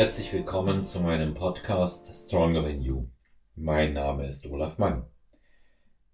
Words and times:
Herzlich 0.00 0.32
willkommen 0.32 0.82
zu 0.82 1.00
meinem 1.00 1.34
Podcast 1.34 2.10
Stronger 2.26 2.62
Than 2.62 2.80
You. 2.80 3.08
Mein 3.54 3.92
Name 3.92 4.26
ist 4.26 4.46
Olaf 4.46 4.78
Mann. 4.78 5.04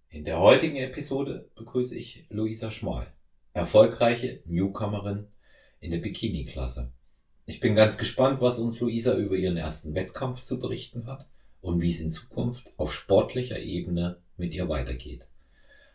In 0.08 0.24
der 0.24 0.40
heutigen 0.40 0.74
Episode 0.74 1.48
begrüße 1.54 1.94
ich 1.94 2.26
Luisa 2.28 2.72
Schmal, 2.72 3.06
erfolgreiche 3.52 4.42
Newcomerin 4.44 5.28
in 5.78 5.92
der 5.92 5.98
Bikini-Klasse. 5.98 6.90
Ich 7.44 7.60
bin 7.60 7.76
ganz 7.76 7.96
gespannt, 7.96 8.40
was 8.40 8.58
uns 8.58 8.80
Luisa 8.80 9.14
über 9.14 9.36
ihren 9.36 9.56
ersten 9.56 9.94
Wettkampf 9.94 10.42
zu 10.42 10.58
berichten 10.58 11.06
hat 11.06 11.28
und 11.60 11.80
wie 11.80 11.90
es 11.90 12.00
in 12.00 12.10
Zukunft 12.10 12.72
auf 12.78 12.92
sportlicher 12.92 13.60
Ebene 13.60 14.20
mit 14.36 14.52
ihr 14.52 14.68
weitergeht. 14.68 15.28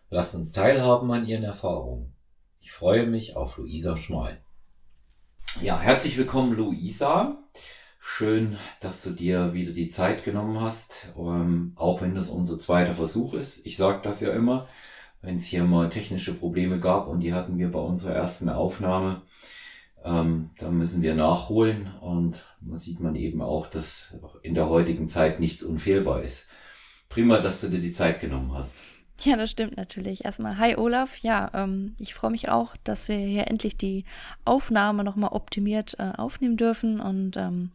Lasst 0.09 0.33
uns 0.33 0.53
teilhaben 0.53 1.11
an 1.11 1.27
ihren 1.27 1.43
Erfahrungen. 1.43 2.13
Ich 2.61 2.71
freue 2.71 3.05
mich 3.05 3.35
auf 3.35 3.57
Luisa 3.57 3.97
Schmal. 3.97 4.41
Ja, 5.59 5.77
herzlich 5.77 6.15
willkommen, 6.15 6.53
Luisa. 6.53 7.37
Schön, 8.03 8.57
dass 8.79 9.03
du 9.03 9.11
dir 9.11 9.53
wieder 9.53 9.73
die 9.73 9.87
Zeit 9.87 10.23
genommen 10.23 10.59
hast, 10.59 11.13
ähm, 11.15 11.73
auch 11.75 12.01
wenn 12.01 12.15
das 12.15 12.29
unser 12.29 12.57
zweiter 12.57 12.95
Versuch 12.95 13.35
ist. 13.35 13.63
Ich 13.63 13.77
sage 13.77 13.99
das 14.01 14.21
ja 14.21 14.33
immer, 14.33 14.67
wenn 15.21 15.35
es 15.35 15.45
hier 15.45 15.63
mal 15.63 15.87
technische 15.87 16.33
Probleme 16.33 16.79
gab 16.79 17.07
und 17.07 17.19
die 17.19 17.31
hatten 17.31 17.59
wir 17.59 17.69
bei 17.69 17.77
unserer 17.77 18.15
ersten 18.15 18.49
Aufnahme, 18.49 19.21
ähm, 20.03 20.49
da 20.57 20.71
müssen 20.71 21.03
wir 21.03 21.13
nachholen 21.13 21.91
und 22.01 22.43
da 22.61 22.75
sieht 22.75 22.99
man 23.01 23.13
eben 23.13 23.39
auch, 23.43 23.67
dass 23.67 24.17
in 24.41 24.55
der 24.55 24.67
heutigen 24.67 25.07
Zeit 25.07 25.39
nichts 25.39 25.61
unfehlbar 25.61 26.23
ist. 26.23 26.47
Prima, 27.07 27.37
dass 27.37 27.61
du 27.61 27.67
dir 27.67 27.79
die 27.79 27.91
Zeit 27.91 28.19
genommen 28.19 28.51
hast. 28.51 28.77
Ja, 29.25 29.37
das 29.37 29.51
stimmt 29.51 29.77
natürlich. 29.77 30.25
Erstmal, 30.25 30.57
hi 30.57 30.75
Olaf. 30.75 31.17
Ja, 31.17 31.51
ähm, 31.53 31.95
ich 31.99 32.13
freue 32.13 32.31
mich 32.31 32.49
auch, 32.49 32.75
dass 32.83 33.07
wir 33.07 33.17
hier 33.17 33.47
endlich 33.47 33.77
die 33.77 34.05
Aufnahme 34.45 35.03
nochmal 35.03 35.31
optimiert 35.33 35.95
äh, 35.99 36.11
aufnehmen 36.17 36.57
dürfen 36.57 36.99
und 36.99 37.37
ähm, 37.37 37.69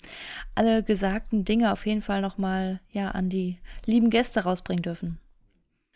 alle 0.57 0.83
gesagten 0.83 1.45
Dinge 1.45 1.73
auf 1.73 1.87
jeden 1.87 2.03
Fall 2.03 2.21
nochmal 2.21 2.81
ja, 2.93 3.13
an 3.13 3.29
die 3.29 3.59
lieben 3.85 4.11
Gäste 4.11 4.41
rausbringen 4.41 4.83
dürfen. 4.83 5.19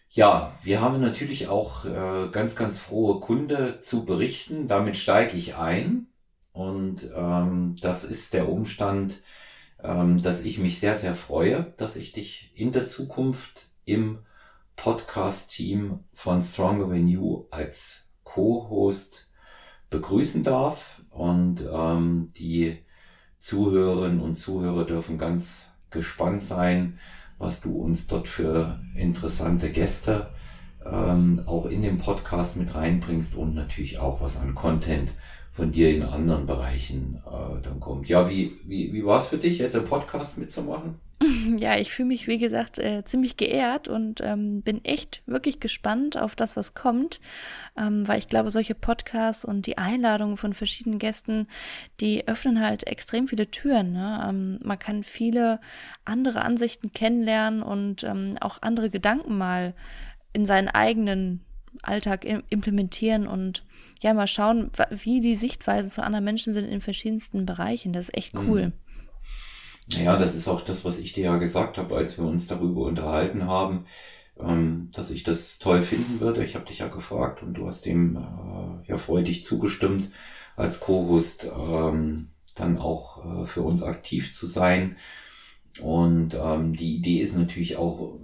Ja, 0.09 0.53
wir 0.63 0.81
haben 0.81 1.01
natürlich 1.01 1.49
auch 1.49 1.85
äh, 1.85 2.29
ganz, 2.31 2.55
ganz 2.55 2.79
frohe 2.79 3.21
Kunde 3.21 3.81
zu 3.81 4.05
berichten. 4.05 4.69
Damit 4.69 4.97
steige 4.97 5.37
ich 5.37 5.57
ein. 5.57 6.07
Und 6.53 7.11
ähm, 7.17 7.77
das 7.81 8.05
ist 8.05 8.35
der 8.35 8.49
Umstand, 8.49 9.23
ähm, 9.83 10.21
dass 10.21 10.43
ich 10.43 10.59
mich 10.59 10.79
sehr, 10.79 10.95
sehr 10.95 11.15
freue, 11.15 11.73
dass 11.77 11.97
ich 11.97 12.13
dich 12.13 12.53
in 12.55 12.73
der 12.73 12.87
Zukunft 12.87 13.69
im 13.85 14.21
Podcast-Team 14.83 16.01
von 16.15 16.41
Stronger 16.41 16.89
Than 16.89 17.07
You 17.07 17.45
als 17.51 18.09
Co-Host 18.25 19.29
begrüßen 19.91 20.43
darf. 20.43 21.03
Und 21.11 21.63
ähm, 21.71 22.29
die 22.35 22.79
Zuhörerinnen 23.37 24.21
und 24.21 24.37
Zuhörer 24.37 24.87
dürfen 24.87 25.19
ganz 25.19 25.71
gespannt 25.91 26.43
sein, 26.43 26.99
was 27.37 27.61
du 27.61 27.77
uns 27.77 28.07
dort 28.07 28.27
für 28.27 28.81
interessante 28.97 29.71
Gäste 29.71 30.31
ähm, 30.87 31.43
auch 31.45 31.67
in 31.67 31.83
den 31.83 31.99
Podcast 31.99 32.57
mit 32.57 32.75
reinbringst 32.75 33.35
und 33.35 33.55
natürlich 33.55 33.99
auch 33.99 34.23
was 34.23 34.39
an 34.39 34.55
Content 34.55 35.13
von 35.51 35.73
dir 35.73 35.95
in 35.95 36.03
anderen 36.03 36.47
Bereichen 36.47 37.21
äh, 37.27 37.61
dann 37.61 37.81
kommt. 37.81 38.09
Ja, 38.09 38.31
wie, 38.31 38.59
wie, 38.65 38.95
wie 38.95 39.05
war 39.05 39.19
es 39.19 39.27
für 39.27 39.37
dich, 39.37 39.59
jetzt 39.59 39.77
einen 39.77 39.85
Podcast 39.85 40.39
mitzumachen? 40.39 41.10
Ja, 41.59 41.77
ich 41.77 41.91
fühle 41.91 42.09
mich, 42.09 42.27
wie 42.27 42.39
gesagt, 42.39 42.79
äh, 42.79 43.05
ziemlich 43.05 43.37
geehrt 43.37 43.89
und 43.89 44.21
ähm, 44.23 44.63
bin 44.63 44.85
echt 44.85 45.23
wirklich 45.27 45.61
gespannt 45.61 46.17
auf 46.17 46.35
das, 46.35 46.57
was 46.57 46.75
kommt, 46.75 47.21
ähm, 47.77 48.07
weil 48.09 48.19
ich 48.19 48.29
glaube, 48.29 48.51
solche 48.51 48.75
Podcasts 48.75 49.45
und 49.45 49.67
die 49.67 49.79
Einladungen 49.79 50.37
von 50.37 50.55
verschiedenen 50.55 50.99
Gästen, 50.99 51.47
die 52.01 52.27
öffnen 52.27 52.61
halt 52.61 52.87
extrem 52.87 53.29
viele 53.29 53.51
Türen. 53.51 53.93
Ne? 53.93 54.27
Ähm, 54.29 54.59
man 54.63 54.79
kann 54.79 55.03
viele 55.03 55.61
andere 56.05 56.43
Ansichten 56.43 56.93
kennenlernen 56.93 57.63
und 57.63 58.05
ähm, 58.05 58.33
auch 58.41 58.63
andere 58.63 58.91
Gedanken 58.91 59.37
mal 59.37 59.75
in 60.33 60.47
seinen 60.47 60.69
eigenen 60.69 61.45
Alltag 61.83 62.25
implementieren 62.25 63.27
und 63.27 63.65
ja, 64.03 64.15
mal 64.15 64.27
schauen, 64.27 64.71
wie 64.91 65.21
die 65.21 65.37
Sichtweisen 65.37 65.91
von 65.91 66.05
anderen 66.05 66.25
Menschen 66.25 66.53
sind 66.53 66.65
in 66.67 66.81
verschiedensten 66.81 67.47
Bereichen. 67.47 67.93
Das 67.93 68.09
ist 68.09 68.17
echt 68.17 68.35
cool. 68.35 68.67
Mhm. 68.69 68.73
Ja, 69.99 70.17
das 70.17 70.35
ist 70.35 70.49
auch 70.49 70.61
das, 70.61 70.85
was 70.85 70.99
ich 70.99 71.13
dir 71.13 71.25
ja 71.25 71.37
gesagt 71.37 71.77
habe, 71.79 71.97
als 71.97 72.17
wir 72.17 72.25
uns 72.25 72.47
darüber 72.47 72.83
unterhalten 72.83 73.47
haben, 73.47 73.87
ähm, 74.39 74.91
dass 74.95 75.11
ich 75.11 75.23
das 75.25 75.59
toll 75.59 75.83
finden 75.83 76.21
würde. 76.21 76.45
Ich 76.45 76.55
habe 76.55 76.67
dich 76.67 76.79
ja 76.79 76.89
gefragt 76.89 77.43
und 77.43 77.55
du 77.55 77.67
hast 77.67 77.87
dem 77.87 78.17
äh, 78.17 78.89
ja 78.89 78.97
freudig 78.97 79.45
zugestimmt, 79.45 80.11
als 80.57 80.81
Co-Host 80.81 81.49
ähm, 81.57 82.31
dann 82.55 82.79
auch 82.79 83.43
äh, 83.43 83.47
für 83.47 83.63
uns 83.63 83.83
aktiv 83.83 84.33
zu 84.33 84.47
sein. 84.47 84.97
Und 85.81 86.35
ähm, 86.35 86.75
die 86.75 86.97
Idee 86.97 87.21
ist 87.21 87.37
natürlich 87.37 87.77
auch, 87.77 88.19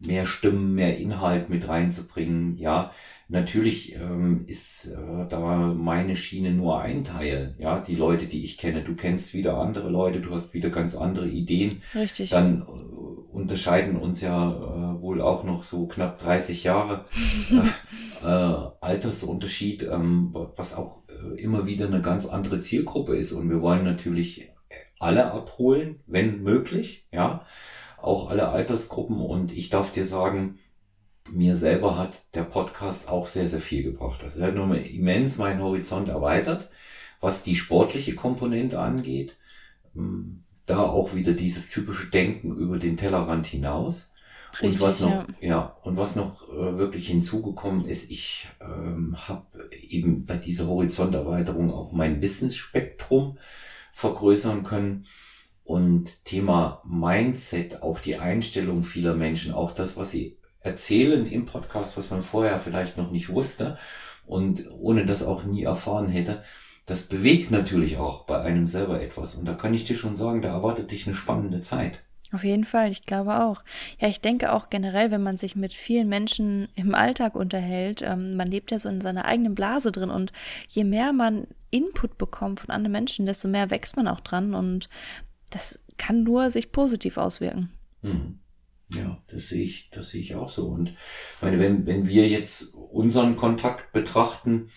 mehr 0.00 0.24
Stimmen, 0.24 0.74
mehr 0.74 0.98
Inhalt 0.98 1.50
mit 1.50 1.68
reinzubringen. 1.68 2.56
Ja, 2.56 2.92
natürlich 3.28 3.94
ähm, 3.96 4.44
ist 4.46 4.86
äh, 4.86 5.26
da 5.28 5.74
meine 5.74 6.16
Schiene 6.16 6.52
nur 6.52 6.80
ein 6.80 7.04
Teil. 7.04 7.54
Ja, 7.58 7.80
die 7.80 7.96
Leute, 7.96 8.26
die 8.26 8.42
ich 8.42 8.58
kenne. 8.58 8.82
Du 8.82 8.94
kennst 8.94 9.34
wieder 9.34 9.58
andere 9.58 9.90
Leute, 9.90 10.20
du 10.20 10.32
hast 10.32 10.54
wieder 10.54 10.70
ganz 10.70 10.96
andere 10.96 11.28
Ideen. 11.28 11.82
Richtig. 11.94 12.30
Dann 12.30 12.62
äh, 12.62 12.64
unterscheiden 13.32 13.96
uns 13.96 14.20
ja 14.22 14.50
äh, 14.50 15.02
wohl 15.02 15.20
auch 15.20 15.44
noch 15.44 15.62
so 15.62 15.86
knapp 15.86 16.18
30 16.18 16.64
Jahre 16.64 17.04
äh, 18.22 18.26
äh, 18.26 18.56
Altersunterschied, 18.80 19.82
ähm, 19.82 20.30
was 20.56 20.76
auch 20.76 21.02
äh, 21.08 21.40
immer 21.40 21.66
wieder 21.66 21.86
eine 21.86 22.00
ganz 22.00 22.26
andere 22.26 22.60
Zielgruppe 22.60 23.16
ist. 23.16 23.32
Und 23.32 23.50
wir 23.50 23.60
wollen 23.60 23.84
natürlich 23.84 24.50
alle 24.98 25.32
abholen, 25.32 26.00
wenn 26.06 26.42
möglich. 26.42 27.06
Ja 27.12 27.44
auch 28.02 28.30
alle 28.30 28.48
Altersgruppen 28.48 29.20
und 29.20 29.52
ich 29.52 29.68
darf 29.70 29.92
dir 29.92 30.04
sagen, 30.04 30.58
mir 31.30 31.56
selber 31.56 31.96
hat 31.98 32.22
der 32.34 32.44
Podcast 32.44 33.08
auch 33.08 33.26
sehr, 33.26 33.46
sehr 33.46 33.60
viel 33.60 33.82
gebracht. 33.82 34.20
Das 34.22 34.40
hat 34.40 34.54
nochmal 34.54 34.78
immens 34.78 35.38
meinen 35.38 35.62
Horizont 35.62 36.08
erweitert, 36.08 36.70
was 37.20 37.42
die 37.42 37.54
sportliche 37.54 38.14
Komponente 38.14 38.78
angeht. 38.78 39.36
Ähm, 39.94 40.44
da 40.66 40.82
auch 40.84 41.14
wieder 41.14 41.32
dieses 41.32 41.68
typische 41.68 42.10
Denken 42.10 42.56
über 42.56 42.78
den 42.78 42.96
Tellerrand 42.96 43.46
hinaus. 43.46 44.10
Richtig, 44.54 44.80
und 44.80 44.80
was 44.80 45.00
noch, 45.00 45.28
ja. 45.40 45.48
ja, 45.48 45.76
und 45.82 45.96
was 45.96 46.16
noch 46.16 46.48
äh, 46.48 46.78
wirklich 46.78 47.08
hinzugekommen 47.08 47.86
ist, 47.86 48.10
ich 48.10 48.48
ähm, 48.60 49.16
habe 49.28 49.46
eben 49.80 50.24
bei 50.24 50.36
dieser 50.36 50.66
Horizonterweiterung 50.66 51.72
auch 51.72 51.92
mein 51.92 52.20
Wissensspektrum 52.20 53.38
vergrößern 53.92 54.62
können. 54.62 55.06
Und 55.70 56.24
Thema 56.24 56.82
Mindset, 56.84 57.84
auch 57.84 58.00
die 58.00 58.16
Einstellung 58.16 58.82
vieler 58.82 59.14
Menschen, 59.14 59.54
auch 59.54 59.70
das, 59.70 59.96
was 59.96 60.10
sie 60.10 60.36
erzählen 60.58 61.24
im 61.26 61.44
Podcast, 61.44 61.96
was 61.96 62.10
man 62.10 62.22
vorher 62.22 62.58
vielleicht 62.58 62.96
noch 62.96 63.12
nicht 63.12 63.28
wusste 63.28 63.78
und 64.26 64.68
ohne 64.72 65.06
das 65.06 65.22
auch 65.22 65.44
nie 65.44 65.62
erfahren 65.62 66.08
hätte, 66.08 66.42
das 66.86 67.04
bewegt 67.04 67.52
natürlich 67.52 67.98
auch 67.98 68.24
bei 68.24 68.40
einem 68.40 68.66
selber 68.66 69.00
etwas. 69.00 69.36
Und 69.36 69.46
da 69.46 69.54
kann 69.54 69.72
ich 69.72 69.84
dir 69.84 69.94
schon 69.94 70.16
sagen, 70.16 70.42
da 70.42 70.48
erwartet 70.48 70.90
dich 70.90 71.06
eine 71.06 71.14
spannende 71.14 71.60
Zeit. 71.60 72.02
Auf 72.32 72.42
jeden 72.42 72.64
Fall, 72.64 72.90
ich 72.90 73.04
glaube 73.04 73.38
auch. 73.40 73.62
Ja, 74.00 74.08
ich 74.08 74.20
denke 74.20 74.52
auch 74.52 74.70
generell, 74.70 75.12
wenn 75.12 75.22
man 75.22 75.36
sich 75.36 75.54
mit 75.54 75.72
vielen 75.72 76.08
Menschen 76.08 76.68
im 76.74 76.96
Alltag 76.96 77.36
unterhält, 77.36 78.02
ähm, 78.02 78.34
man 78.34 78.48
lebt 78.48 78.72
ja 78.72 78.80
so 78.80 78.88
in 78.88 79.00
seiner 79.00 79.24
eigenen 79.24 79.54
Blase 79.54 79.92
drin 79.92 80.10
und 80.10 80.32
je 80.68 80.82
mehr 80.82 81.12
man 81.12 81.46
Input 81.70 82.18
bekommt 82.18 82.58
von 82.58 82.70
anderen 82.70 82.90
Menschen, 82.90 83.26
desto 83.26 83.46
mehr 83.46 83.70
wächst 83.70 83.96
man 83.96 84.08
auch 84.08 84.18
dran 84.18 84.54
und 84.54 84.88
das 85.50 85.78
kann 85.98 86.22
nur 86.22 86.50
sich 86.50 86.72
positiv 86.72 87.16
auswirken. 87.16 87.70
Hm. 88.02 88.38
Ja, 88.94 89.18
das 89.28 89.48
sehe 89.48 89.62
ich, 89.62 89.90
das 89.90 90.08
sehe 90.08 90.20
ich 90.20 90.34
auch 90.34 90.48
so. 90.48 90.68
Und 90.68 90.94
meine, 91.40 91.60
wenn, 91.60 91.86
wenn 91.86 92.08
wir 92.08 92.26
jetzt 92.28 92.74
unseren 92.74 93.36
Kontakt 93.36 93.92
betrachten, 93.92 94.70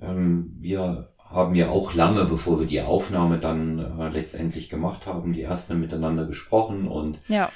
ähm, 0.00 0.56
wir 0.60 1.10
haben 1.18 1.54
ja 1.54 1.70
auch 1.70 1.94
lange, 1.94 2.24
bevor 2.24 2.60
wir 2.60 2.66
die 2.66 2.82
Aufnahme 2.82 3.38
dann 3.38 3.78
äh, 3.78 4.08
letztendlich 4.08 4.68
gemacht 4.68 5.06
haben, 5.06 5.32
die 5.32 5.40
erste 5.40 5.74
miteinander 5.74 6.26
gesprochen 6.26 6.86
und 6.86 7.20
ja. 7.28 7.50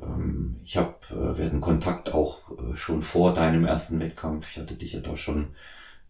ähm, 0.00 0.60
ich 0.62 0.76
habe, 0.76 0.94
äh, 1.10 1.38
wir 1.38 1.46
hatten 1.46 1.60
Kontakt 1.60 2.12
auch 2.12 2.50
äh, 2.50 2.76
schon 2.76 3.02
vor 3.02 3.32
deinem 3.32 3.64
ersten 3.64 3.98
Wettkampf. 3.98 4.50
Ich 4.50 4.58
hatte 4.58 4.74
dich 4.74 4.92
ja 4.92 5.00
da 5.00 5.16
schon 5.16 5.48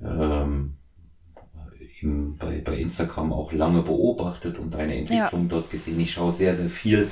ähm, 0.01 0.77
im, 2.03 2.37
bei, 2.37 2.61
bei 2.65 2.77
Instagram 2.77 3.33
auch 3.33 3.53
lange 3.53 3.83
beobachtet 3.83 4.59
und 4.59 4.75
deine 4.75 4.97
Entwicklung 4.97 5.43
ja. 5.43 5.49
dort 5.49 5.71
gesehen. 5.71 6.01
Ich 6.01 6.13
schaue 6.13 6.31
sehr, 6.31 6.55
sehr 6.55 6.69
viel, 6.69 7.09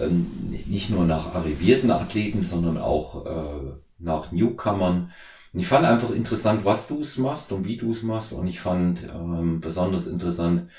ähm, 0.00 0.30
nicht 0.66 0.90
nur 0.90 1.04
nach 1.04 1.34
arrivierten 1.34 1.90
Athleten, 1.90 2.42
sondern 2.42 2.78
auch 2.78 3.26
äh, 3.26 3.72
nach 3.98 4.32
Newcomern. 4.32 5.12
Und 5.52 5.60
ich 5.60 5.66
fand 5.66 5.86
einfach 5.86 6.10
interessant, 6.10 6.64
was 6.64 6.88
du 6.88 7.00
es 7.00 7.16
machst 7.18 7.52
und 7.52 7.66
wie 7.66 7.76
du 7.76 7.90
es 7.90 8.02
machst. 8.02 8.32
Und 8.32 8.46
ich 8.46 8.60
fand 8.60 9.02
ähm, 9.04 9.60
besonders 9.60 10.06
interessant, 10.06 10.70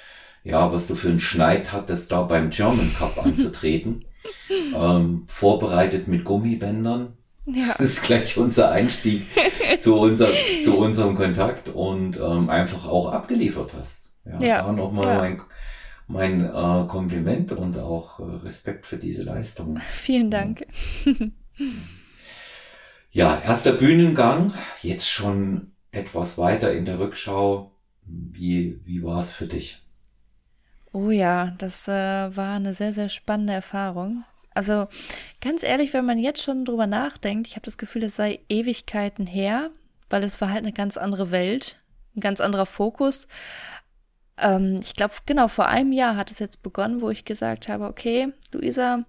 ja, 0.43 0.71
was 0.71 0.87
du 0.87 0.95
für 0.95 1.09
einen 1.09 1.19
Schneid 1.19 1.73
hattest, 1.73 2.11
da 2.11 2.21
beim 2.21 2.49
German 2.49 2.93
Cup 2.97 3.17
anzutreten. 3.23 4.05
ähm, 4.75 5.23
vorbereitet 5.27 6.07
mit 6.07 6.23
Gummibändern. 6.23 7.13
Ja. 7.51 7.73
Das 7.77 7.79
ist 7.79 8.03
gleich 8.03 8.37
unser 8.37 8.71
Einstieg 8.71 9.23
zu, 9.79 9.97
unser, 9.97 10.29
zu 10.63 10.77
unserem 10.77 11.15
Kontakt 11.15 11.69
und 11.69 12.17
ähm, 12.17 12.49
einfach 12.49 12.87
auch 12.87 13.11
abgeliefert 13.11 13.73
hast. 13.77 14.11
Ja, 14.25 14.39
ja. 14.39 14.61
Da 14.63 14.71
nochmal 14.71 15.07
ja. 15.07 15.15
mein, 15.17 15.41
mein 16.07 16.45
äh, 16.45 16.87
Kompliment 16.87 17.51
und 17.53 17.77
auch 17.79 18.19
äh, 18.19 18.23
Respekt 18.43 18.85
für 18.85 18.97
diese 18.97 19.23
Leistung. 19.23 19.79
Vielen 19.79 20.29
Dank. 20.29 20.65
Ja, 23.11 23.41
erster 23.43 23.71
Bühnengang, 23.71 24.53
jetzt 24.83 25.09
schon 25.09 25.71
etwas 25.91 26.37
weiter 26.37 26.73
in 26.73 26.85
der 26.85 26.99
Rückschau. 26.99 27.71
Wie, 28.03 28.79
wie 28.85 29.03
war 29.03 29.17
es 29.17 29.31
für 29.31 29.47
dich? 29.47 29.81
Oh 30.93 31.09
ja, 31.09 31.55
das 31.57 31.87
äh, 31.87 31.91
war 31.91 32.55
eine 32.55 32.73
sehr, 32.75 32.93
sehr 32.93 33.09
spannende 33.09 33.53
Erfahrung. 33.53 34.23
Also 34.53 34.87
ganz 35.41 35.63
ehrlich, 35.63 35.93
wenn 35.93 36.05
man 36.05 36.17
jetzt 36.17 36.41
schon 36.41 36.65
drüber 36.65 36.87
nachdenkt, 36.87 37.47
ich 37.47 37.55
habe 37.55 37.65
das 37.65 37.77
Gefühl, 37.77 38.03
es 38.03 38.15
sei 38.15 38.39
Ewigkeiten 38.49 39.27
her, 39.27 39.69
weil 40.09 40.23
es 40.23 40.41
war 40.41 40.49
halt 40.49 40.63
eine 40.63 40.73
ganz 40.73 40.97
andere 40.97 41.31
Welt, 41.31 41.77
ein 42.15 42.21
ganz 42.21 42.41
anderer 42.41 42.65
Fokus. 42.65 43.27
Ähm, 44.37 44.79
ich 44.81 44.93
glaube, 44.93 45.13
genau 45.25 45.47
vor 45.47 45.67
einem 45.67 45.91
Jahr 45.91 46.15
hat 46.15 46.31
es 46.31 46.39
jetzt 46.39 46.63
begonnen, 46.63 47.01
wo 47.01 47.09
ich 47.09 47.25
gesagt 47.25 47.67
habe, 47.67 47.85
okay, 47.85 48.33
Luisa, 48.51 49.05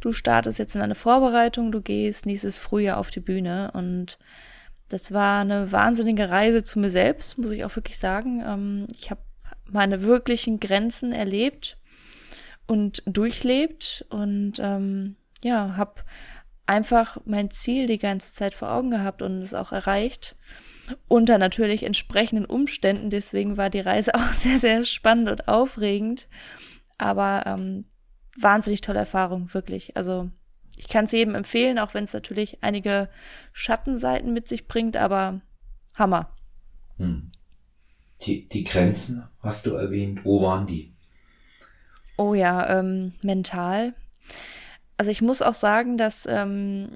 du 0.00 0.12
startest 0.12 0.58
jetzt 0.58 0.74
in 0.74 0.82
eine 0.82 0.94
Vorbereitung, 0.94 1.72
du 1.72 1.80
gehst 1.80 2.26
nächstes 2.26 2.58
Frühjahr 2.58 2.98
auf 2.98 3.10
die 3.10 3.20
Bühne 3.20 3.70
und 3.74 4.18
das 4.88 5.12
war 5.12 5.40
eine 5.40 5.72
wahnsinnige 5.72 6.30
Reise 6.30 6.62
zu 6.62 6.78
mir 6.78 6.90
selbst, 6.90 7.38
muss 7.38 7.50
ich 7.50 7.64
auch 7.64 7.74
wirklich 7.74 7.98
sagen. 7.98 8.42
Ähm, 8.46 8.86
ich 8.94 9.10
habe 9.10 9.20
meine 9.70 10.02
wirklichen 10.02 10.60
Grenzen 10.60 11.12
erlebt 11.12 11.78
und 12.66 13.02
durchlebt 13.06 14.04
und 14.10 14.54
ähm, 14.58 15.16
ja, 15.42 15.76
habe 15.76 16.02
einfach 16.66 17.18
mein 17.26 17.50
Ziel 17.50 17.86
die 17.86 17.98
ganze 17.98 18.32
Zeit 18.32 18.54
vor 18.54 18.72
Augen 18.72 18.90
gehabt 18.90 19.22
und 19.22 19.38
es 19.38 19.54
auch 19.54 19.72
erreicht. 19.72 20.36
Unter 21.08 21.38
natürlich 21.38 21.82
entsprechenden 21.82 22.44
Umständen. 22.44 23.10
Deswegen 23.10 23.56
war 23.56 23.70
die 23.70 23.80
Reise 23.80 24.14
auch 24.14 24.32
sehr, 24.32 24.58
sehr 24.58 24.84
spannend 24.84 25.28
und 25.28 25.48
aufregend. 25.48 26.28
Aber 26.98 27.44
ähm, 27.46 27.84
wahnsinnig 28.38 28.80
tolle 28.80 29.00
Erfahrung, 29.00 29.52
wirklich. 29.52 29.96
Also 29.96 30.30
ich 30.76 30.88
kann 30.88 31.04
es 31.04 31.12
jedem 31.12 31.34
empfehlen, 31.34 31.78
auch 31.78 31.94
wenn 31.94 32.04
es 32.04 32.12
natürlich 32.12 32.62
einige 32.62 33.08
Schattenseiten 33.52 34.32
mit 34.32 34.48
sich 34.48 34.66
bringt, 34.66 34.96
aber 34.96 35.40
Hammer. 35.94 36.30
Hm. 36.96 37.30
Die, 38.22 38.48
die 38.48 38.64
Grenzen 38.64 39.24
hast 39.40 39.66
du 39.66 39.72
erwähnt. 39.72 40.24
Wo 40.24 40.42
waren 40.42 40.66
die? 40.66 40.93
Oh 42.16 42.34
ja, 42.34 42.78
ähm, 42.78 43.12
mental. 43.22 43.94
Also 44.96 45.10
ich 45.10 45.22
muss 45.22 45.42
auch 45.42 45.54
sagen, 45.54 45.98
dass 45.98 46.26
ähm, 46.26 46.90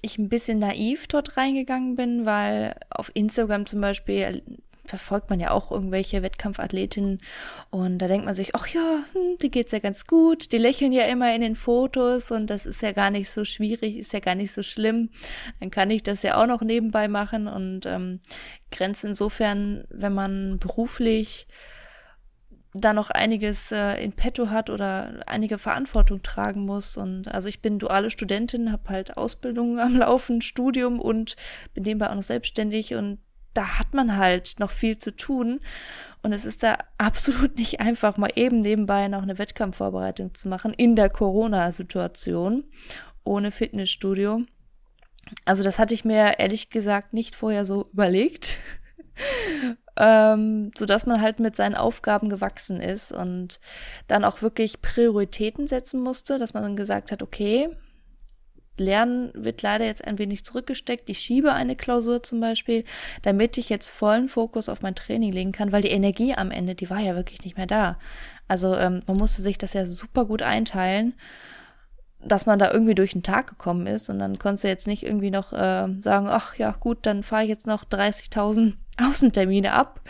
ich 0.00 0.18
ein 0.18 0.28
bisschen 0.28 0.58
naiv 0.58 1.06
dort 1.06 1.36
reingegangen 1.36 1.94
bin, 1.94 2.24
weil 2.24 2.74
auf 2.90 3.10
Instagram 3.14 3.66
zum 3.66 3.80
Beispiel 3.80 4.42
verfolgt 4.84 5.30
man 5.30 5.38
ja 5.38 5.52
auch 5.52 5.70
irgendwelche 5.70 6.22
Wettkampfathletinnen 6.22 7.20
und 7.70 7.98
da 7.98 8.08
denkt 8.08 8.24
man 8.24 8.34
sich, 8.34 8.54
ach 8.56 8.66
ja, 8.66 9.04
hm, 9.12 9.38
die 9.40 9.50
geht's 9.50 9.70
ja 9.70 9.78
ganz 9.78 10.06
gut, 10.06 10.50
die 10.50 10.58
lächeln 10.58 10.92
ja 10.92 11.04
immer 11.04 11.32
in 11.34 11.40
den 11.40 11.54
Fotos 11.54 12.30
und 12.30 12.48
das 12.48 12.66
ist 12.66 12.82
ja 12.82 12.92
gar 12.92 13.10
nicht 13.10 13.30
so 13.30 13.44
schwierig, 13.44 13.96
ist 13.96 14.12
ja 14.12 14.18
gar 14.20 14.34
nicht 14.34 14.52
so 14.52 14.62
schlimm. 14.62 15.10
Dann 15.60 15.70
kann 15.70 15.90
ich 15.90 16.02
das 16.02 16.22
ja 16.22 16.40
auch 16.40 16.46
noch 16.46 16.62
nebenbei 16.62 17.06
machen 17.06 17.46
und 17.46 17.86
ähm, 17.86 18.20
Grenzen 18.72 19.08
insofern, 19.08 19.84
wenn 19.88 20.14
man 20.14 20.58
beruflich 20.58 21.46
da 22.74 22.92
noch 22.92 23.10
einiges 23.10 23.70
äh, 23.70 24.02
in 24.02 24.12
petto 24.12 24.48
hat 24.48 24.70
oder 24.70 25.22
einige 25.26 25.58
Verantwortung 25.58 26.22
tragen 26.22 26.64
muss. 26.64 26.96
Und 26.96 27.28
also 27.28 27.48
ich 27.48 27.60
bin 27.60 27.78
duale 27.78 28.10
Studentin, 28.10 28.72
habe 28.72 28.88
halt 28.88 29.16
Ausbildung 29.16 29.78
am 29.80 29.96
Laufen, 29.96 30.40
Studium 30.40 31.00
und 31.00 31.36
bin 31.74 31.84
nebenbei 31.84 32.10
auch 32.10 32.14
noch 32.14 32.22
selbstständig 32.22 32.94
und 32.94 33.18
da 33.54 33.78
hat 33.78 33.92
man 33.92 34.16
halt 34.16 34.54
noch 34.58 34.70
viel 34.70 34.96
zu 34.96 35.14
tun. 35.14 35.60
Und 36.22 36.32
es 36.32 36.46
ist 36.46 36.62
da 36.62 36.78
absolut 36.98 37.58
nicht 37.58 37.80
einfach, 37.80 38.16
mal 38.16 38.32
eben 38.34 38.60
nebenbei 38.60 39.08
noch 39.08 39.22
eine 39.22 39.38
Wettkampfvorbereitung 39.38 40.34
zu 40.34 40.48
machen 40.48 40.72
in 40.72 40.96
der 40.96 41.10
Corona-Situation 41.10 42.64
ohne 43.24 43.50
Fitnessstudio. 43.50 44.42
Also 45.44 45.62
das 45.62 45.78
hatte 45.78 45.94
ich 45.94 46.04
mir 46.04 46.38
ehrlich 46.38 46.70
gesagt 46.70 47.12
nicht 47.12 47.34
vorher 47.34 47.64
so 47.64 47.88
überlegt, 47.92 48.58
ähm, 49.96 50.70
so 50.76 50.86
dass 50.86 51.06
man 51.06 51.20
halt 51.20 51.40
mit 51.40 51.56
seinen 51.56 51.74
Aufgaben 51.74 52.28
gewachsen 52.28 52.80
ist 52.80 53.12
und 53.12 53.60
dann 54.06 54.24
auch 54.24 54.42
wirklich 54.42 54.82
Prioritäten 54.82 55.66
setzen 55.66 56.00
musste, 56.00 56.38
dass 56.38 56.54
man 56.54 56.62
dann 56.62 56.76
gesagt 56.76 57.12
hat, 57.12 57.22
okay, 57.22 57.70
Lernen 58.78 59.30
wird 59.34 59.60
leider 59.60 59.84
jetzt 59.84 60.04
ein 60.04 60.18
wenig 60.18 60.44
zurückgesteckt. 60.44 61.10
Ich 61.10 61.18
schiebe 61.18 61.52
eine 61.52 61.76
Klausur 61.76 62.22
zum 62.22 62.40
Beispiel, 62.40 62.84
damit 63.20 63.58
ich 63.58 63.68
jetzt 63.68 63.90
vollen 63.90 64.28
Fokus 64.28 64.68
auf 64.68 64.80
mein 64.80 64.94
Training 64.94 65.30
legen 65.30 65.52
kann, 65.52 65.72
weil 65.72 65.82
die 65.82 65.90
Energie 65.90 66.34
am 66.34 66.50
Ende, 66.50 66.74
die 66.74 66.88
war 66.88 66.98
ja 66.98 67.14
wirklich 67.14 67.44
nicht 67.44 67.58
mehr 67.58 67.66
da. 67.66 67.98
Also 68.48 68.74
ähm, 68.74 69.02
man 69.06 69.18
musste 69.18 69.42
sich 69.42 69.58
das 69.58 69.74
ja 69.74 69.84
super 69.84 70.24
gut 70.24 70.42
einteilen, 70.42 71.14
dass 72.24 72.46
man 72.46 72.58
da 72.58 72.70
irgendwie 72.70 72.94
durch 72.94 73.12
den 73.12 73.22
Tag 73.22 73.48
gekommen 73.48 73.86
ist 73.86 74.08
und 74.08 74.18
dann 74.18 74.38
konntest 74.38 74.64
du 74.64 74.68
jetzt 74.68 74.86
nicht 74.86 75.02
irgendwie 75.02 75.30
noch 75.30 75.52
äh, 75.52 75.88
sagen, 76.00 76.28
ach 76.28 76.56
ja 76.56 76.72
gut, 76.72 76.98
dann 77.02 77.22
fahre 77.22 77.42
ich 77.42 77.48
jetzt 77.48 77.66
noch 77.66 77.84
30.000 77.84 78.74
Außentermine 78.98 79.72
ab. 79.72 80.00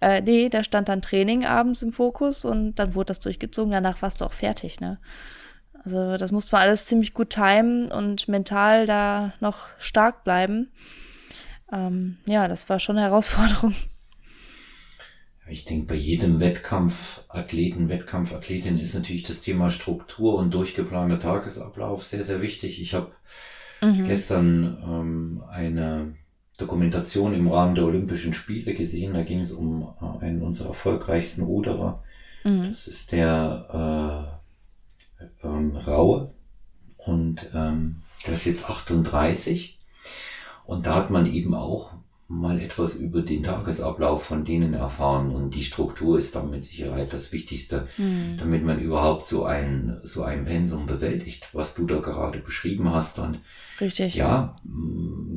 Äh, 0.00 0.20
nee, 0.20 0.48
da 0.48 0.62
stand 0.62 0.88
dann 0.88 1.02
Training 1.02 1.44
abends 1.44 1.82
im 1.82 1.92
Fokus 1.92 2.44
und 2.44 2.74
dann 2.76 2.94
wurde 2.94 3.06
das 3.06 3.20
durchgezogen. 3.20 3.72
Danach 3.72 4.02
warst 4.02 4.20
du 4.20 4.24
auch 4.24 4.32
fertig, 4.32 4.80
ne? 4.80 4.98
Also 5.84 6.16
das 6.16 6.32
musste 6.32 6.52
man 6.56 6.62
alles 6.62 6.86
ziemlich 6.86 7.14
gut 7.14 7.30
timen 7.30 7.90
und 7.92 8.26
mental 8.28 8.86
da 8.86 9.34
noch 9.40 9.68
stark 9.78 10.24
bleiben. 10.24 10.72
Ähm, 11.72 12.18
ja, 12.26 12.48
das 12.48 12.68
war 12.68 12.80
schon 12.80 12.96
eine 12.96 13.06
Herausforderung. 13.06 13.74
Ich 15.48 15.64
denke, 15.64 15.86
bei 15.86 15.94
jedem 15.94 16.40
Wettkampfathleten, 16.40 17.88
Wettkampfathletin 17.88 18.78
ist 18.78 18.94
natürlich 18.94 19.22
das 19.22 19.42
Thema 19.42 19.70
Struktur 19.70 20.34
und 20.34 20.52
durchgeplanter 20.52 21.20
Tagesablauf 21.20 22.04
sehr, 22.04 22.24
sehr 22.24 22.42
wichtig. 22.42 22.80
Ich 22.80 22.94
habe 22.94 23.12
mhm. 23.80 24.04
gestern 24.04 24.82
ähm, 24.84 25.44
eine 25.48 26.16
Dokumentation 26.56 27.34
im 27.34 27.48
Rahmen 27.48 27.74
der 27.74 27.84
Olympischen 27.84 28.32
Spiele 28.32 28.74
gesehen. 28.74 29.14
Da 29.14 29.22
ging 29.22 29.40
es 29.40 29.52
um 29.52 29.94
äh, 30.00 30.24
einen 30.24 30.42
unserer 30.42 30.68
erfolgreichsten 30.68 31.42
Ruderer. 31.42 32.02
Mhm. 32.44 32.66
Das 32.68 32.86
ist 32.86 33.12
der 33.12 34.38
äh, 35.20 35.46
ähm, 35.46 35.76
Raue 35.76 36.32
und 36.96 37.50
ähm, 37.54 38.02
der 38.26 38.34
ist 38.34 38.46
jetzt 38.46 38.68
38 38.68 39.78
und 40.64 40.86
da 40.86 40.94
hat 40.94 41.10
man 41.10 41.26
eben 41.26 41.54
auch 41.54 41.94
mal 42.28 42.60
etwas 42.60 42.96
über 42.96 43.22
den 43.22 43.44
Tagesablauf 43.44 44.24
von 44.24 44.42
denen 44.42 44.74
erfahren 44.74 45.30
und 45.30 45.54
die 45.54 45.62
Struktur 45.62 46.18
ist 46.18 46.34
dann 46.34 46.50
mit 46.50 46.64
Sicherheit 46.64 47.12
das 47.12 47.30
Wichtigste, 47.30 47.86
mhm. 47.98 48.36
damit 48.38 48.64
man 48.64 48.80
überhaupt 48.80 49.26
so 49.26 49.44
ein 49.44 50.00
so 50.02 50.24
ein 50.24 50.44
Pensum 50.44 50.86
bewältigt, 50.86 51.48
was 51.52 51.74
du 51.74 51.86
da 51.86 52.00
gerade 52.00 52.40
beschrieben 52.40 52.92
hast 52.92 53.18
und 53.20 53.40
Richtig. 53.80 54.14
Ja, 54.14 54.56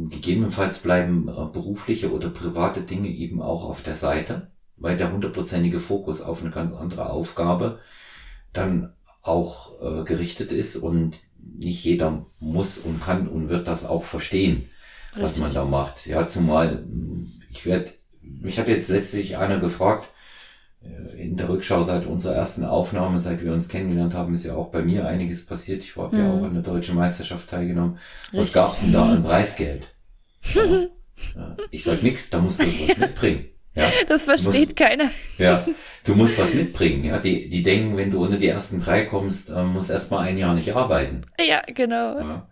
gegebenenfalls 0.10 0.80
bleiben 0.80 1.28
äh, 1.28 1.46
berufliche 1.52 2.12
oder 2.12 2.30
private 2.30 2.82
Dinge 2.82 3.10
eben 3.10 3.42
auch 3.42 3.66
auf 3.66 3.84
der 3.84 3.96
Seite, 3.96 4.50
weil 4.78 4.98
der 4.98 5.12
hundertprozentige 5.12 5.80
Fokus 5.80 6.22
auf 6.22 6.42
eine 6.42 6.52
ganz 6.52 6.72
andere 6.72 7.10
Aufgabe 7.10 7.80
dann 8.54 8.94
auch 9.22 9.82
äh, 9.82 10.04
gerichtet 10.06 10.52
ist 10.52 10.78
und 10.78 11.20
nicht 11.38 11.84
jeder 11.84 12.26
muss 12.40 12.78
und 12.78 13.04
kann 13.04 13.28
und 13.28 13.50
wird 13.50 13.68
das 13.68 13.86
auch 13.86 14.04
verstehen, 14.04 14.70
Richtig. 15.12 15.24
was 15.24 15.38
man 15.38 15.54
da 15.54 15.66
macht. 15.66 16.06
Ja, 16.06 16.28
zumal 16.28 16.84
ich 17.50 17.66
werde, 17.66 17.92
mich 18.22 18.60
hat 18.60 18.68
jetzt 18.68 18.90
letztlich 18.90 19.38
einer 19.38 19.60
gefragt, 19.60 20.08
äh, 20.82 21.22
in 21.22 21.36
der 21.36 21.50
Rückschau 21.50 21.82
seit 21.82 22.06
unserer 22.06 22.36
ersten 22.36 22.64
Aufnahme, 22.64 23.20
seit 23.20 23.44
wir 23.44 23.52
uns 23.52 23.68
kennengelernt 23.68 24.14
haben, 24.14 24.34
ist 24.34 24.46
ja 24.46 24.56
auch 24.56 24.70
bei 24.70 24.82
mir 24.82 25.08
einiges 25.08 25.46
passiert. 25.46 25.84
Ich 25.84 25.96
habe 25.96 26.16
mhm. 26.16 26.24
ja 26.24 26.32
auch 26.32 26.44
an 26.44 26.54
der 26.54 26.64
deutschen 26.64 26.96
Meisterschaft 26.96 27.50
teilgenommen. 27.50 27.98
Richtig. 28.26 28.40
Was 28.40 28.54
gab's 28.54 28.82
denn 28.82 28.94
da 28.94 29.10
an 29.10 29.24
Preisgeld? 29.24 29.88
Ja. 31.36 31.58
Ich 31.70 31.84
sag 31.84 32.02
nix, 32.02 32.30
da 32.30 32.40
musst 32.40 32.62
du 32.62 32.66
was 32.66 32.98
mitbringen. 32.98 33.50
Ja, 33.76 33.92
das 34.08 34.24
versteht 34.24 34.70
musst, 34.70 34.76
keiner. 34.78 35.12
Ja, 35.38 35.68
du 36.06 36.16
musst 36.16 36.40
was 36.40 36.54
mitbringen. 36.54 37.04
Ja, 37.04 37.20
die, 37.20 37.50
die 37.50 37.62
denken, 37.62 37.98
wenn 37.98 38.10
du 38.10 38.24
unter 38.24 38.38
die 38.38 38.48
ersten 38.48 38.80
drei 38.80 39.04
kommst, 39.04 39.50
äh, 39.50 39.64
musst 39.64 39.92
erstmal 39.92 40.30
ein 40.30 40.38
Jahr 40.38 40.56
nicht 40.56 40.74
arbeiten. 40.74 41.20
Ja, 41.38 41.62
genau. 41.68 42.20
Ja. 42.20 42.50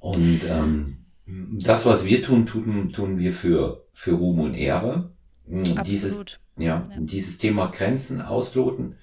Und 0.00 0.40
ähm, 0.48 1.03
das, 1.26 1.86
was 1.86 2.04
wir 2.04 2.22
tun, 2.22 2.46
tun, 2.46 2.92
tun 2.92 3.18
wir 3.18 3.32
für, 3.32 3.86
für 3.92 4.12
Ruhm 4.12 4.40
und 4.40 4.54
Ehre. 4.54 5.12
Hm, 5.46 5.60
Absolut. 5.60 5.86
Dieses, 5.86 6.38
ja, 6.56 6.88
ja. 6.90 6.96
dieses 6.98 7.38
Thema 7.38 7.66
Grenzen 7.66 8.20
ausloten, 8.20 8.96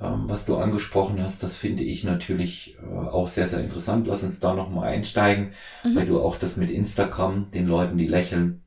ähm, 0.00 0.24
was 0.26 0.46
du 0.46 0.56
angesprochen 0.56 1.22
hast, 1.22 1.42
das 1.42 1.54
finde 1.54 1.82
ich 1.82 2.04
natürlich 2.04 2.78
äh, 2.82 2.86
auch 2.86 3.26
sehr, 3.26 3.46
sehr 3.46 3.60
interessant. 3.60 4.06
Lass 4.06 4.22
uns 4.22 4.40
da 4.40 4.54
nochmal 4.54 4.88
einsteigen, 4.88 5.52
mhm. 5.84 5.96
weil 5.96 6.06
du 6.06 6.20
auch 6.20 6.36
das 6.36 6.56
mit 6.56 6.70
Instagram, 6.70 7.50
den 7.50 7.66
Leuten, 7.66 7.98
die 7.98 8.06
lächeln, 8.06 8.62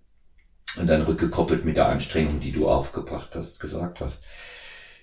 und 0.77 0.87
dann 0.87 1.03
rückgekoppelt 1.03 1.63
mit 1.63 1.77
der 1.77 1.87
Anstrengung, 1.87 2.39
die 2.39 2.51
du 2.51 2.67
aufgebracht 2.67 3.29
hast, 3.35 3.59
gesagt 3.59 4.01
hast. 4.01 4.23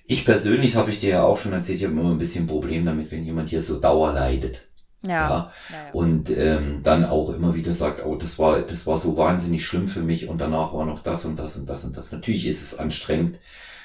Ich 0.04 0.24
persönlich 0.24 0.76
habe 0.76 0.90
ich 0.90 0.98
dir 0.98 1.10
ja 1.10 1.22
auch 1.22 1.38
schon 1.38 1.52
erzählt, 1.52 1.78
ich 1.78 1.84
habe 1.84 1.98
immer 1.98 2.10
ein 2.10 2.18
bisschen 2.18 2.46
Problem 2.46 2.84
damit, 2.84 3.10
wenn 3.10 3.24
jemand 3.24 3.48
hier 3.48 3.62
so 3.62 3.80
Dauer 3.80 4.12
leidet. 4.12 4.68
Ja. 5.02 5.10
ja. 5.10 5.52
ja. 5.70 5.92
Und 5.92 6.30
ähm, 6.30 6.80
dann 6.82 7.04
auch 7.04 7.30
immer 7.30 7.54
wieder 7.54 7.72
sagt, 7.72 8.04
oh, 8.04 8.16
das 8.16 8.38
war, 8.38 8.60
das 8.62 8.86
war 8.86 8.96
so 8.96 9.16
wahnsinnig 9.16 9.66
schlimm 9.66 9.88
für 9.88 10.00
mich 10.00 10.28
und 10.28 10.38
danach 10.38 10.72
war 10.72 10.84
noch 10.84 11.00
das 11.00 11.24
und 11.24 11.38
das 11.38 11.56
und 11.56 11.68
das 11.68 11.84
und 11.84 11.96
das. 11.96 12.12
Natürlich 12.12 12.46
ist 12.46 12.62
es 12.62 12.78
anstrengend, 12.78 13.38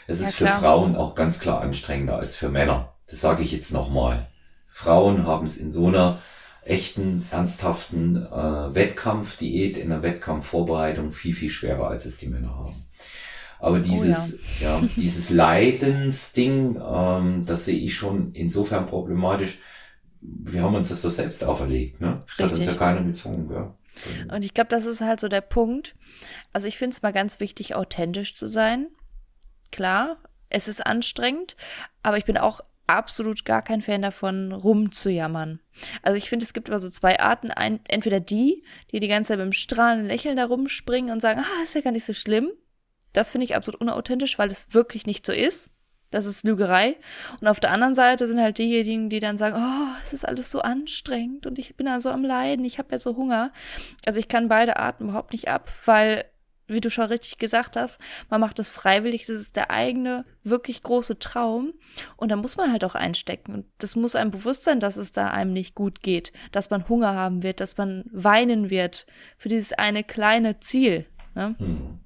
Es 0.07 0.19
ist 0.19 0.39
ja, 0.39 0.47
für 0.47 0.59
Frauen 0.59 0.95
auch 0.95 1.15
ganz 1.15 1.39
klar 1.39 1.61
anstrengender 1.61 2.17
als 2.17 2.35
für 2.35 2.49
Männer. 2.49 2.93
Das 3.09 3.21
sage 3.21 3.43
ich 3.43 3.51
jetzt 3.51 3.71
nochmal. 3.73 4.27
Frauen 4.67 5.25
haben 5.25 5.45
es 5.45 5.57
in 5.57 5.71
so 5.71 5.87
einer 5.87 6.19
echten, 6.63 7.25
ernsthaften 7.31 8.17
äh, 8.17 8.75
Wettkampfdiät, 8.75 9.77
in 9.77 9.89
der 9.89 10.03
Wettkampfvorbereitung 10.03 11.11
viel, 11.11 11.33
viel 11.33 11.49
schwerer, 11.49 11.87
als 11.87 12.05
es 12.05 12.17
die 12.17 12.27
Männer 12.27 12.55
haben. 12.55 12.87
Aber 13.59 13.79
dieses, 13.79 14.35
oh 14.35 14.63
ja. 14.63 14.79
ja. 14.79 14.89
dieses 14.97 15.29
Leidensding, 15.29 16.79
ähm, 16.79 17.45
das 17.45 17.65
sehe 17.65 17.79
ich 17.79 17.95
schon 17.95 18.33
insofern 18.33 18.85
problematisch. 18.85 19.57
Wir 20.21 20.61
haben 20.61 20.75
uns 20.75 20.89
das 20.89 21.01
doch 21.01 21.09
selbst 21.09 21.43
auferlegt, 21.43 22.01
ne? 22.01 22.23
Das 22.37 22.51
hat 22.51 22.57
uns 22.57 22.65
ja 22.65 22.73
keiner 22.73 23.03
gezwungen, 23.03 23.49
ja. 23.51 23.75
Und 24.33 24.43
ich 24.43 24.53
glaube, 24.53 24.69
das 24.69 24.85
ist 24.85 25.01
halt 25.01 25.19
so 25.19 25.27
der 25.27 25.41
Punkt. 25.41 25.95
Also 26.53 26.67
ich 26.67 26.77
finde 26.77 26.93
es 26.93 27.01
mal 27.01 27.13
ganz 27.13 27.39
wichtig, 27.39 27.75
authentisch 27.75 28.35
zu 28.35 28.47
sein. 28.47 28.87
Klar, 29.71 30.17
es 30.49 30.67
ist 30.67 30.85
anstrengend, 30.85 31.55
aber 32.03 32.17
ich 32.17 32.25
bin 32.25 32.37
auch 32.37 32.61
absolut 32.87 33.43
gar 33.43 33.61
kein 33.61 33.81
Fan 33.81 34.01
davon, 34.01 34.51
rumzujammern. 34.53 35.59
Also 36.01 36.17
ich 36.17 36.29
finde, 36.29 36.45
es 36.45 36.53
gibt 36.53 36.69
immer 36.69 36.79
so 36.79 36.89
zwei 36.89 37.19
Arten. 37.19 37.51
Ein, 37.51 37.81
entweder 37.87 38.19
die, 38.19 38.63
die 38.91 38.99
die 38.99 39.07
ganze 39.07 39.29
Zeit 39.29 39.37
mit 39.37 39.43
einem 39.43 39.53
strahlenden 39.53 40.07
Lächeln 40.07 40.37
da 40.37 40.45
rumspringen 40.45 41.11
und 41.11 41.21
sagen, 41.21 41.41
ah, 41.41 41.63
ist 41.63 41.75
ja 41.75 41.81
gar 41.81 41.91
nicht 41.91 42.05
so 42.05 42.13
schlimm. 42.13 42.49
Das 43.13 43.29
finde 43.29 43.45
ich 43.45 43.55
absolut 43.55 43.81
unauthentisch, 43.81 44.39
weil 44.39 44.51
es 44.51 44.73
wirklich 44.73 45.05
nicht 45.05 45.25
so 45.25 45.33
ist. 45.33 45.69
Das 46.11 46.25
ist 46.25 46.45
Lügerei. 46.45 46.95
Und 47.41 47.47
auf 47.47 47.59
der 47.59 47.71
anderen 47.71 47.95
Seite 47.95 48.27
sind 48.27 48.39
halt 48.39 48.57
diejenigen, 48.57 49.09
die 49.09 49.19
dann 49.19 49.37
sagen, 49.37 49.55
oh, 49.57 49.97
es 50.03 50.13
ist 50.13 50.27
alles 50.27 50.49
so 50.49 50.61
anstrengend 50.61 51.45
und 51.45 51.59
ich 51.59 51.75
bin 51.75 51.85
da 51.85 51.99
so 51.99 52.09
am 52.09 52.23
Leiden, 52.23 52.63
ich 52.63 52.79
habe 52.79 52.89
ja 52.91 52.99
so 52.99 53.17
Hunger. 53.17 53.51
Also 54.05 54.19
ich 54.19 54.27
kann 54.27 54.47
beide 54.47 54.77
Arten 54.77 55.05
überhaupt 55.05 55.33
nicht 55.33 55.49
ab, 55.49 55.69
weil 55.85 56.25
wie 56.67 56.81
du 56.81 56.89
schon 56.89 57.05
richtig 57.05 57.37
gesagt 57.37 57.75
hast, 57.75 57.99
man 58.29 58.41
macht 58.41 58.59
es 58.59 58.69
freiwillig, 58.69 59.25
das 59.25 59.37
ist 59.37 59.55
der 59.55 59.71
eigene, 59.71 60.25
wirklich 60.43 60.83
große 60.83 61.17
Traum. 61.17 61.73
Und 62.17 62.29
da 62.29 62.35
muss 62.35 62.57
man 62.57 62.71
halt 62.71 62.83
auch 62.83 62.95
einstecken. 62.95 63.53
Und 63.53 63.65
das 63.77 63.95
muss 63.95 64.15
einem 64.15 64.31
bewusst 64.31 64.65
sein, 64.65 64.79
dass 64.79 64.97
es 64.97 65.11
da 65.11 65.29
einem 65.29 65.53
nicht 65.53 65.75
gut 65.75 66.01
geht, 66.01 66.33
dass 66.51 66.69
man 66.69 66.87
Hunger 66.89 67.15
haben 67.15 67.41
wird, 67.41 67.61
dass 67.61 67.77
man 67.77 68.03
weinen 68.11 68.69
wird 68.69 69.05
für 69.37 69.49
dieses 69.49 69.73
eine 69.73 70.03
kleine 70.03 70.59
Ziel. 70.59 71.05
Ne? 71.35 71.55
Hm. 71.57 71.99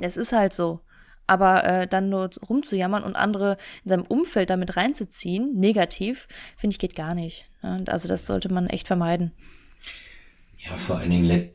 Es 0.00 0.16
ist 0.16 0.32
halt 0.32 0.52
so. 0.52 0.80
Aber 1.28 1.62
äh, 1.62 1.86
dann 1.86 2.08
nur 2.08 2.30
rumzujammern 2.48 3.04
und 3.04 3.14
andere 3.14 3.56
in 3.84 3.90
seinem 3.90 4.06
Umfeld 4.06 4.50
damit 4.50 4.76
reinzuziehen, 4.76 5.54
negativ, 5.54 6.26
finde 6.56 6.74
ich, 6.74 6.78
geht 6.78 6.96
gar 6.96 7.14
nicht. 7.14 7.46
Ne? 7.62 7.84
Also 7.86 8.08
das 8.08 8.26
sollte 8.26 8.52
man 8.52 8.66
echt 8.66 8.88
vermeiden. 8.88 9.32
Ja, 10.56 10.74
vor 10.74 10.98
allen 10.98 11.10
Dingen, 11.10 11.50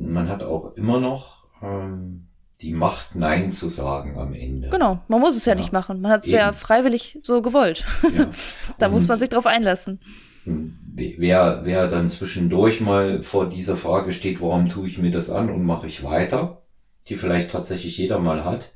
man 0.00 0.28
hat 0.28 0.44
auch 0.44 0.74
immer 0.74 1.00
noch 1.00 1.48
ähm, 1.60 2.28
die 2.60 2.72
Macht, 2.72 3.14
Nein 3.14 3.50
zu 3.50 3.68
sagen 3.68 4.16
am 4.16 4.32
Ende. 4.32 4.68
Genau, 4.68 5.00
man 5.08 5.20
muss 5.20 5.36
es 5.36 5.44
ja, 5.44 5.52
ja 5.54 5.60
nicht 5.60 5.72
machen. 5.72 6.00
Man 6.00 6.12
hat 6.12 6.24
es 6.24 6.30
ja 6.30 6.52
freiwillig 6.52 7.18
so 7.22 7.42
gewollt. 7.42 7.84
Ja. 8.16 8.30
da 8.78 8.88
muss 8.88 9.08
man 9.08 9.18
sich 9.18 9.28
drauf 9.28 9.46
einlassen. 9.46 10.00
Wer, 10.44 11.62
wer 11.64 11.88
dann 11.88 12.06
zwischendurch 12.06 12.80
mal 12.80 13.22
vor 13.22 13.48
dieser 13.48 13.76
Frage 13.76 14.12
steht, 14.12 14.40
warum 14.40 14.68
tue 14.68 14.86
ich 14.86 14.98
mir 14.98 15.10
das 15.10 15.30
an 15.30 15.50
und 15.50 15.64
mache 15.64 15.86
ich 15.86 16.04
weiter, 16.04 16.62
die 17.08 17.16
vielleicht 17.16 17.50
tatsächlich 17.50 17.98
jeder 17.98 18.18
mal 18.18 18.44
hat, 18.44 18.72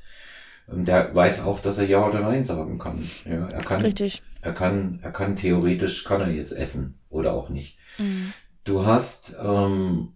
der 0.71 1.13
weiß 1.13 1.43
auch, 1.43 1.59
dass 1.59 1.77
er 1.77 1.85
Ja 1.85 2.05
oder 2.07 2.21
Nein 2.21 2.43
sagen 2.43 2.77
kann. 2.77 3.03
Ja, 3.25 3.47
er 3.47 3.63
kann, 3.63 3.81
Richtig. 3.81 4.21
Er 4.41 4.53
kann, 4.53 4.99
er 5.01 5.11
kann 5.11 5.35
theoretisch, 5.35 6.03
kann 6.03 6.21
er 6.21 6.31
jetzt 6.31 6.51
essen 6.51 6.99
oder 7.09 7.33
auch 7.33 7.49
nicht. 7.49 7.77
Mhm. 7.97 8.33
Du 8.63 8.85
hast 8.85 9.35
ähm, 9.41 10.13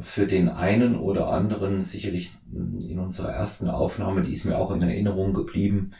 für 0.00 0.26
den 0.26 0.48
einen 0.48 0.96
oder 0.96 1.28
anderen 1.28 1.82
sicherlich 1.82 2.32
in 2.52 2.98
unserer 2.98 3.32
ersten 3.32 3.68
Aufnahme, 3.68 4.22
die 4.22 4.32
ist 4.32 4.44
mir 4.44 4.58
auch 4.58 4.70
in 4.70 4.82
Erinnerung 4.82 5.32
geblieben, 5.32 5.90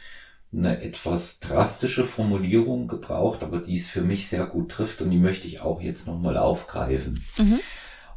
eine 0.53 0.81
etwas 0.81 1.39
drastische 1.39 2.05
Formulierung 2.05 2.87
gebraucht, 2.87 3.43
aber 3.43 3.59
die 3.59 3.77
es 3.77 3.87
für 3.87 4.01
mich 4.01 4.27
sehr 4.27 4.45
gut 4.45 4.71
trifft 4.71 5.01
und 5.01 5.11
die 5.11 5.17
möchte 5.17 5.47
ich 5.47 5.59
auch 5.61 5.81
jetzt 5.81 6.07
nochmal 6.07 6.37
aufgreifen. 6.37 7.21
Mhm. 7.37 7.59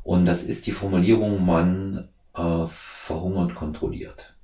Und 0.03 0.25
das 0.25 0.45
ist 0.45 0.67
die 0.67 0.73
Formulierung, 0.73 1.45
man 1.45 2.09
äh, 2.35 2.67
verhungert 2.67 3.55
kontrolliert. 3.55 4.38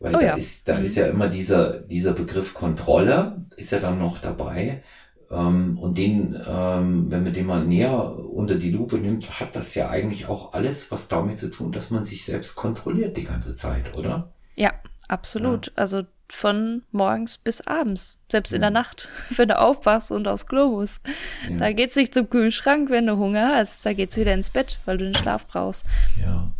Weil 0.00 0.14
oh 0.14 0.18
da, 0.18 0.24
ja. 0.24 0.34
ist, 0.34 0.68
da 0.68 0.78
mhm. 0.78 0.84
ist 0.84 0.96
ja 0.96 1.06
immer 1.06 1.28
dieser, 1.28 1.80
dieser 1.80 2.12
Begriff 2.12 2.54
Kontrolle, 2.54 3.44
ist 3.56 3.72
ja 3.72 3.78
dann 3.78 3.98
noch 3.98 4.18
dabei. 4.18 4.82
Ähm, 5.30 5.78
und 5.78 5.98
den, 5.98 6.34
ähm, 6.46 7.10
wenn 7.10 7.22
man 7.22 7.32
den 7.32 7.46
mal 7.46 7.64
näher 7.64 8.18
unter 8.18 8.56
die 8.56 8.70
Lupe 8.70 8.98
nimmt, 8.98 9.40
hat 9.40 9.56
das 9.56 9.74
ja 9.74 9.88
eigentlich 9.88 10.26
auch 10.26 10.52
alles 10.52 10.90
was 10.90 11.08
damit 11.08 11.38
zu 11.38 11.50
tun, 11.50 11.72
dass 11.72 11.90
man 11.90 12.04
sich 12.04 12.24
selbst 12.24 12.54
kontrolliert 12.54 13.16
die 13.16 13.24
ganze 13.24 13.56
Zeit, 13.56 13.94
oder? 13.94 14.32
Ja, 14.56 14.72
absolut. 15.08 15.68
Ja. 15.68 15.72
Also 15.76 16.02
von 16.28 16.82
morgens 16.90 17.38
bis 17.38 17.60
abends, 17.60 18.18
selbst 18.30 18.52
ja. 18.52 18.56
in 18.56 18.62
der 18.62 18.70
Nacht, 18.70 19.08
wenn 19.30 19.48
du 19.48 19.58
aufwachst 19.58 20.10
und 20.10 20.28
aufs 20.28 20.46
Klo 20.46 20.70
musst. 20.70 21.02
Ja. 21.48 21.56
Da 21.56 21.72
geht's 21.72 21.96
nicht 21.96 22.14
zum 22.14 22.28
Kühlschrank, 22.28 22.90
wenn 22.90 23.06
du 23.06 23.16
Hunger 23.16 23.56
hast. 23.56 23.84
Da 23.86 23.92
geht's 23.92 24.16
wieder 24.16 24.34
ins 24.34 24.50
Bett, 24.50 24.78
weil 24.84 24.98
du 24.98 25.04
den 25.04 25.14
Schlaf 25.14 25.46
brauchst. 25.46 25.86
Ja. 26.20 26.52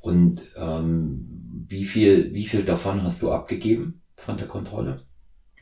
Und 0.00 0.42
ähm, 0.56 1.45
wie 1.68 1.84
viel, 1.84 2.34
wie 2.34 2.46
viel 2.46 2.62
davon 2.62 3.02
hast 3.02 3.22
du 3.22 3.32
abgegeben 3.32 4.02
von 4.16 4.36
der 4.36 4.46
Kontrolle? 4.46 5.06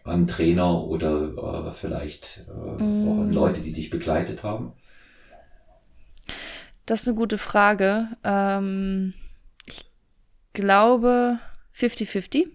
an 0.04 0.26
Trainer 0.26 0.84
oder 0.84 1.66
äh, 1.66 1.70
vielleicht 1.72 2.44
äh, 2.48 2.82
mm. 2.82 3.08
auch 3.08 3.22
an 3.22 3.32
Leute, 3.32 3.60
die 3.60 3.72
dich 3.72 3.90
begleitet 3.90 4.42
haben? 4.42 4.74
Das 6.86 7.02
ist 7.02 7.08
eine 7.08 7.16
gute 7.16 7.38
Frage. 7.38 8.08
Ähm, 8.22 9.14
ich 9.66 9.90
glaube 10.52 11.38
50-50. 11.74 12.48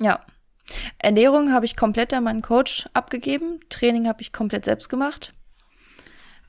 Ja. 0.00 0.20
Ernährung 0.98 1.52
habe 1.52 1.64
ich 1.64 1.76
komplett 1.76 2.12
an 2.12 2.24
meinen 2.24 2.42
Coach 2.42 2.88
abgegeben. 2.92 3.60
Training 3.70 4.06
habe 4.06 4.20
ich 4.20 4.32
komplett 4.32 4.66
selbst 4.66 4.88
gemacht. 4.88 5.32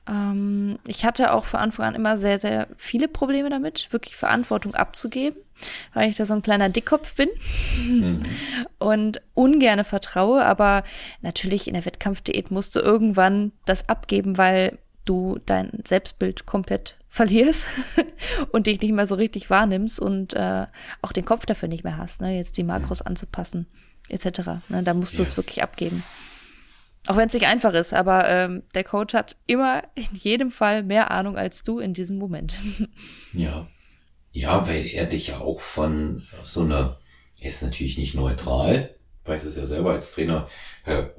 Ähm, 0.08 0.78
ich 0.86 1.04
hatte 1.04 1.32
auch 1.32 1.44
von 1.44 1.60
Anfang 1.60 1.86
an 1.86 1.94
immer 1.94 2.16
sehr, 2.16 2.38
sehr 2.38 2.68
viele 2.76 3.08
Probleme 3.08 3.50
damit, 3.50 3.92
wirklich 3.92 4.16
Verantwortung 4.16 4.74
abzugeben, 4.74 5.38
weil 5.92 6.10
ich 6.10 6.16
da 6.16 6.26
so 6.26 6.34
ein 6.34 6.42
kleiner 6.42 6.68
Dickkopf 6.68 7.14
bin 7.14 7.28
mhm. 7.86 8.22
und 8.78 9.20
ungerne 9.34 9.84
vertraue. 9.84 10.44
Aber 10.44 10.84
natürlich 11.20 11.68
in 11.68 11.74
der 11.74 11.84
Wettkampfdiät 11.84 12.50
musst 12.50 12.74
du 12.76 12.80
irgendwann 12.80 13.52
das 13.66 13.88
abgeben, 13.88 14.38
weil 14.38 14.78
du 15.04 15.38
dein 15.46 15.70
Selbstbild 15.86 16.46
komplett 16.46 16.96
verlierst 17.08 17.68
und 18.52 18.66
dich 18.66 18.80
nicht 18.80 18.92
mehr 18.92 19.06
so 19.06 19.14
richtig 19.14 19.50
wahrnimmst 19.50 19.98
und 19.98 20.34
äh, 20.34 20.66
auch 21.00 21.12
den 21.12 21.24
Kopf 21.24 21.46
dafür 21.46 21.68
nicht 21.68 21.82
mehr 21.82 21.96
hast, 21.96 22.20
ne, 22.20 22.36
jetzt 22.36 22.58
die 22.58 22.62
Makros 22.62 23.00
anzupassen, 23.00 23.66
etc. 24.10 24.40
Ne, 24.68 24.82
da 24.82 24.92
musst 24.92 25.18
du 25.18 25.22
es 25.22 25.36
wirklich 25.36 25.62
abgeben. 25.62 26.04
Auch 27.06 27.16
wenn 27.16 27.28
es 27.28 27.34
nicht 27.34 27.46
einfach 27.46 27.72
ist, 27.72 27.94
aber 27.94 28.28
ähm, 28.28 28.62
der 28.74 28.84
Coach 28.84 29.14
hat 29.14 29.36
immer 29.46 29.82
in 29.94 30.08
jedem 30.12 30.50
Fall 30.50 30.82
mehr 30.82 31.10
Ahnung 31.10 31.36
als 31.36 31.62
du 31.62 31.78
in 31.78 31.94
diesem 31.94 32.18
Moment. 32.18 32.56
Ja. 33.32 33.68
Ja, 34.30 34.68
weil 34.68 34.86
er 34.86 35.06
dich 35.06 35.28
ja 35.28 35.38
auch 35.38 35.60
von 35.60 36.22
so 36.42 36.60
einer, 36.60 37.00
er 37.40 37.48
ist 37.48 37.62
natürlich 37.62 37.96
nicht 37.96 38.14
neutral, 38.14 38.94
weiß 39.24 39.44
es 39.44 39.56
ja 39.56 39.64
selber 39.64 39.92
als 39.92 40.12
Trainer, 40.12 40.46
ja, 40.86 41.10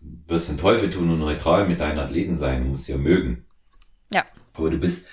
wirst 0.00 0.50
den 0.50 0.58
Teufel 0.58 0.90
tun 0.90 1.10
und 1.10 1.18
neutral 1.18 1.66
mit 1.66 1.80
deinen 1.80 1.98
Athleten 1.98 2.36
sein, 2.36 2.68
musst 2.68 2.88
ja 2.88 2.98
mögen. 2.98 3.46
Ja. 4.12 4.24
Aber 4.54 4.70
du 4.70 4.78
bist 4.78 5.06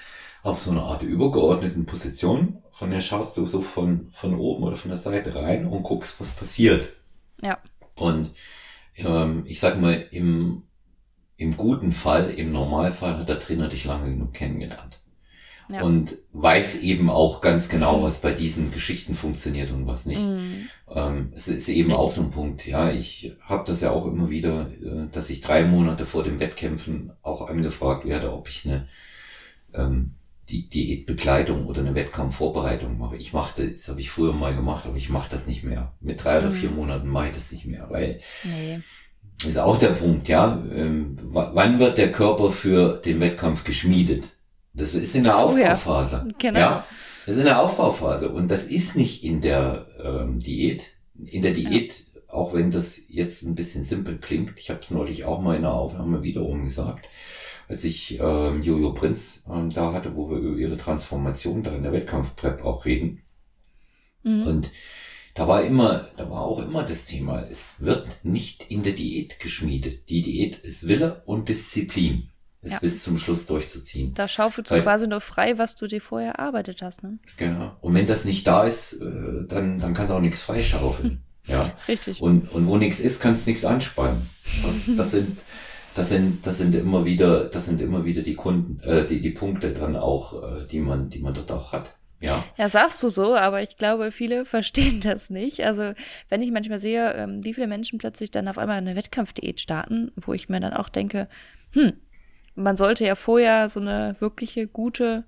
auf 0.43 0.59
so 0.59 0.71
einer 0.71 0.83
Art 0.83 1.03
übergeordneten 1.03 1.85
Position, 1.85 2.61
von 2.71 2.91
der 2.91 3.01
schaust 3.01 3.37
du 3.37 3.45
so 3.45 3.61
von, 3.61 4.09
von 4.11 4.35
oben 4.35 4.63
oder 4.63 4.75
von 4.75 4.89
der 4.89 4.99
Seite 4.99 5.35
rein 5.35 5.65
und 5.65 5.83
guckst, 5.83 6.19
was 6.19 6.31
passiert. 6.31 6.93
Ja. 7.41 7.57
Und 7.95 8.31
ähm, 8.97 9.43
ich 9.45 9.59
sag 9.59 9.79
mal, 9.79 10.05
im, 10.11 10.63
im 11.37 11.57
guten 11.57 11.91
Fall, 11.91 12.31
im 12.31 12.51
Normalfall 12.51 13.17
hat 13.17 13.29
der 13.29 13.39
Trainer 13.39 13.67
dich 13.67 13.85
lange 13.85 14.11
genug 14.11 14.33
kennengelernt. 14.33 15.01
Ja. 15.69 15.81
Und 15.81 16.17
weiß 16.31 16.81
eben 16.81 17.09
auch 17.09 17.41
ganz 17.41 17.67
genau, 17.67 18.01
was 18.01 18.21
bei 18.21 18.31
diesen 18.31 18.71
Geschichten 18.71 19.13
funktioniert 19.13 19.69
und 19.69 19.85
was 19.85 20.05
nicht. 20.05 20.21
Mhm. 20.21 20.69
Ähm, 20.89 21.31
es 21.35 21.49
ist 21.49 21.67
eben 21.67 21.89
Richtig. 21.89 21.97
auch 21.97 22.11
so 22.11 22.21
ein 22.21 22.31
Punkt. 22.31 22.65
Ja, 22.65 22.89
ich 22.89 23.35
habe 23.41 23.65
das 23.67 23.81
ja 23.81 23.91
auch 23.91 24.05
immer 24.05 24.29
wieder, 24.29 24.69
äh, 24.71 25.07
dass 25.11 25.29
ich 25.29 25.41
drei 25.41 25.65
Monate 25.65 26.05
vor 26.05 26.23
dem 26.23 26.39
Wettkämpfen 26.39 27.11
auch 27.21 27.49
angefragt 27.49 28.05
werde, 28.05 28.31
ob 28.31 28.47
ich 28.47 28.65
eine 28.65 28.87
ähm, 29.73 30.15
die 30.49 30.69
Diätbegleitung 30.69 31.65
oder 31.65 31.81
eine 31.81 31.95
Wettkampfvorbereitung 31.95 32.97
mache. 32.97 33.17
Ich 33.17 33.33
mache 33.33 33.69
das, 33.69 33.87
habe 33.89 33.99
ich 33.99 34.09
früher 34.09 34.33
mal 34.33 34.55
gemacht, 34.55 34.85
aber 34.85 34.95
ich 34.95 35.09
mache 35.09 35.29
das 35.29 35.47
nicht 35.47 35.63
mehr. 35.63 35.93
Mit 35.99 36.23
drei 36.23 36.39
oder 36.39 36.51
vier 36.51 36.69
mhm. 36.69 36.77
Monaten 36.77 37.07
mache 37.09 37.27
ich 37.27 37.33
das 37.33 37.51
nicht 37.51 37.65
mehr, 37.65 37.89
weil 37.89 38.19
nee. 38.43 38.79
das 39.39 39.51
ist 39.51 39.57
auch 39.57 39.77
der 39.77 39.89
Punkt, 39.89 40.27
ja. 40.29 40.63
Ähm, 40.73 41.17
wann 41.21 41.79
wird 41.79 41.97
der 41.97 42.11
Körper 42.11 42.49
für 42.49 43.01
den 43.01 43.19
Wettkampf 43.19 43.65
geschmiedet? 43.65 44.37
Das 44.73 44.93
ist 44.93 45.15
in 45.15 45.23
der 45.23 45.37
Aufbauphase. 45.37 46.23
Oh, 46.23 46.29
ja. 46.29 46.35
Genau. 46.37 46.59
Ja, 46.59 46.87
das 47.25 47.35
ist 47.35 47.41
in 47.41 47.47
der 47.47 47.61
Aufbauphase 47.61 48.29
und 48.29 48.49
das 48.49 48.63
ist 48.63 48.95
nicht 48.95 49.23
in 49.23 49.41
der 49.41 49.87
ähm, 50.01 50.39
Diät. 50.39 50.93
In 51.25 51.41
der 51.41 51.51
Diät, 51.51 52.05
ja. 52.13 52.33
auch 52.33 52.53
wenn 52.53 52.71
das 52.71 53.01
jetzt 53.09 53.43
ein 53.43 53.55
bisschen 53.55 53.83
simpel 53.83 54.17
klingt, 54.17 54.53
ich 54.57 54.69
habe 54.69 54.79
es 54.79 54.91
neulich 54.91 55.25
auch 55.25 55.41
mal 55.41 55.55
in 55.55 55.63
der 55.63 55.73
Aufnahme 55.73 56.21
wiederum 56.21 56.63
gesagt 56.63 57.05
als 57.67 57.83
ich 57.83 58.19
ähm, 58.19 58.61
Jojo 58.61 58.93
Prinz 58.93 59.43
ähm, 59.51 59.69
da 59.69 59.93
hatte, 59.93 60.15
wo 60.15 60.29
wir 60.29 60.37
über 60.37 60.57
ihre 60.57 60.77
Transformation 60.77 61.63
da 61.63 61.71
in 61.75 61.83
der 61.83 61.91
Wettkampfprep 61.91 62.63
auch 62.63 62.85
reden. 62.85 63.23
Mhm. 64.23 64.43
Und 64.43 64.71
da 65.33 65.47
war 65.47 65.63
immer, 65.63 66.07
da 66.17 66.29
war 66.29 66.41
auch 66.41 66.59
immer 66.59 66.83
das 66.83 67.05
Thema, 67.05 67.43
es 67.43 67.75
wird 67.79 68.23
nicht 68.23 68.71
in 68.71 68.83
der 68.83 68.93
Diät 68.93 69.39
geschmiedet. 69.39 70.09
Die 70.09 70.21
Diät 70.21 70.55
ist 70.59 70.87
Wille 70.87 71.21
und 71.25 71.47
Disziplin, 71.47 72.29
es 72.61 72.71
ja. 72.71 72.79
bis 72.79 73.03
zum 73.03 73.17
Schluss 73.17 73.45
durchzuziehen. 73.45 74.13
Da 74.15 74.27
schaufelst 74.27 74.71
du 74.71 74.81
quasi 74.81 75.07
nur 75.07 75.21
frei, 75.21 75.57
was 75.57 75.75
du 75.75 75.85
dir 75.87 76.01
vorher 76.01 76.31
erarbeitet 76.33 76.81
hast, 76.81 77.03
ne? 77.03 77.19
Genau. 77.37 77.75
Und 77.81 77.93
wenn 77.93 78.07
das 78.07 78.25
nicht 78.25 78.47
da 78.47 78.63
ist, 78.63 78.93
äh, 78.93 79.45
dann, 79.47 79.79
dann 79.79 79.93
kannst 79.93 80.09
du 80.09 80.15
auch 80.15 80.21
nichts 80.21 80.41
freischaufeln. 80.41 81.21
ja. 81.45 81.71
Richtig. 81.87 82.19
Und, 82.19 82.51
und 82.51 82.65
wo 82.65 82.77
nichts 82.77 82.99
ist, 82.99 83.21
kannst 83.21 83.45
du 83.45 83.51
nichts 83.51 83.63
anspannen. 83.63 84.27
Das, 84.63 84.89
das 84.97 85.11
sind, 85.11 85.37
das 85.97 86.09
sind, 86.09 86.45
das 86.45 86.59
sind 86.59 86.75
immer 86.75 87.05
wieder, 87.05 87.45
das 87.45 87.65
sind 87.65 87.81
immer 87.81 88.05
wieder 88.05 88.21
die 88.21 88.35
Kunden, 88.35 88.79
äh, 88.87 89.03
die, 89.03 89.19
die 89.19 89.31
Punkte 89.31 89.71
dann 89.71 89.95
auch, 89.95 90.43
äh, 90.43 90.67
die 90.67 90.79
man, 90.79 91.09
die 91.09 91.17
man 91.17 91.33
dort 91.33 91.51
auch 91.51 91.73
hat. 91.73 91.95
Ja. 92.19 92.43
Ja, 92.55 92.69
sagst 92.69 93.01
du 93.01 93.09
so, 93.09 93.35
aber 93.35 93.63
ich 93.63 93.77
glaube, 93.77 94.11
viele 94.11 94.45
verstehen 94.45 95.01
das 95.01 95.31
nicht. 95.31 95.65
Also, 95.65 95.93
wenn 96.29 96.43
ich 96.43 96.51
manchmal 96.51 96.79
sehe, 96.79 97.13
ähm, 97.15 97.43
wie 97.43 97.55
viele 97.55 97.65
Menschen 97.65 97.97
plötzlich 97.97 98.29
dann 98.29 98.47
auf 98.47 98.59
einmal 98.59 98.77
eine 98.77 98.95
Wettkampfdiät 98.95 99.59
starten, 99.59 100.11
wo 100.15 100.33
ich 100.33 100.49
mir 100.49 100.59
dann 100.59 100.73
auch 100.73 100.89
denke, 100.89 101.27
hm, 101.71 101.93
man 102.53 102.77
sollte 102.77 103.03
ja 103.03 103.15
vorher 103.15 103.67
so 103.67 103.79
eine 103.79 104.15
wirkliche 104.19 104.67
gute 104.67 105.23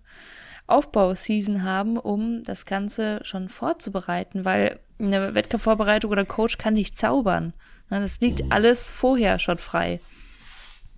Aufbauseason 0.67 1.63
haben, 1.63 1.97
um 1.97 2.43
das 2.43 2.67
Ganze 2.67 3.21
schon 3.23 3.49
vorzubereiten, 3.49 4.45
weil 4.45 4.79
eine 4.99 5.33
Wettkampfvorbereitung 5.33 6.11
oder 6.11 6.25
Coach 6.25 6.59
kann 6.59 6.75
nicht 6.75 6.95
zaubern. 6.95 7.53
Ne, 7.89 8.01
das 8.01 8.19
liegt 8.19 8.45
mhm. 8.45 8.51
alles 8.51 8.87
vorher 8.87 9.39
schon 9.39 9.57
frei. 9.57 9.99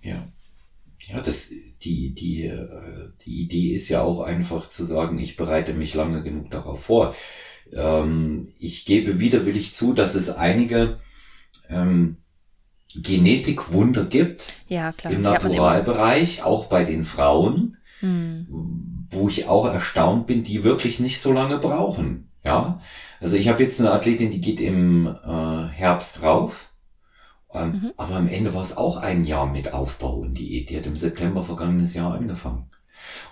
Ja. 0.02 0.28
Ja, 1.08 1.20
das, 1.20 1.50
die, 1.82 2.14
die, 2.14 2.44
äh, 2.44 3.10
die 3.24 3.42
Idee 3.42 3.72
ist 3.72 3.88
ja 3.88 4.02
auch 4.02 4.20
einfach 4.20 4.68
zu 4.68 4.84
sagen, 4.84 5.18
ich 5.18 5.36
bereite 5.36 5.74
mich 5.74 5.94
lange 5.94 6.22
genug 6.22 6.50
darauf 6.50 6.84
vor. 6.84 7.14
Ähm, 7.72 8.52
ich 8.58 8.84
gebe 8.84 9.18
widerwillig 9.18 9.74
zu, 9.74 9.92
dass 9.94 10.14
es 10.14 10.30
einige 10.30 11.00
ähm, 11.68 12.18
Genetikwunder 12.94 14.04
gibt 14.04 14.54
ja, 14.68 14.92
klar. 14.92 15.12
im 15.12 15.22
Naturalbereich, 15.22 16.44
auch 16.44 16.66
bei 16.66 16.84
den 16.84 17.04
Frauen, 17.04 17.78
hm. 18.00 18.46
wo 19.10 19.28
ich 19.28 19.48
auch 19.48 19.66
erstaunt 19.66 20.26
bin, 20.26 20.42
die 20.42 20.62
wirklich 20.62 21.00
nicht 21.00 21.20
so 21.20 21.32
lange 21.32 21.58
brauchen. 21.58 22.28
Ja, 22.44 22.80
also 23.20 23.36
ich 23.36 23.48
habe 23.48 23.62
jetzt 23.62 23.80
eine 23.80 23.92
Athletin, 23.92 24.30
die 24.30 24.40
geht 24.40 24.60
im 24.60 25.06
äh, 25.06 25.66
Herbst 25.68 26.22
rauf 26.22 26.71
ähm, 27.54 27.70
mhm. 27.70 27.92
Aber 27.96 28.16
am 28.16 28.28
Ende 28.28 28.54
war 28.54 28.62
es 28.62 28.76
auch 28.76 28.96
ein 28.96 29.24
Jahr 29.24 29.50
mit 29.50 29.72
Aufbau 29.72 30.16
und 30.16 30.34
Diät. 30.38 30.70
Die 30.70 30.76
hat 30.76 30.86
im 30.86 30.96
September 30.96 31.42
vergangenes 31.42 31.94
Jahr 31.94 32.14
angefangen. 32.14 32.70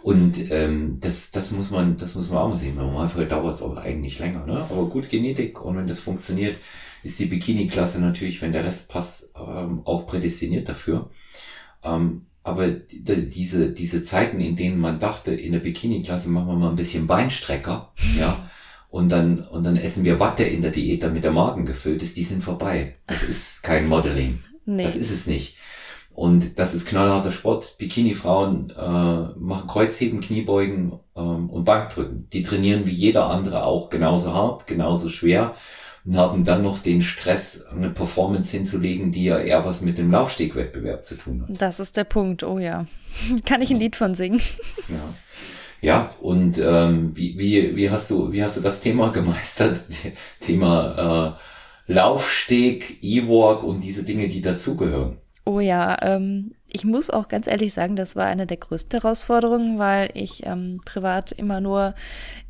Und 0.03 0.51
ähm, 0.51 0.99
das, 1.01 1.31
das 1.31 1.51
muss 1.51 1.71
man, 1.71 1.97
das 1.97 2.15
muss 2.15 2.31
man 2.31 2.39
auch 2.39 2.49
mal 2.49 2.57
sehen. 2.57 2.77
Normalfall 2.77 3.27
dauert 3.27 3.57
es 3.57 3.63
aber 3.63 3.81
eigentlich 3.81 4.19
länger. 4.19 4.47
Ne? 4.47 4.59
Aber 4.71 4.87
gut 4.87 5.09
Genetik 5.09 5.65
und 5.65 5.77
wenn 5.77 5.87
das 5.87 6.01
funktioniert, 6.01 6.57
ist 7.03 7.19
die 7.19 7.27
Bikini-Klasse 7.27 8.01
natürlich, 8.01 8.43
wenn 8.43 8.53
der 8.53 8.65
Rest 8.65 8.91
passt, 8.91 9.31
ähm, 9.37 9.83
auch 9.85 10.07
prädestiniert 10.07 10.69
dafür. 10.69 11.11
Ähm, 11.83 12.27
aber 12.43 12.71
die, 12.71 13.29
diese, 13.29 13.73
diese 13.73 14.03
Zeiten, 14.03 14.41
in 14.41 14.57
denen 14.57 14.79
man 14.79 14.99
dachte, 14.99 15.33
in 15.33 15.53
der 15.53 15.61
Bikini-Klasse 15.61 16.29
machen 16.31 16.49
wir 16.49 16.57
mal 16.57 16.71
ein 16.71 16.77
bisschen 16.77 17.07
Beinstrecker, 17.07 17.93
ja, 18.19 18.49
und 18.91 19.11
dann, 19.13 19.41
und 19.41 19.65
dann 19.65 19.77
essen 19.77 20.05
wir 20.05 20.21
Watte 20.21 20.45
in 20.45 20.63
der 20.63 20.71
Diät, 20.71 21.03
damit 21.03 21.25
der 21.25 21.31
Magen 21.31 21.65
gefüllt 21.65 22.03
ist, 22.03 22.17
die 22.17 22.23
sind 22.23 22.43
vorbei. 22.43 22.97
Das 23.07 23.23
ist 23.23 23.63
kein 23.63 23.87
Modeling. 23.87 24.41
Nee. 24.67 24.83
Das 24.83 24.97
ist 24.97 25.11
es 25.11 25.27
nicht. 25.27 25.57
Und 26.13 26.59
das 26.59 26.75
ist 26.75 26.87
knallharter 26.87 27.31
Sport. 27.31 27.77
Bikini-Frauen 27.79 28.71
äh, 28.71 29.39
machen 29.39 29.69
Kreuzheben, 29.69 30.21
Kniebeugen 30.21 30.99
ähm, 31.17 31.49
und 31.49 31.65
Bankdrücken. 31.65 32.29
Die 32.33 32.43
trainieren 32.43 32.85
wie 32.85 32.93
jeder 32.93 33.31
andere 33.31 33.65
auch 33.65 33.91
genauso 33.91 34.35
hart, 34.35 34.67
genauso 34.67 35.09
schwer 35.09 35.55
und 36.05 36.17
haben 36.17 36.45
dann 36.45 36.63
noch 36.63 36.79
den 36.79 37.01
Stress, 37.01 37.65
eine 37.67 37.91
Performance 37.91 38.57
hinzulegen, 38.57 39.13
die 39.13 39.25
ja 39.25 39.39
eher 39.39 39.65
was 39.65 39.83
mit 39.83 39.99
dem 39.99 40.11
Laufstegwettbewerb 40.11 41.05
zu 41.05 41.17
tun 41.17 41.43
hat. 41.43 41.61
Das 41.61 41.79
ist 41.79 41.97
der 41.97 42.05
Punkt, 42.05 42.43
oh 42.43 42.59
ja. 42.59 42.87
Kann 43.47 43.63
ich 43.63 43.71
ein 43.71 43.79
Lied 43.79 43.97
von 43.97 44.15
singen. 44.15 44.41
Ja. 44.89 44.97
Ja, 45.81 46.11
und 46.21 46.59
ähm, 46.59 47.17
wie, 47.17 47.39
wie, 47.39 47.75
wie, 47.77 47.91
hast 47.91 48.11
du, 48.11 48.33
wie 48.33 48.43
hast 48.43 48.57
du 48.57 48.61
das 48.61 48.81
Thema 48.81 49.09
gemeistert? 49.13 49.81
Thema 50.41 51.37
äh, 51.89 51.93
Laufsteg, 51.93 53.03
E-Walk 53.03 53.65
und 53.65 53.83
diese 53.83 54.05
Dinge, 54.05 54.29
die 54.29 54.41
dazugehören. 54.41 55.19
Oh 55.47 55.59
ja, 55.59 55.97
ähm, 56.03 56.53
ich 56.69 56.85
muss 56.85 57.11
auch 57.11 57.27
ganz 57.27 57.47
ehrlich 57.49 57.75
sagen, 57.75 57.97
das 57.97 58.15
war 58.15 58.27
eine 58.27 58.47
der 58.47 58.59
größten 58.59 59.01
Herausforderungen, 59.01 59.79
weil 59.79 60.11
ich 60.15 60.47
ähm, 60.47 60.81
privat 60.85 61.33
immer 61.33 61.61
nur 61.61 61.95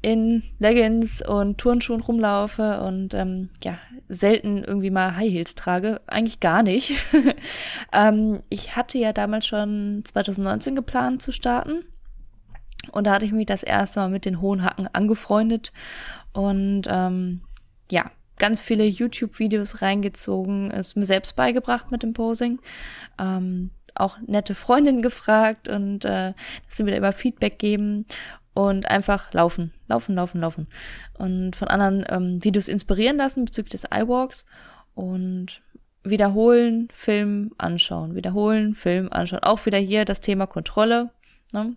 in 0.03 0.43
Leggings 0.59 1.23
und 1.27 1.57
Turnschuhen 1.59 2.01
rumlaufe 2.01 2.81
und 2.83 3.15
ähm, 3.15 3.49
ja, 3.63 3.79
selten 4.09 4.65
irgendwie 4.65 4.91
mal 4.91 5.17
High 5.17 5.33
Heels 5.33 5.55
trage. 5.55 6.01
Eigentlich 6.07 6.41
gar 6.41 6.63
nicht. 6.63 7.07
ähm, 7.93 8.43
ich 8.51 8.77
hatte 8.77 8.99
ja 8.99 9.13
damals 9.13 9.47
schon 9.47 10.03
2019 10.05 10.75
geplant 10.75 11.23
zu 11.23 11.33
starten 11.33 11.85
und 12.93 13.07
da 13.07 13.13
hatte 13.13 13.25
ich 13.25 13.33
mich 13.33 13.47
das 13.47 13.63
erste 13.63 14.01
Mal 14.01 14.11
mit 14.11 14.25
den 14.25 14.41
hohen 14.41 14.65
Hacken 14.65 14.89
angefreundet 14.93 15.73
und 16.33 16.83
ähm, 16.89 17.43
ja, 17.91 18.11
ganz 18.39 18.61
viele 18.63 18.85
YouTube-Videos 18.85 19.83
reingezogen, 19.83 20.71
es 20.71 20.97
mir 20.97 21.05
selbst 21.05 21.37
beigebracht 21.37 21.91
mit 21.91 22.03
dem 22.03 22.13
Posing. 22.13 22.61
Ähm, 23.19 23.71
auch 23.95 24.19
nette 24.27 24.55
Freundinnen 24.55 25.03
gefragt 25.03 25.69
und 25.69 26.05
äh, 26.05 26.33
dass 26.67 26.77
sie 26.77 26.85
mir 26.85 26.93
da 26.93 26.97
immer 26.97 27.13
Feedback 27.13 27.59
geben 27.59 28.07
und 28.55 28.91
einfach 28.91 29.33
laufen, 29.33 29.73
laufen, 29.89 30.15
laufen, 30.15 30.41
laufen. 30.41 30.67
Und 31.19 31.55
von 31.57 31.69
anderen 31.69 32.05
ähm, 32.09 32.43
Videos 32.45 32.69
inspirieren 32.69 33.17
lassen 33.17 33.45
bezüglich 33.45 33.73
des 33.73 33.85
iWalks 33.85 34.47
und 34.95 35.63
wiederholen, 36.03 36.89
Film 36.93 37.53
anschauen, 37.59 38.15
wiederholen, 38.15 38.75
Film 38.75 39.13
anschauen. 39.13 39.43
Auch 39.43 39.67
wieder 39.67 39.79
hier 39.79 40.05
das 40.05 40.21
Thema 40.21 40.47
Kontrolle. 40.47 41.11
Ne? 41.53 41.77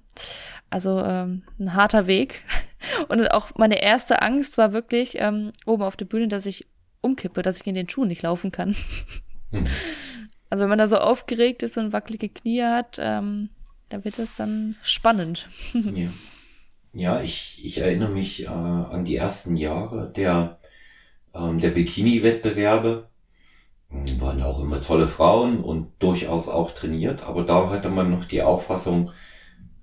Also 0.74 1.00
ähm, 1.02 1.44
ein 1.60 1.76
harter 1.76 2.08
Weg. 2.08 2.42
Und 3.08 3.28
auch 3.30 3.52
meine 3.56 3.80
erste 3.82 4.24
Angst 4.24 4.58
war 4.58 4.74
wirklich 4.74 5.20
ähm, 5.20 5.52
oben 5.68 5.84
auf 5.84 5.96
der 5.96 6.06
Bühne, 6.06 6.28
dass 6.28 6.48
ich 6.48 6.66
umkippe, 7.02 7.44
dass 7.44 7.62
ich 7.62 7.68
in 7.68 7.76
den 7.76 7.88
Schuhen 7.88 8.08
nicht 8.08 8.24
laufen 8.24 8.52
kann. 8.52 8.76
Hm. 9.52 9.68
Also 10.50 10.62
wenn 10.62 10.70
man 10.70 10.78
da 10.78 10.88
so 10.88 10.98
aufgeregt 11.00 11.64
ist 11.64 11.80
und 11.80 11.94
wackelige 11.94 12.30
Knie 12.30 12.62
hat, 12.62 13.00
ähm, 13.02 13.50
da 13.90 14.06
wird 14.06 14.20
es 14.20 14.36
dann 14.36 14.76
spannend. 14.84 15.48
ja. 15.74 16.10
ja, 16.94 17.22
ich, 17.22 17.66
ich 17.66 17.80
erinnere 17.80 18.12
mich 18.12 18.44
äh, 18.44 18.50
an 18.50 19.04
die 19.04 19.16
ersten 19.16 19.56
Jahre 19.56 20.12
der, 20.16 20.60
ähm, 21.34 21.58
der 21.58 21.72
Bikini-Wettbewerbe. 21.72 23.10
Waren 23.90 24.44
auch 24.44 24.62
immer 24.62 24.80
tolle 24.80 25.08
Frauen 25.08 25.64
und 25.64 25.88
durchaus 25.98 26.48
auch 26.50 26.70
trainiert, 26.70 27.24
aber 27.26 27.42
da 27.42 27.72
hatte 27.72 27.90
man 27.90 28.12
noch 28.12 28.26
die 28.26 28.44
Auffassung, 28.44 29.10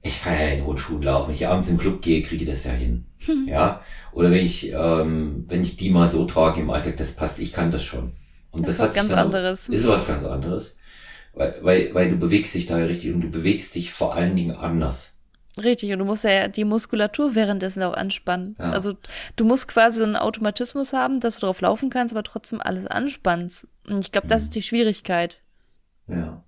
ich 0.02 0.22
kann 0.22 0.34
ja 0.34 0.48
in 0.48 0.64
hohen 0.64 0.78
Schuhen 0.78 1.02
laufen. 1.02 1.28
Wenn 1.28 1.34
ich 1.34 1.46
abends 1.46 1.68
im 1.68 1.78
Club 1.78 2.00
gehe, 2.00 2.22
kriege 2.22 2.44
ich 2.44 2.48
das 2.48 2.64
ja 2.64 2.72
hin. 2.72 3.06
Hm. 3.18 3.46
Ja. 3.48 3.82
Oder 4.12 4.30
wenn 4.30 4.44
ich, 4.44 4.72
ähm, 4.72 5.44
wenn 5.48 5.60
ich 5.62 5.76
die 5.76 5.90
mal 5.90 6.08
so 6.08 6.24
trage 6.24 6.60
im 6.60 6.70
Alltag, 6.70 6.96
das 6.96 7.12
passt, 7.12 7.38
ich 7.38 7.52
kann 7.52 7.70
das 7.70 7.84
schon. 7.84 8.12
Und 8.50 8.66
das, 8.66 8.78
das 8.78 8.86
ist 8.86 8.96
was 8.96 8.96
ganz 8.96 9.12
anderes. 9.12 9.68
Ist 9.68 9.88
was 9.88 10.06
ganz 10.06 10.24
anderes. 10.24 10.76
Weil, 11.34 11.54
weil, 11.60 11.94
weil 11.94 12.08
du 12.08 12.16
bewegst 12.16 12.54
dich 12.54 12.66
da 12.66 12.76
richtig 12.76 13.14
und 13.14 13.20
du 13.20 13.30
bewegst 13.30 13.74
dich 13.74 13.92
vor 13.92 14.14
allen 14.14 14.34
Dingen 14.34 14.56
anders. 14.56 15.16
Richtig, 15.58 15.92
und 15.92 15.98
du 15.98 16.04
musst 16.04 16.24
ja 16.24 16.48
die 16.48 16.64
Muskulatur 16.64 17.34
währenddessen 17.34 17.82
auch 17.82 17.94
anspannen. 17.94 18.56
Ja. 18.58 18.70
Also 18.70 18.94
du 19.36 19.44
musst 19.44 19.68
quasi 19.68 20.02
einen 20.02 20.16
Automatismus 20.16 20.92
haben, 20.92 21.20
dass 21.20 21.36
du 21.36 21.46
drauf 21.46 21.60
laufen 21.60 21.90
kannst, 21.90 22.14
aber 22.14 22.22
trotzdem 22.22 22.60
alles 22.60 22.86
anspannst. 22.86 23.66
Und 23.86 24.00
ich 24.00 24.12
glaube, 24.12 24.28
das 24.28 24.42
mhm. 24.42 24.44
ist 24.44 24.54
die 24.54 24.62
Schwierigkeit. 24.62 25.40
Ja. 26.06 26.42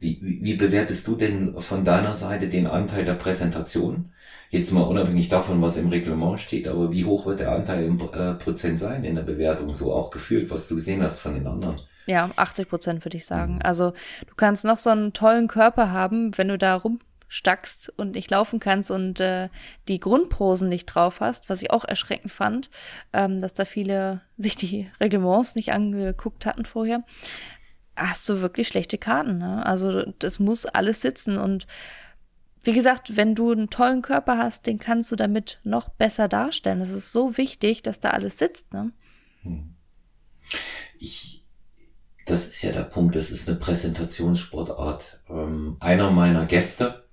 Wie, 0.00 0.18
wie, 0.22 0.44
wie 0.44 0.54
bewertest 0.54 1.06
du 1.06 1.16
denn 1.16 1.60
von 1.60 1.84
deiner 1.84 2.16
Seite 2.16 2.48
den 2.48 2.66
Anteil 2.66 3.04
der 3.04 3.14
Präsentation? 3.14 4.12
Jetzt 4.50 4.72
mal 4.72 4.82
unabhängig 4.82 5.28
davon, 5.28 5.60
was 5.60 5.76
im 5.76 5.88
Reglement 5.88 6.38
steht, 6.38 6.68
aber 6.68 6.92
wie 6.92 7.04
hoch 7.04 7.26
wird 7.26 7.40
der 7.40 7.52
Anteil 7.52 7.84
im 7.84 8.00
äh, 8.00 8.34
Prozent 8.34 8.78
sein 8.78 9.04
in 9.04 9.16
der 9.16 9.22
Bewertung, 9.22 9.74
so 9.74 9.92
auch 9.92 10.10
gefühlt, 10.10 10.50
was 10.50 10.68
du 10.68 10.76
gesehen 10.76 11.02
hast 11.02 11.18
von 11.18 11.34
den 11.34 11.46
anderen? 11.46 11.80
Ja, 12.06 12.30
80 12.36 12.68
Prozent 12.68 13.04
würde 13.04 13.18
ich 13.18 13.26
sagen. 13.26 13.56
Mhm. 13.56 13.62
Also 13.62 13.92
du 14.26 14.34
kannst 14.36 14.64
noch 14.64 14.78
so 14.78 14.88
einen 14.88 15.12
tollen 15.12 15.48
Körper 15.48 15.92
haben, 15.92 16.36
wenn 16.38 16.48
du 16.48 16.56
da 16.56 16.76
rumstackst 16.76 17.92
und 17.98 18.14
nicht 18.14 18.30
laufen 18.30 18.60
kannst 18.60 18.90
und 18.90 19.20
äh, 19.20 19.50
die 19.88 20.00
Grundposen 20.00 20.70
nicht 20.70 20.86
drauf 20.86 21.20
hast, 21.20 21.50
was 21.50 21.60
ich 21.60 21.70
auch 21.70 21.84
erschreckend 21.84 22.32
fand, 22.32 22.70
ähm, 23.12 23.42
dass 23.42 23.52
da 23.52 23.66
viele 23.66 24.22
sich 24.38 24.56
die 24.56 24.88
Reglements 25.00 25.56
nicht 25.56 25.72
angeguckt 25.72 26.46
hatten 26.46 26.64
vorher 26.64 27.04
hast 27.98 28.28
du 28.28 28.40
wirklich 28.40 28.68
schlechte 28.68 28.98
Karten. 28.98 29.38
Ne? 29.38 29.64
Also 29.64 30.02
das 30.18 30.38
muss 30.38 30.66
alles 30.66 31.02
sitzen. 31.02 31.36
Und 31.36 31.66
wie 32.64 32.72
gesagt, 32.72 33.16
wenn 33.16 33.34
du 33.34 33.52
einen 33.52 33.70
tollen 33.70 34.02
Körper 34.02 34.38
hast, 34.38 34.66
den 34.66 34.78
kannst 34.78 35.10
du 35.10 35.16
damit 35.16 35.60
noch 35.64 35.88
besser 35.88 36.28
darstellen. 36.28 36.80
Das 36.80 36.90
ist 36.90 37.12
so 37.12 37.36
wichtig, 37.36 37.82
dass 37.82 38.00
da 38.00 38.10
alles 38.10 38.38
sitzt. 38.38 38.72
Ne? 38.72 38.92
Hm. 39.42 39.74
Ich, 40.98 41.46
das 42.26 42.46
ist 42.48 42.62
ja 42.62 42.72
der 42.72 42.82
Punkt, 42.82 43.14
das 43.14 43.30
ist 43.30 43.48
eine 43.48 43.58
Präsentationssportart. 43.58 45.20
Ähm, 45.28 45.76
einer 45.80 46.10
meiner 46.10 46.46
Gäste, 46.46 47.08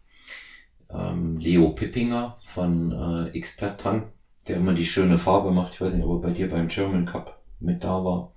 ähm, 0.89 1.38
Leo 1.38 1.69
Pippinger 1.71 2.36
von 2.45 2.91
äh, 2.91 3.38
Expertan, 3.38 4.12
der 4.48 4.58
immer 4.58 4.74
die 4.74 4.86
schöne 4.86 5.17
Farbe 5.17 5.52
macht. 5.52 5.74
Ich 5.74 5.82
weiß 5.82 5.93
nicht, 5.93 6.06
ob 6.06 6.24
er 6.24 6.30
bei 6.30 6.34
dir 6.34 6.50
beim 6.50 6.67
German 6.67 7.06
Cup 7.06 7.41
mit 7.60 7.84
da 7.84 8.04
war. 8.04 8.34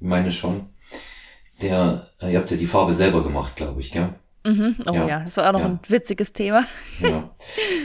Ich 0.00 0.06
meine 0.06 0.30
schon. 0.30 0.70
Der, 1.62 2.06
äh, 2.20 2.32
ihr 2.32 2.38
habt 2.38 2.50
ja 2.50 2.56
die 2.56 2.66
Farbe 2.66 2.92
selber 2.92 3.22
gemacht, 3.22 3.56
glaube 3.56 3.80
ich, 3.80 3.90
gell? 3.90 4.14
Mhm. 4.44 4.76
Oh 4.86 4.92
ja. 4.92 5.08
ja. 5.08 5.20
das 5.20 5.36
war 5.36 5.48
auch 5.48 5.52
noch 5.52 5.60
ja. 5.60 5.66
ein 5.66 5.80
witziges 5.88 6.32
Thema. 6.32 6.64
Ja. 7.00 7.30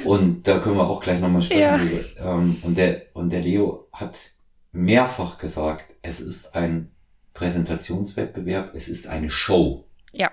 Und 0.06 0.48
da 0.48 0.60
können 0.60 0.76
wir 0.76 0.88
auch 0.88 1.02
gleich 1.02 1.20
nochmal 1.20 1.42
sprechen. 1.42 2.00
Ja. 2.18 2.34
Ähm, 2.34 2.58
und, 2.62 2.78
der, 2.78 3.04
und 3.14 3.32
der 3.32 3.42
Leo 3.42 3.88
hat 3.94 4.32
mehrfach 4.72 5.38
gesagt, 5.38 5.96
es 6.02 6.20
ist 6.20 6.56
ein 6.56 6.92
Präsentationswettbewerb, 7.34 8.74
es 8.76 8.88
ist 8.88 9.08
eine 9.08 9.30
Show. 9.30 9.86
Ja. 10.12 10.32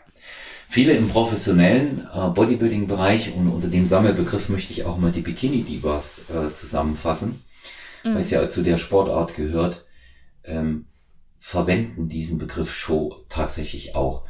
Viele 0.69 0.93
im 0.93 1.09
professionellen 1.09 2.07
äh, 2.15 2.29
Bodybuilding-Bereich 2.29 3.35
und 3.35 3.49
unter 3.49 3.69
dem 3.69 3.87
Sammelbegriff 3.87 4.49
möchte 4.49 4.73
ich 4.73 4.85
auch 4.85 4.99
mal 4.99 5.11
die 5.11 5.23
Bikini-Divas 5.23 6.27
äh, 6.31 6.53
zusammenfassen, 6.53 7.43
mhm. 8.05 8.15
weil 8.15 8.21
es 8.21 8.31
ja 8.31 8.49
zu 8.49 8.63
der 8.63 8.77
Sportart 8.77 9.35
gehört, 9.35 9.85
ähm, 10.45 10.87
verwenden 11.41 12.09
diesen 12.09 12.39
Begriff 12.39 12.73
Show 12.73 13.17
tatsächlich 13.29 13.97
auch. 13.97 14.23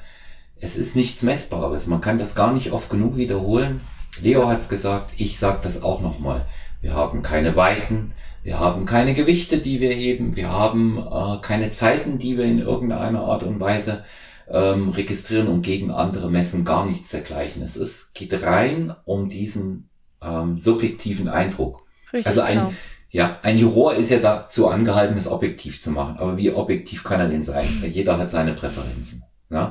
Es 0.56 0.76
ist 0.76 0.96
nichts 0.96 1.22
Messbares, 1.22 1.86
man 1.86 2.00
kann 2.00 2.18
das 2.18 2.34
gar 2.34 2.52
nicht 2.52 2.72
oft 2.72 2.88
genug 2.88 3.16
wiederholen. 3.16 3.80
Leo 4.20 4.48
hat's 4.48 4.68
gesagt, 4.68 5.12
ich 5.16 5.38
sag 5.38 5.62
das 5.62 5.82
auch 5.82 6.00
nochmal. 6.00 6.46
Wir 6.80 6.94
haben 6.94 7.20
keine 7.20 7.56
Weiten, 7.56 8.12
wir 8.42 8.58
haben 8.58 8.86
keine 8.86 9.12
Gewichte, 9.12 9.58
die 9.58 9.80
wir 9.80 9.92
heben, 9.92 10.36
wir 10.36 10.50
haben 10.50 10.98
äh, 10.98 11.40
keine 11.42 11.70
Zeiten, 11.70 12.18
die 12.18 12.38
wir 12.38 12.44
in 12.44 12.60
irgendeiner 12.60 13.20
Art 13.22 13.42
und 13.42 13.60
Weise 13.60 14.04
ähm, 14.48 14.88
registrieren 14.90 15.48
und 15.48 15.62
gegen 15.62 15.90
andere 15.90 16.30
messen, 16.30 16.64
gar 16.64 16.86
nichts 16.86 17.10
dergleichen. 17.10 17.62
Es 17.62 17.76
ist, 17.76 18.14
geht 18.14 18.32
rein 18.42 18.94
um 19.04 19.28
diesen 19.28 19.90
ähm, 20.22 20.58
subjektiven 20.58 21.28
Eindruck. 21.28 21.82
Richtig, 22.12 22.26
also 22.26 22.40
ein, 22.42 22.58
genau. 22.58 22.72
Ja, 23.10 23.38
ein 23.42 23.58
Juror 23.58 23.94
ist 23.94 24.10
ja 24.10 24.18
dazu 24.18 24.68
angehalten, 24.68 25.16
es 25.16 25.28
objektiv 25.28 25.80
zu 25.80 25.90
machen. 25.90 26.18
Aber 26.18 26.36
wie 26.36 26.52
objektiv 26.52 27.02
kann 27.02 27.20
er 27.20 27.28
denn 27.28 27.42
sein? 27.42 27.82
Jeder 27.86 28.18
hat 28.18 28.30
seine 28.30 28.54
Präferenzen. 28.54 29.24
Ja? 29.50 29.68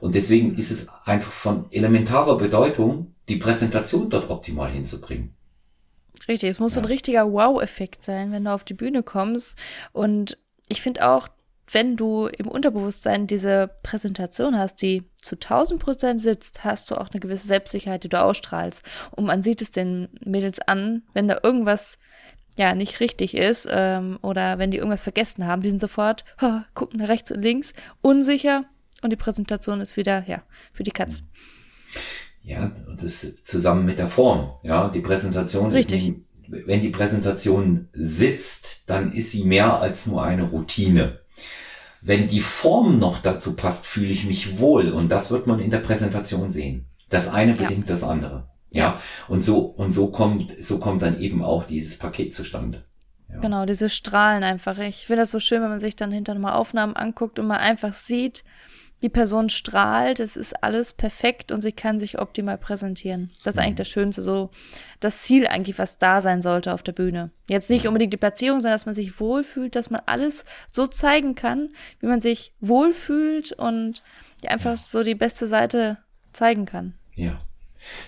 Und 0.00 0.14
deswegen 0.14 0.56
ist 0.56 0.72
es 0.72 0.88
einfach 1.04 1.30
von 1.30 1.66
elementarer 1.70 2.36
Bedeutung, 2.36 3.14
die 3.28 3.36
Präsentation 3.36 4.10
dort 4.10 4.28
optimal 4.28 4.70
hinzubringen. 4.70 5.36
Richtig, 6.26 6.50
es 6.50 6.58
muss 6.58 6.74
ja. 6.74 6.82
ein 6.82 6.86
richtiger 6.86 7.32
Wow-Effekt 7.32 8.02
sein, 8.02 8.32
wenn 8.32 8.44
du 8.44 8.52
auf 8.52 8.64
die 8.64 8.74
Bühne 8.74 9.04
kommst. 9.04 9.56
Und 9.92 10.36
ich 10.68 10.82
finde 10.82 11.08
auch, 11.08 11.28
wenn 11.72 11.96
du 11.96 12.26
im 12.26 12.48
Unterbewusstsein 12.48 13.28
diese 13.28 13.70
Präsentation 13.84 14.58
hast, 14.58 14.82
die 14.82 15.04
zu 15.14 15.36
1000 15.36 15.80
Prozent 15.80 16.22
sitzt, 16.22 16.64
hast 16.64 16.90
du 16.90 16.96
auch 16.96 17.10
eine 17.10 17.20
gewisse 17.20 17.46
Selbstsicherheit, 17.46 18.02
die 18.02 18.08
du 18.08 18.20
ausstrahlst. 18.20 18.82
Und 19.12 19.26
man 19.26 19.42
sieht 19.42 19.62
es 19.62 19.70
den 19.70 20.08
Mädels 20.24 20.58
an, 20.58 21.04
wenn 21.14 21.28
da 21.28 21.38
irgendwas 21.42 21.98
ja 22.58 22.74
nicht 22.74 23.00
richtig 23.00 23.36
ist 23.36 23.66
ähm, 23.70 24.18
oder 24.22 24.58
wenn 24.58 24.70
die 24.70 24.78
irgendwas 24.78 25.02
vergessen 25.02 25.46
haben, 25.46 25.62
die 25.62 25.70
sind 25.70 25.80
sofort, 25.80 26.24
oh, 26.42 26.60
gucken 26.74 27.00
nach 27.00 27.08
rechts 27.08 27.30
und 27.30 27.40
links, 27.40 27.72
unsicher 28.00 28.64
und 29.02 29.10
die 29.10 29.16
Präsentation 29.16 29.80
ist 29.80 29.96
wieder 29.96 30.24
ja 30.26 30.42
für 30.72 30.82
die 30.82 30.90
Katz. 30.90 31.22
Ja, 32.42 32.72
und 32.88 33.02
das 33.02 33.42
zusammen 33.42 33.84
mit 33.84 33.98
der 33.98 34.08
Form. 34.08 34.52
Ja, 34.62 34.88
die 34.88 35.00
Präsentation 35.00 35.72
Richtig. 35.72 36.08
ist, 36.08 36.16
wenn 36.48 36.80
die 36.80 36.88
Präsentation 36.88 37.88
sitzt, 37.92 38.88
dann 38.88 39.12
ist 39.12 39.30
sie 39.30 39.44
mehr 39.44 39.80
als 39.80 40.06
nur 40.06 40.24
eine 40.24 40.44
Routine. 40.44 41.20
Wenn 42.02 42.26
die 42.26 42.40
Form 42.40 42.98
noch 42.98 43.18
dazu 43.18 43.54
passt, 43.54 43.86
fühle 43.86 44.08
ich 44.08 44.24
mich 44.24 44.58
wohl 44.58 44.90
und 44.90 45.10
das 45.10 45.30
wird 45.30 45.46
man 45.46 45.60
in 45.60 45.70
der 45.70 45.78
Präsentation 45.78 46.50
sehen. 46.50 46.86
Das 47.10 47.28
eine 47.28 47.52
bedingt 47.54 47.88
ja. 47.88 47.94
das 47.94 48.02
andere. 48.02 48.48
Ja. 48.70 49.00
Und 49.28 49.42
so, 49.42 49.60
und 49.60 49.90
so 49.90 50.10
kommt, 50.10 50.52
so 50.62 50.78
kommt 50.78 51.02
dann 51.02 51.20
eben 51.20 51.44
auch 51.44 51.64
dieses 51.64 51.98
Paket 51.98 52.34
zustande. 52.34 52.84
Ja. 53.28 53.40
Genau, 53.40 53.66
diese 53.66 53.88
Strahlen 53.88 54.42
einfach. 54.42 54.78
Ich 54.78 55.06
finde 55.06 55.22
das 55.22 55.30
so 55.30 55.40
schön, 55.40 55.62
wenn 55.62 55.70
man 55.70 55.80
sich 55.80 55.96
dann 55.96 56.10
hinter 56.10 56.34
nochmal 56.34 56.54
Aufnahmen 56.54 56.96
anguckt 56.96 57.38
und 57.38 57.46
man 57.46 57.58
einfach 57.58 57.94
sieht, 57.94 58.44
die 59.02 59.08
Person 59.08 59.48
strahlt, 59.48 60.20
es 60.20 60.36
ist 60.36 60.62
alles 60.62 60.92
perfekt 60.92 61.52
und 61.52 61.62
sie 61.62 61.72
kann 61.72 61.98
sich 61.98 62.18
optimal 62.18 62.58
präsentieren. 62.58 63.30
Das 63.44 63.54
ist 63.54 63.58
eigentlich 63.58 63.72
mhm. 63.72 63.76
das 63.76 63.88
Schönste, 63.88 64.22
so 64.22 64.50
das 65.00 65.22
Ziel 65.22 65.46
eigentlich, 65.46 65.78
was 65.78 65.98
da 65.98 66.20
sein 66.20 66.42
sollte 66.42 66.74
auf 66.74 66.82
der 66.82 66.92
Bühne. 66.92 67.30
Jetzt 67.48 67.70
nicht 67.70 67.86
unbedingt 67.86 68.12
die 68.12 68.18
Platzierung, 68.18 68.60
sondern 68.60 68.74
dass 68.74 68.86
man 68.86 68.94
sich 68.94 69.18
wohlfühlt, 69.18 69.74
dass 69.74 69.90
man 69.90 70.02
alles 70.04 70.44
so 70.68 70.86
zeigen 70.86 71.34
kann, 71.34 71.70
wie 72.00 72.06
man 72.06 72.20
sich 72.20 72.52
wohlfühlt 72.60 73.52
und 73.52 74.02
ja, 74.42 74.50
einfach 74.50 74.76
so 74.76 75.02
die 75.02 75.14
beste 75.14 75.46
Seite 75.46 75.98
zeigen 76.32 76.66
kann. 76.66 76.94
Ja. 77.14 77.40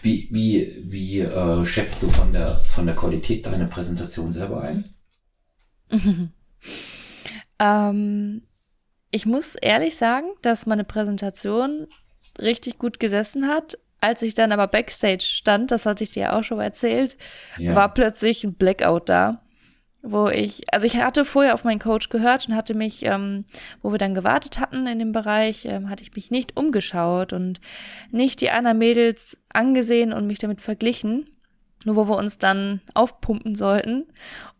Wie, 0.02 0.28
wie, 0.30 0.84
wie 0.84 1.20
äh, 1.20 1.64
schätzt 1.64 2.02
du 2.02 2.08
von 2.08 2.32
der, 2.32 2.48
von 2.48 2.86
der 2.86 2.94
Qualität 2.94 3.46
deiner 3.46 3.66
Präsentation 3.66 4.32
selber 4.32 4.62
ein? 4.62 4.84
ähm, 7.58 8.42
ich 9.10 9.26
muss 9.26 9.54
ehrlich 9.54 9.96
sagen, 9.96 10.26
dass 10.42 10.66
meine 10.66 10.84
Präsentation 10.84 11.86
richtig 12.38 12.78
gut 12.78 12.98
gesessen 12.98 13.46
hat. 13.46 13.78
Als 14.00 14.22
ich 14.22 14.34
dann 14.34 14.50
aber 14.50 14.66
backstage 14.66 15.22
stand, 15.22 15.70
das 15.70 15.86
hatte 15.86 16.02
ich 16.02 16.10
dir 16.10 16.32
auch 16.34 16.42
schon 16.42 16.56
mal 16.56 16.64
erzählt, 16.64 17.16
ja. 17.56 17.74
war 17.76 17.94
plötzlich 17.94 18.42
ein 18.42 18.54
Blackout 18.54 19.08
da, 19.08 19.41
wo 20.02 20.28
ich, 20.28 20.72
also 20.72 20.86
ich 20.86 20.96
hatte 20.96 21.24
vorher 21.24 21.54
auf 21.54 21.64
meinen 21.64 21.78
Coach 21.78 22.08
gehört 22.08 22.48
und 22.48 22.56
hatte 22.56 22.74
mich, 22.74 23.04
ähm, 23.06 23.44
wo 23.82 23.92
wir 23.92 23.98
dann 23.98 24.14
gewartet 24.14 24.58
hatten 24.58 24.86
in 24.86 24.98
dem 24.98 25.12
Bereich, 25.12 25.64
ähm, 25.64 25.88
hatte 25.88 26.02
ich 26.02 26.14
mich 26.14 26.30
nicht 26.30 26.56
umgeschaut 26.56 27.32
und 27.32 27.60
nicht 28.10 28.40
die 28.40 28.50
anderen 28.50 28.78
Mädels 28.78 29.42
angesehen 29.52 30.12
und 30.12 30.26
mich 30.26 30.40
damit 30.40 30.60
verglichen, 30.60 31.30
nur 31.84 31.96
wo 31.96 32.08
wir 32.08 32.16
uns 32.16 32.38
dann 32.38 32.80
aufpumpen 32.94 33.54
sollten 33.54 34.06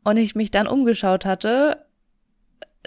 und 0.04 0.16
ich 0.16 0.36
mich 0.36 0.52
dann 0.52 0.68
umgeschaut 0.68 1.24
hatte, 1.24 1.84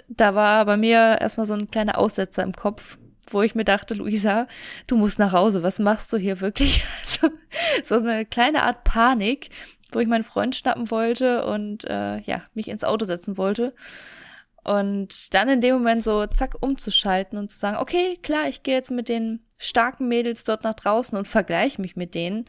da 0.08 0.34
war 0.34 0.64
bei 0.64 0.76
mir 0.76 1.18
erstmal 1.20 1.46
so 1.46 1.54
ein 1.54 1.70
kleiner 1.70 1.98
Aussetzer 1.98 2.42
im 2.42 2.52
Kopf, 2.52 2.96
wo 3.30 3.42
ich 3.42 3.54
mir 3.54 3.64
dachte, 3.64 3.94
Luisa, 3.94 4.46
du 4.86 4.96
musst 4.96 5.18
nach 5.18 5.32
Hause, 5.32 5.62
was 5.62 5.78
machst 5.78 6.12
du 6.12 6.16
hier 6.16 6.40
wirklich? 6.40 6.84
Also, 7.18 7.30
so 7.82 7.94
eine 7.94 8.26
kleine 8.26 8.64
Art 8.64 8.84
Panik, 8.84 9.48
wo 9.96 10.00
ich 10.00 10.08
meinen 10.08 10.24
Freund 10.24 10.54
schnappen 10.54 10.90
wollte 10.90 11.46
und 11.46 11.84
äh, 11.84 12.20
ja, 12.20 12.42
mich 12.52 12.68
ins 12.68 12.84
Auto 12.84 13.06
setzen 13.06 13.38
wollte. 13.38 13.74
Und 14.62 15.32
dann 15.32 15.48
in 15.48 15.62
dem 15.62 15.76
Moment 15.76 16.02
so 16.04 16.26
zack 16.26 16.56
umzuschalten 16.60 17.38
und 17.38 17.50
zu 17.50 17.58
sagen, 17.58 17.78
okay, 17.78 18.18
klar, 18.22 18.46
ich 18.46 18.62
gehe 18.62 18.74
jetzt 18.74 18.90
mit 18.90 19.08
den 19.08 19.40
starken 19.56 20.06
Mädels 20.06 20.44
dort 20.44 20.64
nach 20.64 20.74
draußen 20.74 21.16
und 21.16 21.26
vergleiche 21.26 21.80
mich 21.80 21.96
mit 21.96 22.14
denen. 22.14 22.44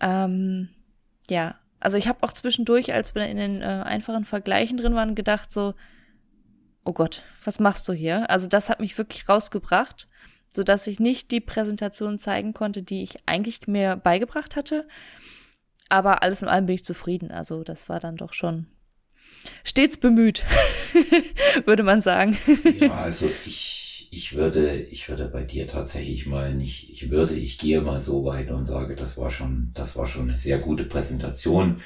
Ähm, 0.00 0.70
ja, 1.28 1.56
also 1.78 1.98
ich 1.98 2.08
habe 2.08 2.22
auch 2.22 2.32
zwischendurch, 2.32 2.94
als 2.94 3.14
wir 3.14 3.26
in 3.26 3.36
den 3.36 3.60
äh, 3.60 3.82
einfachen 3.84 4.24
Vergleichen 4.24 4.78
drin 4.78 4.94
waren, 4.94 5.14
gedacht 5.14 5.52
so, 5.52 5.74
oh 6.86 6.94
Gott, 6.94 7.22
was 7.44 7.58
machst 7.58 7.86
du 7.86 7.92
hier? 7.92 8.30
Also 8.30 8.46
das 8.46 8.70
hat 8.70 8.80
mich 8.80 8.96
wirklich 8.96 9.28
rausgebracht, 9.28 10.08
so 10.48 10.62
dass 10.62 10.86
ich 10.86 11.00
nicht 11.00 11.32
die 11.32 11.40
Präsentation 11.40 12.16
zeigen 12.16 12.54
konnte, 12.54 12.82
die 12.82 13.02
ich 13.02 13.18
eigentlich 13.26 13.68
mir 13.68 13.96
beigebracht 13.96 14.56
hatte. 14.56 14.88
Aber 15.88 16.22
alles 16.22 16.42
in 16.42 16.48
allem 16.48 16.66
bin 16.66 16.74
ich 16.74 16.84
zufrieden. 16.84 17.30
Also 17.30 17.62
das 17.62 17.88
war 17.88 18.00
dann 18.00 18.16
doch 18.16 18.32
schon 18.32 18.66
stets 19.64 19.96
bemüht, 19.96 20.44
würde 21.64 21.82
man 21.82 22.00
sagen. 22.00 22.36
ja, 22.80 22.92
also 23.02 23.30
ich, 23.44 24.08
ich 24.10 24.34
würde, 24.34 24.76
ich 24.76 25.08
würde 25.08 25.26
bei 25.26 25.42
dir 25.42 25.66
tatsächlich 25.66 26.26
mal 26.26 26.54
nicht, 26.54 26.90
ich 26.90 27.10
würde, 27.10 27.34
ich 27.34 27.58
gehe 27.58 27.80
mal 27.80 28.00
so 28.00 28.24
weit 28.24 28.50
und 28.50 28.66
sage, 28.66 28.96
das 28.96 29.16
war 29.16 29.30
schon, 29.30 29.70
das 29.74 29.96
war 29.96 30.06
schon 30.06 30.28
eine 30.28 30.38
sehr 30.38 30.58
gute 30.58 30.84
Präsentation. 30.84 31.80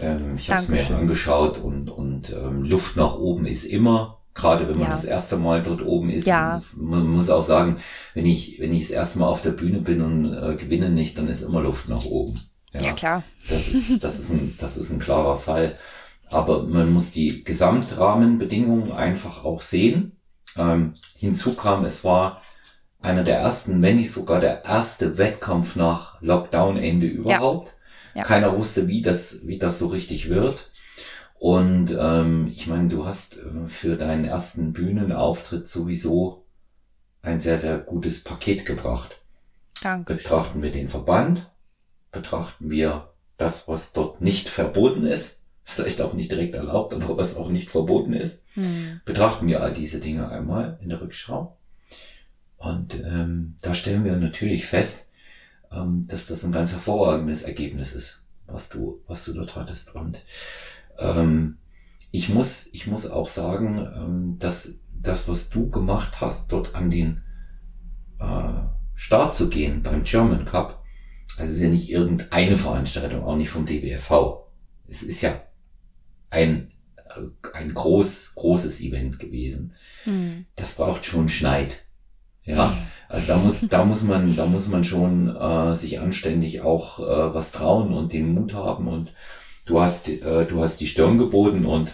Ähm, 0.00 0.34
ich 0.36 0.50
habe 0.50 0.62
es 0.62 0.68
mir 0.68 0.96
angeschaut 0.96 1.58
und, 1.58 1.90
und 1.90 2.30
ähm, 2.32 2.62
Luft 2.62 2.96
nach 2.96 3.16
oben 3.16 3.46
ist 3.46 3.64
immer. 3.64 4.18
Gerade 4.32 4.68
wenn 4.68 4.76
man 4.78 4.88
ja. 4.88 4.90
das 4.90 5.04
erste 5.04 5.36
Mal 5.36 5.60
dort 5.60 5.84
oben 5.84 6.08
ist. 6.08 6.24
Ja. 6.24 6.62
Man 6.76 7.08
muss 7.08 7.30
auch 7.30 7.42
sagen, 7.42 7.78
wenn 8.14 8.26
ich, 8.26 8.60
wenn 8.60 8.72
ich 8.72 8.82
das 8.82 8.90
erste 8.92 9.18
Mal 9.18 9.26
auf 9.26 9.42
der 9.42 9.50
Bühne 9.50 9.80
bin 9.80 10.00
und 10.00 10.32
äh, 10.32 10.54
gewinne 10.54 10.88
nicht, 10.88 11.18
dann 11.18 11.26
ist 11.26 11.42
immer 11.42 11.60
Luft 11.60 11.88
nach 11.88 12.04
oben. 12.04 12.38
Ja, 12.72 12.82
ja 12.82 12.92
klar. 12.92 13.22
Das 13.48 13.68
ist, 13.68 14.04
das 14.04 14.18
ist 14.18 14.30
ein, 14.30 14.54
das 14.58 14.76
ist 14.76 14.90
ein 14.90 14.98
klarer 14.98 15.36
Fall. 15.36 15.76
Aber 16.30 16.62
man 16.62 16.92
muss 16.92 17.10
die 17.10 17.42
Gesamtrahmenbedingungen 17.42 18.92
einfach 18.92 19.44
auch 19.44 19.60
sehen. 19.60 20.16
Ähm, 20.56 20.94
hinzu 21.16 21.54
kam, 21.54 21.84
es 21.84 22.04
war 22.04 22.42
einer 23.02 23.24
der 23.24 23.38
ersten, 23.38 23.82
wenn 23.82 23.96
nicht 23.96 24.12
sogar 24.12 24.40
der 24.40 24.64
erste 24.64 25.18
Wettkampf 25.18 25.74
nach 25.76 26.20
Lockdown-Ende 26.20 27.06
überhaupt. 27.06 27.68
Ja. 27.68 28.20
Ja. 28.20 28.22
Keiner 28.24 28.56
wusste, 28.56 28.88
wie 28.88 29.02
das, 29.02 29.46
wie 29.46 29.58
das 29.58 29.78
so 29.78 29.88
richtig 29.88 30.28
wird. 30.28 30.70
Und 31.38 31.96
ähm, 31.98 32.48
ich 32.48 32.66
meine, 32.66 32.88
du 32.88 33.06
hast 33.06 33.38
äh, 33.38 33.66
für 33.66 33.96
deinen 33.96 34.24
ersten 34.24 34.72
Bühnenauftritt 34.72 35.66
sowieso 35.66 36.44
ein 37.22 37.38
sehr, 37.38 37.56
sehr 37.56 37.78
gutes 37.78 38.22
Paket 38.22 38.66
gebracht. 38.66 39.16
Danke. 39.82 40.14
Betrachten 40.14 40.62
wir 40.62 40.70
den 40.70 40.88
Verband, 40.88 41.49
betrachten 42.12 42.70
wir 42.70 43.10
das, 43.36 43.68
was 43.68 43.92
dort 43.92 44.20
nicht 44.20 44.48
verboten 44.48 45.06
ist, 45.06 45.42
vielleicht 45.62 46.00
auch 46.00 46.12
nicht 46.12 46.30
direkt 46.30 46.54
erlaubt, 46.54 46.92
aber 46.92 47.16
was 47.16 47.36
auch 47.36 47.48
nicht 47.48 47.70
verboten 47.70 48.12
ist, 48.12 48.42
hm. 48.54 49.00
betrachten 49.04 49.46
wir 49.46 49.62
all 49.62 49.72
diese 49.72 50.00
Dinge 50.00 50.28
einmal 50.28 50.78
in 50.82 50.88
der 50.88 51.00
Rückschau. 51.00 51.56
Und 52.56 52.94
ähm, 52.94 53.56
da 53.62 53.72
stellen 53.72 54.04
wir 54.04 54.16
natürlich 54.16 54.66
fest, 54.66 55.08
ähm, 55.72 56.06
dass 56.06 56.26
das 56.26 56.44
ein 56.44 56.52
ganz 56.52 56.72
hervorragendes 56.72 57.42
Ergebnis 57.42 57.94
ist, 57.94 58.22
was 58.46 58.68
du, 58.68 59.00
was 59.06 59.24
du 59.24 59.32
dort 59.32 59.56
hattest. 59.56 59.94
Und 59.94 60.20
ähm, 60.98 61.58
ich 62.10 62.28
muss, 62.28 62.68
ich 62.72 62.86
muss 62.86 63.08
auch 63.08 63.28
sagen, 63.28 63.78
ähm, 63.78 64.38
dass 64.38 64.74
das, 64.92 65.28
was 65.28 65.48
du 65.48 65.68
gemacht 65.68 66.20
hast, 66.20 66.52
dort 66.52 66.74
an 66.74 66.90
den 66.90 67.22
äh, 68.18 68.52
Start 68.94 69.34
zu 69.34 69.48
gehen 69.48 69.82
beim 69.82 70.04
German 70.04 70.44
Cup, 70.44 70.79
also 71.38 71.54
ist 71.54 71.60
ja 71.60 71.68
nicht 71.68 71.90
irgendeine 71.90 72.56
Veranstaltung, 72.56 73.24
auch 73.24 73.36
nicht 73.36 73.50
vom 73.50 73.66
DBFV. 73.66 74.46
Es 74.88 75.02
ist 75.02 75.22
ja 75.22 75.40
ein, 76.30 76.72
äh, 76.96 77.56
ein 77.56 77.74
groß, 77.74 78.34
großes 78.34 78.80
Event 78.80 79.18
gewesen. 79.18 79.74
Mhm. 80.04 80.46
Das 80.56 80.72
braucht 80.72 81.04
schon 81.04 81.28
Schneid. 81.28 81.84
Ja, 82.44 82.76
also 83.08 83.28
da 83.28 83.36
muss, 83.36 83.68
da 83.68 83.84
muss 83.84 84.02
man, 84.02 84.34
da 84.34 84.46
muss 84.46 84.66
man 84.66 84.82
schon 84.82 85.34
äh, 85.36 85.74
sich 85.74 86.00
anständig 86.00 86.62
auch 86.62 86.98
äh, 86.98 87.34
was 87.34 87.52
trauen 87.52 87.92
und 87.92 88.12
den 88.12 88.32
Mut 88.32 88.54
haben 88.54 88.88
und 88.88 89.12
du 89.66 89.80
hast, 89.80 90.08
äh, 90.08 90.46
du 90.46 90.60
hast 90.60 90.80
die 90.80 90.86
Stirn 90.86 91.18
geboten 91.18 91.64
und 91.66 91.92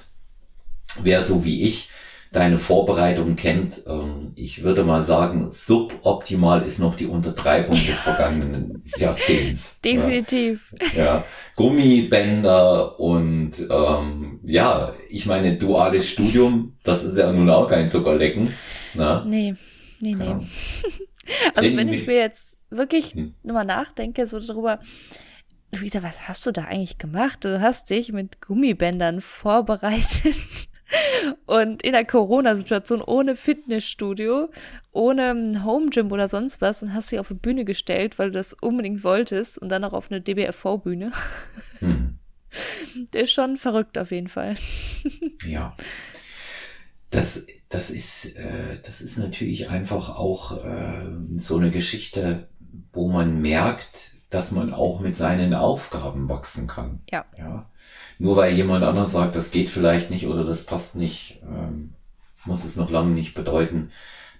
wer 1.03 1.23
so 1.23 1.45
wie 1.45 1.63
ich 1.63 1.91
deine 2.33 2.59
Vorbereitung 2.59 3.37
kennt, 3.37 3.83
ähm, 3.87 4.33
ich 4.35 4.63
würde 4.63 4.85
mal 4.85 5.03
sagen, 5.03 5.49
suboptimal 5.51 6.63
ist 6.63 6.79
noch 6.79 6.95
die 6.95 7.07
Untertreibung 7.07 7.75
des 7.75 7.99
vergangenen 8.05 8.83
Jahrzehnts. 8.97 9.81
Definitiv. 9.81 10.75
Ja. 10.95 11.05
ja. 11.05 11.25
Gummibänder 11.55 12.99
und 13.01 13.53
ähm, 13.71 14.41
ja, 14.45 14.93
ich 15.09 15.27
meine, 15.27 15.57
duales 15.57 16.09
Studium, 16.09 16.77
das 16.83 17.05
ist 17.05 17.17
ja 17.17 17.33
nun 17.33 17.49
auch 17.49 17.69
kein 17.69 17.89
Zuckerlecken. 17.89 18.53
Ne? 18.95 19.25
Nee, 19.27 19.55
nee, 20.01 20.15
nee. 20.15 20.25
Genau. 20.25 20.45
also 21.55 21.77
wenn 21.77 21.89
ich 21.89 22.07
mir 22.07 22.19
jetzt 22.19 22.59
wirklich 22.71 23.13
hm. 23.13 23.35
nochmal 23.43 23.65
nachdenke, 23.65 24.27
so 24.27 24.41
darüber, 24.41 24.81
Luisa, 25.73 26.03
was 26.03 26.29
hast 26.29 26.45
du 26.47 26.53
da 26.53 26.65
eigentlich 26.65 26.99
gemacht? 26.99 27.45
Du 27.45 27.61
hast 27.61 27.91
dich 27.91 28.13
mit 28.13 28.41
Gummibändern 28.41 29.21
vorbereitet 29.23 30.37
und 31.47 31.83
in 31.83 31.93
der 31.93 32.05
Corona-Situation 32.05 33.03
ohne 33.03 33.37
Fitnessstudio, 33.37 34.51
ohne 34.93 35.65
Home 35.65 35.91
Gym 35.91 36.13
oder 36.13 36.29
sonst 36.29 36.61
was 36.61 36.83
und 36.83 36.95
hast 36.95 37.11
dich 37.11 37.19
auf 37.19 37.31
eine 37.31 37.41
Bühne 37.41 37.65
gestellt, 37.65 38.19
weil 38.19 38.31
du 38.31 38.39
das 38.39 38.53
unbedingt 38.53 39.05
wolltest 39.05 39.59
und 39.59 39.69
dann 39.69 39.85
auch 39.85 39.93
auf 39.93 40.11
eine 40.11 40.21
DBFV-Bühne. 40.21 41.13
Hm. 41.81 42.19
Der 43.13 43.25
ist 43.25 43.33
schon 43.33 43.57
verrückt 43.57 43.99
auf 43.99 44.11
jeden 44.11 44.29
Fall. 44.29 44.55
ja. 45.45 45.77
Das, 47.11 47.47
das 47.69 47.91
ist, 47.91 48.37
äh, 48.37 48.81
das 48.83 49.01
ist 49.01 49.19
natürlich 49.19 49.69
einfach 49.71 50.17
auch 50.17 50.65
äh, 50.65 51.07
so 51.37 51.57
eine 51.57 51.71
Geschichte, 51.71 52.49
wo 52.93 53.09
man 53.09 53.41
merkt, 53.41 54.15
dass 54.31 54.51
man 54.51 54.73
auch 54.73 55.01
mit 55.01 55.15
seinen 55.15 55.55
Aufgaben 55.55 56.29
wachsen 56.29 56.67
kann. 56.67 57.01
Ja. 57.11 57.25
ja 57.39 57.71
nur 58.19 58.37
weil 58.37 58.55
jemand 58.55 58.85
anders 58.85 59.13
sagt, 59.13 59.35
das 59.35 59.51
geht 59.51 59.69
vielleicht 59.69 60.11
nicht 60.11 60.27
oder 60.27 60.45
das 60.45 60.65
passt 60.65 60.97
nicht, 60.97 61.43
ähm, 61.43 61.95
muss 62.45 62.65
es 62.65 62.77
noch 62.77 62.91
lange 62.91 63.13
nicht 63.13 63.35
bedeuten, 63.35 63.91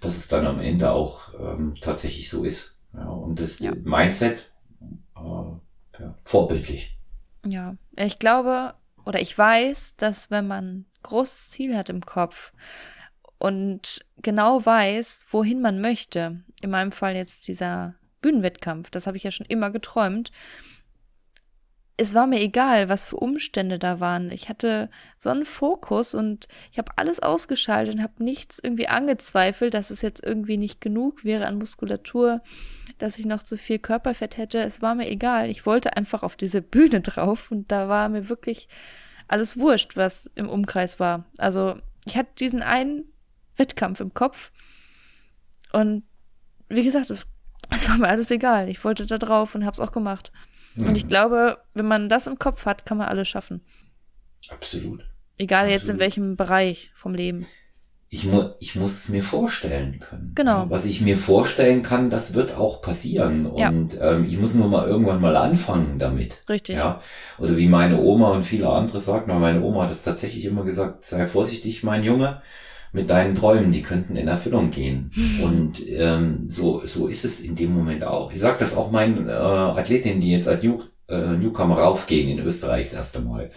dass 0.01 0.17
es 0.17 0.27
dann 0.27 0.45
am 0.45 0.59
Ende 0.59 0.91
auch 0.91 1.33
ähm, 1.39 1.75
tatsächlich 1.79 2.29
so 2.29 2.43
ist. 2.43 2.79
Ja, 2.93 3.07
und 3.07 3.39
das 3.39 3.59
ja. 3.59 3.73
Mindset 3.75 4.51
äh, 5.15 5.99
ja, 5.99 6.15
vorbildlich. 6.23 6.97
Ja, 7.45 7.75
ich 7.95 8.19
glaube 8.19 8.73
oder 9.05 9.21
ich 9.21 9.37
weiß, 9.37 9.95
dass 9.95 10.31
wenn 10.31 10.47
man 10.47 10.85
großes 11.03 11.51
Ziel 11.51 11.77
hat 11.77 11.89
im 11.89 12.05
Kopf 12.05 12.51
und 13.37 14.03
genau 14.17 14.65
weiß, 14.65 15.25
wohin 15.29 15.61
man 15.61 15.79
möchte, 15.79 16.43
in 16.61 16.69
meinem 16.69 16.91
Fall 16.91 17.15
jetzt 17.15 17.47
dieser 17.47 17.95
Bühnenwettkampf, 18.21 18.89
das 18.89 19.07
habe 19.07 19.15
ich 19.15 19.23
ja 19.23 19.31
schon 19.31 19.45
immer 19.45 19.71
geträumt, 19.71 20.31
es 21.99 22.13
war 22.13 22.27
mir 22.27 22.39
egal, 22.39 22.89
was 22.89 23.01
für 23.01 23.17
Umstände 23.17 23.79
da 23.79 23.99
waren. 23.99 24.31
Ich 24.31 24.49
hatte 24.49 24.89
so 25.17 25.31
einen 25.31 25.45
Fokus 25.45 26.13
und 26.13 26.47
ich 26.71 26.77
habe 26.77 26.91
alles 26.95 27.19
ausgeschaltet 27.19 27.95
und 27.95 28.03
habe 28.03 28.23
nichts 28.23 28.59
irgendwie 28.61 28.87
angezweifelt, 28.87 29.73
dass 29.73 29.89
es 29.89 30.03
jetzt 30.03 30.23
irgendwie 30.23 30.57
nicht 30.57 30.79
genug 30.79 31.25
wäre 31.25 31.47
an 31.47 31.57
Muskulatur, 31.57 32.41
dass 32.99 33.17
ich 33.17 33.25
noch 33.25 33.41
zu 33.41 33.57
viel 33.57 33.79
Körperfett 33.79 34.37
hätte. 34.37 34.59
Es 34.59 34.83
war 34.83 34.93
mir 34.93 35.09
egal. 35.09 35.49
Ich 35.49 35.65
wollte 35.65 35.97
einfach 35.97 36.21
auf 36.21 36.35
diese 36.35 36.61
Bühne 36.61 37.01
drauf 37.01 37.49
und 37.49 37.71
da 37.71 37.89
war 37.89 38.09
mir 38.09 38.29
wirklich 38.29 38.69
alles 39.27 39.57
wurscht, 39.57 39.97
was 39.97 40.29
im 40.35 40.49
Umkreis 40.49 40.99
war. 40.99 41.25
Also 41.39 41.77
ich 42.05 42.15
hatte 42.15 42.29
diesen 42.37 42.61
einen 42.61 43.05
Wettkampf 43.55 44.01
im 44.01 44.13
Kopf 44.13 44.51
und 45.73 46.03
wie 46.69 46.83
gesagt, 46.83 47.09
es, 47.09 47.25
es 47.73 47.89
war 47.89 47.97
mir 47.97 48.07
alles 48.07 48.29
egal. 48.29 48.69
Ich 48.69 48.83
wollte 48.83 49.07
da 49.07 49.17
drauf 49.17 49.55
und 49.55 49.65
habe 49.65 49.73
es 49.73 49.79
auch 49.79 49.91
gemacht. 49.91 50.31
Mhm. 50.77 50.87
Und 50.87 50.97
ich 50.97 51.07
glaube, 51.07 51.57
wenn 51.73 51.87
man 51.87 52.09
das 52.09 52.27
im 52.27 52.39
Kopf 52.39 52.65
hat, 52.65 52.85
kann 52.85 52.97
man 52.97 53.07
alles 53.07 53.27
schaffen. 53.27 53.61
Absolut. 54.49 55.03
Egal 55.37 55.65
Absolut. 55.65 55.79
jetzt 55.79 55.89
in 55.89 55.99
welchem 55.99 56.35
Bereich 56.35 56.91
vom 56.93 57.13
Leben. 57.13 57.45
Ich, 58.09 58.23
mu 58.23 58.51
ich 58.61 58.75
muss 58.77 58.91
es 58.91 59.09
mir 59.09 59.21
vorstellen 59.21 59.99
können. 59.99 60.31
Genau. 60.33 60.67
Was 60.69 60.85
ich 60.85 61.01
mir 61.01 61.17
vorstellen 61.17 61.81
kann, 61.81 62.09
das 62.09 62.33
wird 62.33 62.55
auch 62.55 62.81
passieren. 62.81 63.45
Und 63.45 63.93
ja. 63.93 64.13
ähm, 64.13 64.23
ich 64.23 64.37
muss 64.37 64.55
nur 64.55 64.69
mal 64.69 64.87
irgendwann 64.87 65.19
mal 65.19 65.35
anfangen 65.35 65.99
damit. 65.99 66.47
Richtig. 66.47 66.77
Ja. 66.77 67.01
Oder 67.37 67.57
wie 67.57 67.67
meine 67.67 67.99
Oma 67.99 68.31
und 68.31 68.43
viele 68.43 68.69
andere 68.69 69.01
sagen, 69.01 69.37
meine 69.39 69.61
Oma 69.61 69.83
hat 69.83 69.91
es 69.91 70.03
tatsächlich 70.03 70.45
immer 70.45 70.63
gesagt, 70.63 71.03
sei 71.03 71.27
vorsichtig, 71.27 71.83
mein 71.83 72.03
Junge 72.03 72.41
mit 72.97 73.09
deinen 73.09 73.35
Träumen, 73.35 73.71
die 73.71 73.83
könnten 73.83 74.17
in 74.17 74.27
Erfüllung 74.27 74.71
gehen. 74.71 75.11
Mhm. 75.15 75.43
Und 75.43 75.87
ähm, 75.87 76.43
so, 76.47 76.81
so 76.85 77.07
ist 77.07 77.23
es 77.23 77.39
in 77.39 77.55
dem 77.55 77.73
Moment 77.73 78.03
auch. 78.03 78.33
Ich 78.33 78.41
sage 78.41 78.57
das 78.59 78.75
auch 78.75 78.91
meinen 78.91 79.29
äh, 79.29 79.31
Athletinnen, 79.31 80.19
die 80.19 80.31
jetzt 80.31 80.47
als 80.47 80.63
New, 80.63 80.79
äh, 81.07 81.37
Newcomer 81.37 81.77
raufgehen 81.77 82.27
in 82.27 82.39
Österreich 82.45 82.87
das 82.87 82.95
erste 82.95 83.21
Mal. 83.21 83.51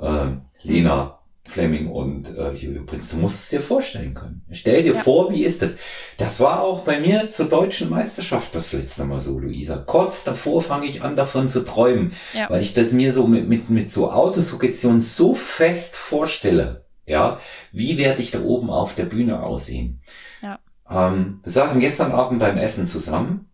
Äh, 0.00 0.36
Lena 0.62 1.18
Fleming 1.46 1.90
und 1.90 2.34
äh, 2.36 2.52
Julio 2.52 2.84
Prinz, 2.84 3.10
du 3.10 3.18
musst 3.18 3.44
es 3.44 3.48
dir 3.50 3.60
vorstellen 3.60 4.14
können. 4.14 4.42
Stell 4.50 4.82
dir 4.82 4.94
ja. 4.94 4.98
vor, 4.98 5.30
wie 5.30 5.44
ist 5.44 5.60
das? 5.60 5.76
Das 6.16 6.40
war 6.40 6.62
auch 6.62 6.80
bei 6.80 7.00
mir 7.00 7.28
zur 7.28 7.46
deutschen 7.46 7.90
Meisterschaft 7.90 8.54
das 8.54 8.72
letzte 8.72 9.04
Mal 9.04 9.20
so, 9.20 9.38
Luisa. 9.38 9.76
Kurz 9.76 10.24
davor 10.24 10.62
fange 10.62 10.86
ich 10.86 11.02
an, 11.02 11.16
davon 11.16 11.46
zu 11.46 11.60
träumen, 11.64 12.12
ja. 12.32 12.48
weil 12.48 12.62
ich 12.62 12.72
das 12.72 12.92
mir 12.92 13.12
so 13.12 13.26
mit, 13.26 13.48
mit, 13.48 13.68
mit 13.68 13.90
so 13.90 14.10
Autosuggestion 14.10 15.00
so 15.00 15.34
fest 15.34 15.96
vorstelle. 15.96 16.83
Ja, 17.06 17.38
wie 17.72 17.98
werde 17.98 18.22
ich 18.22 18.30
da 18.30 18.42
oben 18.42 18.70
auf 18.70 18.94
der 18.94 19.04
Bühne 19.04 19.42
aussehen? 19.42 20.00
Ja. 20.42 20.58
Ähm, 20.88 21.40
wir 21.42 21.52
saßen 21.52 21.80
gestern 21.80 22.12
Abend 22.12 22.40
beim 22.40 22.56
Essen 22.58 22.86
zusammen 22.86 23.48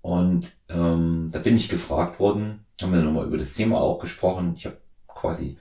und 0.00 0.56
ähm, 0.68 1.28
da 1.32 1.38
bin 1.38 1.56
ich 1.56 1.68
gefragt 1.68 2.18
worden, 2.20 2.64
haben 2.80 2.92
wir 2.92 3.00
nochmal 3.00 3.26
über 3.26 3.38
das 3.38 3.54
Thema 3.54 3.80
auch 3.80 3.98
gesprochen. 3.98 4.54
Ich 4.56 4.66
habe 4.66 4.78
quasi 5.08 5.58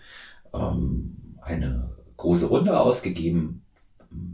ähm, 0.53 1.37
eine 1.41 1.91
große 2.17 2.47
Runde 2.47 2.79
ausgegeben 2.79 3.65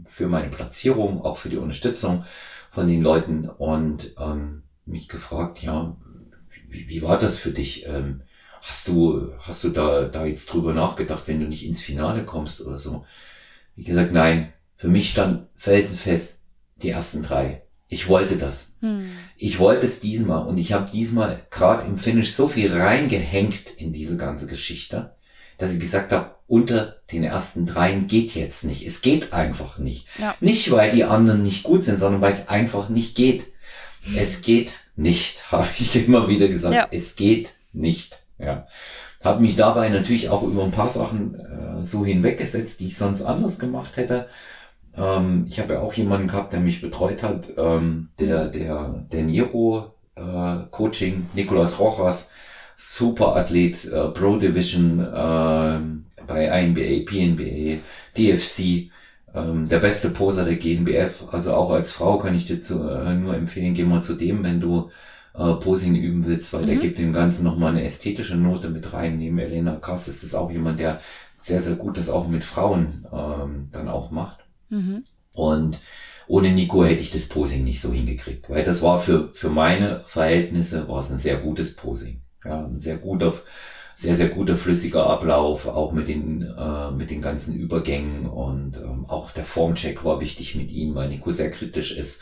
für 0.06 0.28
meine 0.28 0.48
Platzierung, 0.48 1.24
auch 1.24 1.36
für 1.36 1.48
die 1.48 1.56
Unterstützung 1.56 2.24
von 2.70 2.86
den 2.86 3.02
Leuten 3.02 3.48
und 3.48 4.14
ähm, 4.18 4.62
mich 4.86 5.08
gefragt, 5.08 5.62
ja, 5.62 5.96
wie, 6.68 6.88
wie 6.88 7.02
war 7.02 7.18
das 7.18 7.38
für 7.38 7.50
dich? 7.50 7.86
Ähm, 7.86 8.22
Hast 8.62 8.86
du, 8.86 9.32
hast 9.40 9.64
du 9.64 9.70
da, 9.70 10.04
da 10.04 10.24
jetzt 10.24 10.46
drüber 10.46 10.72
nachgedacht, 10.72 11.24
wenn 11.26 11.40
du 11.40 11.46
nicht 11.46 11.66
ins 11.66 11.82
Finale 11.82 12.24
kommst 12.24 12.60
oder 12.60 12.78
so? 12.78 13.04
Wie 13.74 13.82
gesagt, 13.82 14.12
nein. 14.12 14.52
Für 14.76 14.88
mich 14.88 15.10
stand 15.10 15.48
felsenfest 15.56 16.40
die 16.76 16.90
ersten 16.90 17.22
drei. 17.22 17.62
Ich 17.88 18.08
wollte 18.08 18.36
das. 18.36 18.74
Hm. 18.80 19.10
Ich 19.36 19.58
wollte 19.58 19.84
es 19.84 20.00
diesmal 20.00 20.46
und 20.46 20.58
ich 20.58 20.72
habe 20.72 20.90
diesmal 20.90 21.42
gerade 21.50 21.86
im 21.86 21.98
Finish 21.98 22.32
so 22.32 22.46
viel 22.46 22.72
reingehängt 22.72 23.70
in 23.76 23.92
diese 23.92 24.16
ganze 24.16 24.46
Geschichte, 24.46 25.14
dass 25.58 25.74
ich 25.74 25.80
gesagt 25.80 26.12
habe, 26.12 26.36
unter 26.46 26.96
den 27.10 27.24
ersten 27.24 27.66
dreien 27.66 28.06
geht 28.06 28.34
jetzt 28.34 28.64
nicht. 28.64 28.86
Es 28.86 29.02
geht 29.02 29.32
einfach 29.32 29.78
nicht. 29.78 30.06
Ja. 30.18 30.36
Nicht, 30.40 30.70
weil 30.70 30.92
die 30.92 31.04
anderen 31.04 31.42
nicht 31.42 31.64
gut 31.64 31.82
sind, 31.82 31.98
sondern 31.98 32.22
weil 32.22 32.32
es 32.32 32.48
einfach 32.48 32.88
nicht 32.88 33.16
geht. 33.16 33.44
Es 34.16 34.42
geht 34.42 34.80
nicht, 34.94 35.50
habe 35.52 35.68
ich 35.78 35.96
immer 35.96 36.28
wieder 36.28 36.46
gesagt. 36.48 36.74
Ja. 36.74 36.88
Es 36.90 37.16
geht 37.16 37.50
nicht. 37.72 38.21
Ja. 38.42 38.66
Habe 39.22 39.40
mich 39.40 39.54
dabei 39.56 39.88
natürlich 39.88 40.28
auch 40.30 40.42
über 40.42 40.64
ein 40.64 40.72
paar 40.72 40.88
Sachen 40.88 41.36
äh, 41.36 41.82
so 41.82 42.04
hinweggesetzt, 42.04 42.80
die 42.80 42.86
ich 42.86 42.96
sonst 42.96 43.22
anders 43.22 43.58
gemacht 43.58 43.96
hätte. 43.96 44.26
Ähm, 44.96 45.46
ich 45.48 45.60
habe 45.60 45.74
ja 45.74 45.80
auch 45.80 45.94
jemanden 45.94 46.28
gehabt, 46.28 46.52
der 46.52 46.60
mich 46.60 46.80
betreut 46.80 47.22
hat, 47.22 47.46
ähm, 47.56 48.08
der, 48.18 48.48
der, 48.48 49.04
der 49.12 49.22
Niro 49.22 49.94
äh, 50.16 50.56
Coaching, 50.70 51.26
Nicolas 51.34 51.78
Rojas, 51.78 52.30
super 52.76 53.36
Athlet, 53.36 53.84
äh, 53.84 54.08
Pro 54.08 54.36
Division 54.36 55.00
äh, 55.00 55.80
bei 56.26 56.60
INBA, 56.60 57.04
PNBA, 57.10 57.78
DFC, 58.16 58.90
ähm, 59.34 59.68
der 59.68 59.78
beste 59.78 60.10
Poser 60.10 60.44
der 60.44 60.56
GNBF. 60.56 61.32
Also 61.32 61.54
auch 61.54 61.70
als 61.70 61.92
Frau 61.92 62.18
kann 62.18 62.34
ich 62.34 62.44
dir 62.44 62.60
zu, 62.60 62.82
äh, 62.88 63.14
nur 63.14 63.34
empfehlen, 63.34 63.74
geh 63.74 63.84
mal 63.84 64.02
zu 64.02 64.14
dem, 64.14 64.44
wenn 64.44 64.60
du 64.60 64.90
äh, 65.34 65.52
Posing 65.54 65.94
üben 65.94 66.26
willst, 66.26 66.52
weil 66.52 66.62
mhm. 66.62 66.66
der 66.66 66.76
gibt 66.76 66.98
dem 66.98 67.12
Ganzen 67.12 67.44
nochmal 67.44 67.70
eine 67.70 67.84
ästhetische 67.84 68.36
Note 68.36 68.70
mit 68.70 68.92
rein. 68.92 69.18
Neben 69.18 69.38
Elena 69.38 69.76
Krass 69.76 70.08
ist 70.08 70.22
es 70.22 70.34
auch 70.34 70.50
jemand, 70.50 70.78
der 70.78 71.00
sehr, 71.40 71.62
sehr 71.62 71.74
gut 71.74 71.96
das 71.96 72.08
auch 72.08 72.28
mit 72.28 72.44
Frauen 72.44 73.06
ähm, 73.12 73.68
dann 73.72 73.88
auch 73.88 74.10
macht. 74.10 74.40
Mhm. 74.68 75.04
Und 75.32 75.78
ohne 76.28 76.52
Nico 76.52 76.84
hätte 76.84 77.00
ich 77.00 77.10
das 77.10 77.26
Posing 77.26 77.64
nicht 77.64 77.80
so 77.80 77.92
hingekriegt, 77.92 78.48
weil 78.48 78.62
das 78.62 78.80
war 78.82 79.00
für, 79.00 79.30
für 79.34 79.50
meine 79.50 80.02
Verhältnisse 80.06 80.88
war 80.88 80.98
es 81.00 81.10
ein 81.10 81.18
sehr 81.18 81.36
gutes 81.36 81.74
Posing. 81.74 82.22
Ja, 82.44 82.60
ein 82.60 82.80
sehr 82.80 82.96
guter 82.96 83.32
sehr, 83.94 84.14
sehr 84.14 84.28
guter 84.28 84.56
flüssiger 84.56 85.06
Ablauf, 85.06 85.66
auch 85.66 85.92
mit 85.92 86.08
den, 86.08 86.42
äh, 86.42 86.90
mit 86.90 87.10
den 87.10 87.20
ganzen 87.20 87.54
Übergängen 87.54 88.26
und 88.26 88.76
ähm, 88.78 89.06
auch 89.06 89.30
der 89.30 89.44
Formcheck 89.44 90.04
war 90.04 90.20
wichtig 90.20 90.54
mit 90.54 90.70
ihm, 90.70 90.94
weil 90.94 91.08
Nico 91.08 91.30
sehr 91.30 91.50
kritisch 91.50 91.96
ist. 91.96 92.20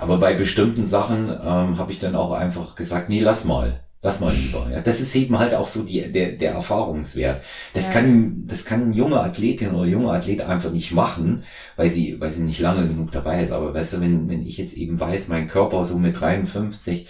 Aber 0.00 0.18
bei 0.18 0.32
bestimmten 0.34 0.86
Sachen 0.86 1.28
ähm, 1.28 1.78
habe 1.78 1.92
ich 1.92 1.98
dann 1.98 2.16
auch 2.16 2.32
einfach 2.32 2.74
gesagt, 2.74 3.08
nee, 3.08 3.20
lass 3.20 3.44
mal. 3.44 3.80
Lass 4.02 4.18
mal 4.18 4.32
lieber. 4.32 4.66
Ja, 4.72 4.80
das 4.80 4.98
ist 4.98 5.14
eben 5.14 5.38
halt 5.38 5.52
auch 5.52 5.66
so 5.66 5.82
die, 5.82 6.10
der, 6.10 6.32
der 6.32 6.52
Erfahrungswert. 6.52 7.42
Das 7.74 7.88
ja. 7.88 7.92
kann, 7.92 8.46
das 8.46 8.64
kann 8.64 8.88
ein 8.88 8.92
junger 8.94 9.22
Athletin 9.22 9.74
oder 9.74 9.84
junger 9.84 10.12
Athlet 10.12 10.40
einfach 10.40 10.70
nicht 10.70 10.92
machen, 10.92 11.44
weil 11.76 11.90
sie, 11.90 12.18
weil 12.18 12.30
sie 12.30 12.42
nicht 12.42 12.60
lange 12.60 12.88
genug 12.88 13.12
dabei 13.12 13.42
ist. 13.42 13.52
Aber 13.52 13.74
weißt 13.74 13.92
du, 13.92 14.00
wenn, 14.00 14.30
wenn 14.30 14.40
ich 14.40 14.56
jetzt 14.56 14.72
eben 14.72 14.98
weiß, 14.98 15.28
mein 15.28 15.48
Körper 15.48 15.84
so 15.84 15.98
mit 15.98 16.18
53, 16.18 17.08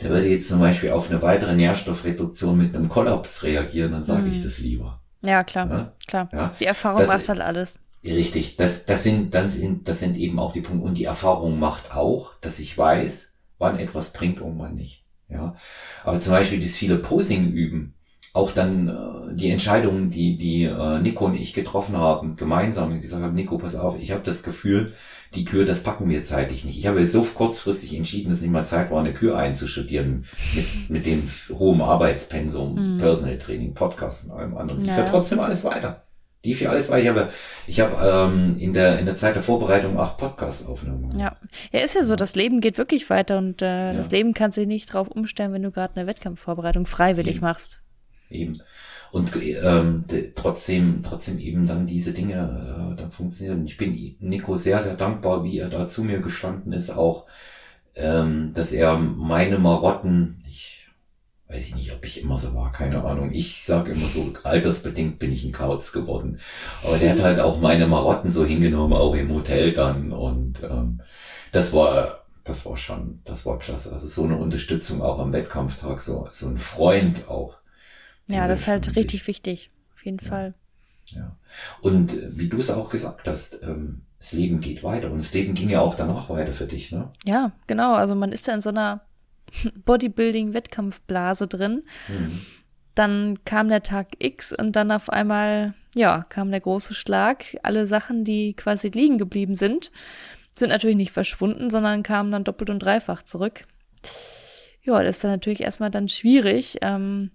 der 0.00 0.10
würde 0.10 0.26
jetzt 0.26 0.48
zum 0.48 0.58
Beispiel 0.58 0.90
auf 0.90 1.10
eine 1.10 1.22
weitere 1.22 1.54
Nährstoffreduktion 1.54 2.58
mit 2.58 2.74
einem 2.74 2.88
Kollaps 2.88 3.44
reagieren, 3.44 3.92
dann 3.92 4.02
sage 4.02 4.22
mhm. 4.22 4.32
ich 4.32 4.42
das 4.42 4.58
lieber. 4.58 5.00
Ja, 5.20 5.44
klar, 5.44 5.70
ja? 5.70 5.92
klar. 6.08 6.28
Ja? 6.32 6.52
Die 6.58 6.66
Erfahrung 6.66 6.98
das, 6.98 7.06
macht 7.08 7.28
halt 7.28 7.40
alles. 7.40 7.78
Richtig, 8.04 8.56
das, 8.56 8.84
das 8.84 9.04
sind, 9.04 9.32
das 9.34 9.54
sind, 9.54 9.86
das 9.86 10.00
sind 10.00 10.16
eben 10.16 10.38
auch 10.38 10.52
die 10.52 10.60
Punkte. 10.60 10.84
Und 10.84 10.98
die 10.98 11.04
Erfahrung 11.04 11.58
macht 11.58 11.94
auch, 11.94 12.34
dass 12.40 12.58
ich 12.58 12.76
weiß, 12.76 13.32
wann 13.58 13.78
etwas 13.78 14.12
bringt 14.12 14.40
und 14.40 14.58
wann 14.58 14.74
nicht. 14.74 15.04
Ja, 15.28 15.54
aber 16.04 16.18
zum 16.18 16.32
Beispiel 16.32 16.58
das 16.58 16.76
viele 16.76 16.98
Posing 16.98 17.52
üben, 17.52 17.94
auch 18.34 18.50
dann 18.50 18.88
äh, 18.88 19.34
die 19.34 19.50
Entscheidungen, 19.50 20.10
die 20.10 20.36
die 20.36 20.64
äh, 20.64 20.98
Nico 20.98 21.24
und 21.24 21.34
ich 21.34 21.54
getroffen 21.54 21.96
haben, 21.96 22.36
gemeinsam, 22.36 22.92
die 22.92 23.00
gesagt 23.00 23.22
haben, 23.22 23.34
Nico, 23.34 23.56
pass 23.56 23.74
auf, 23.74 23.98
ich 23.98 24.10
habe 24.10 24.22
das 24.22 24.42
Gefühl, 24.42 24.92
die 25.34 25.46
Kür, 25.46 25.64
das 25.64 25.82
packen 25.82 26.10
wir 26.10 26.22
zeitlich 26.24 26.64
nicht. 26.64 26.76
Ich 26.76 26.86
habe 26.86 27.06
so 27.06 27.22
kurzfristig 27.22 27.96
entschieden, 27.96 28.28
dass 28.28 28.42
nicht 28.42 28.50
mal 28.50 28.64
Zeit 28.64 28.90
war, 28.90 29.00
eine 29.00 29.14
Kür 29.14 29.38
einzustudieren 29.38 30.26
mit, 30.54 30.90
mit 30.90 31.06
dem 31.06 31.22
hohen 31.50 31.80
Arbeitspensum, 31.80 32.94
mhm. 32.94 32.98
Personal 32.98 33.38
Training, 33.38 33.72
Podcast 33.72 34.26
und 34.26 34.32
allem 34.32 34.56
anderen. 34.56 34.84
Ja. 34.84 35.02
Ich 35.02 35.10
trotzdem 35.10 35.40
alles 35.40 35.64
weiter 35.64 36.04
lief 36.44 36.60
ja 36.60 36.70
alles 36.70 36.88
weiter. 36.90 37.02
Ich 37.02 37.08
habe, 37.08 37.28
ich 37.66 37.80
habe 37.80 38.30
ähm, 38.32 38.56
in 38.58 38.72
der 38.72 38.98
in 38.98 39.06
der 39.06 39.16
Zeit 39.16 39.34
der 39.34 39.42
Vorbereitung 39.42 39.98
acht 39.98 40.16
Podcasts 40.16 40.66
aufgenommen. 40.66 41.18
Ja, 41.18 41.36
ja, 41.72 41.80
ist 41.80 41.94
ja 41.94 42.02
so. 42.02 42.16
Das 42.16 42.34
Leben 42.34 42.60
geht 42.60 42.78
wirklich 42.78 43.08
weiter 43.10 43.38
und 43.38 43.62
äh, 43.62 43.66
ja. 43.66 43.92
das 43.94 44.10
Leben 44.10 44.34
kann 44.34 44.52
sich 44.52 44.66
nicht 44.66 44.92
drauf 44.92 45.08
umstellen, 45.08 45.52
wenn 45.52 45.62
du 45.62 45.70
gerade 45.70 45.96
eine 45.96 46.06
Wettkampfvorbereitung 46.06 46.86
freiwillig 46.86 47.36
eben. 47.36 47.44
machst. 47.44 47.80
Eben. 48.30 48.60
Und 49.12 49.30
ähm, 49.36 50.06
trotzdem, 50.34 51.02
trotzdem 51.02 51.38
eben 51.38 51.66
dann 51.66 51.84
diese 51.84 52.14
Dinge 52.14 52.92
äh, 52.92 52.96
dann 52.96 53.10
funktionieren. 53.10 53.66
Ich 53.66 53.76
bin 53.76 54.16
Nico 54.20 54.56
sehr, 54.56 54.80
sehr 54.80 54.94
dankbar, 54.94 55.44
wie 55.44 55.58
er 55.58 55.68
da 55.68 55.86
zu 55.86 56.02
mir 56.02 56.20
gestanden 56.20 56.72
ist, 56.72 56.88
auch 56.88 57.26
ähm, 57.94 58.52
dass 58.54 58.72
er 58.72 58.96
meine 58.96 59.58
Marotten, 59.58 60.42
ich 60.46 60.81
weiß 61.52 61.64
ich 61.66 61.74
nicht, 61.74 61.92
ob 61.92 62.04
ich 62.04 62.22
immer 62.22 62.36
so 62.36 62.54
war, 62.54 62.72
keine 62.72 63.04
Ahnung. 63.04 63.32
Ich 63.32 63.64
sage 63.64 63.92
immer 63.92 64.08
so, 64.08 64.32
altersbedingt 64.42 65.18
bin 65.18 65.32
ich 65.32 65.44
ein 65.44 65.52
Kauz 65.52 65.92
geworden. 65.92 66.38
Aber 66.82 66.98
der 66.98 67.12
hat 67.12 67.22
halt 67.22 67.40
auch 67.40 67.60
meine 67.60 67.86
Marotten 67.86 68.30
so 68.30 68.44
hingenommen, 68.44 68.94
auch 68.94 69.14
im 69.14 69.30
Hotel 69.30 69.72
dann. 69.72 70.12
Und 70.12 70.62
ähm, 70.62 71.00
das 71.52 71.72
war, 71.72 72.24
das 72.44 72.64
war 72.64 72.76
schon, 72.76 73.20
das 73.24 73.44
war 73.44 73.58
klasse. 73.58 73.92
Also 73.92 74.06
so 74.06 74.24
eine 74.24 74.36
Unterstützung 74.36 75.02
auch 75.02 75.18
am 75.18 75.32
Wettkampftag, 75.32 76.00
so, 76.00 76.26
so 76.32 76.48
ein 76.48 76.56
Freund 76.56 77.28
auch. 77.28 77.58
Ja, 78.28 78.48
das 78.48 78.60
ist 78.60 78.68
halt 78.68 78.96
richtig 78.96 79.26
wichtig, 79.26 79.70
auf 79.94 80.04
jeden 80.04 80.20
ja. 80.22 80.28
Fall. 80.28 80.54
Ja. 81.06 81.36
Und 81.82 82.14
äh, 82.14 82.30
wie 82.32 82.48
du 82.48 82.56
es 82.56 82.70
auch 82.70 82.88
gesagt 82.88 83.28
hast, 83.28 83.62
ähm, 83.62 84.02
das 84.18 84.32
Leben 84.32 84.60
geht 84.60 84.82
weiter. 84.82 85.10
Und 85.10 85.18
das 85.18 85.34
Leben 85.34 85.52
ging 85.52 85.68
ja 85.68 85.80
auch 85.80 85.96
danach 85.96 86.30
weiter 86.30 86.52
für 86.52 86.66
dich, 86.66 86.92
ne? 86.92 87.10
Ja, 87.26 87.52
genau. 87.66 87.94
Also 87.94 88.14
man 88.14 88.32
ist 88.32 88.46
ja 88.46 88.54
in 88.54 88.60
so 88.60 88.70
einer 88.70 89.02
Bodybuilding-Wettkampfblase 89.84 91.46
drin. 91.46 91.84
Mhm. 92.08 92.40
Dann 92.94 93.44
kam 93.44 93.68
der 93.68 93.82
Tag 93.82 94.08
X 94.18 94.52
und 94.52 94.76
dann 94.76 94.90
auf 94.90 95.08
einmal, 95.08 95.74
ja, 95.94 96.26
kam 96.28 96.50
der 96.50 96.60
große 96.60 96.94
Schlag. 96.94 97.56
Alle 97.62 97.86
Sachen, 97.86 98.24
die 98.24 98.54
quasi 98.54 98.88
liegen 98.88 99.18
geblieben 99.18 99.54
sind, 99.54 99.90
sind 100.52 100.68
natürlich 100.68 100.96
nicht 100.96 101.12
verschwunden, 101.12 101.70
sondern 101.70 102.02
kamen 102.02 102.30
dann 102.32 102.44
doppelt 102.44 102.68
und 102.68 102.80
dreifach 102.80 103.22
zurück. 103.22 103.66
Ja, 104.82 105.02
das 105.02 105.16
ist 105.16 105.24
dann 105.24 105.30
natürlich 105.30 105.62
erstmal 105.62 105.90
dann 105.90 106.08
schwierig, 106.08 106.78
ähm, 106.82 107.30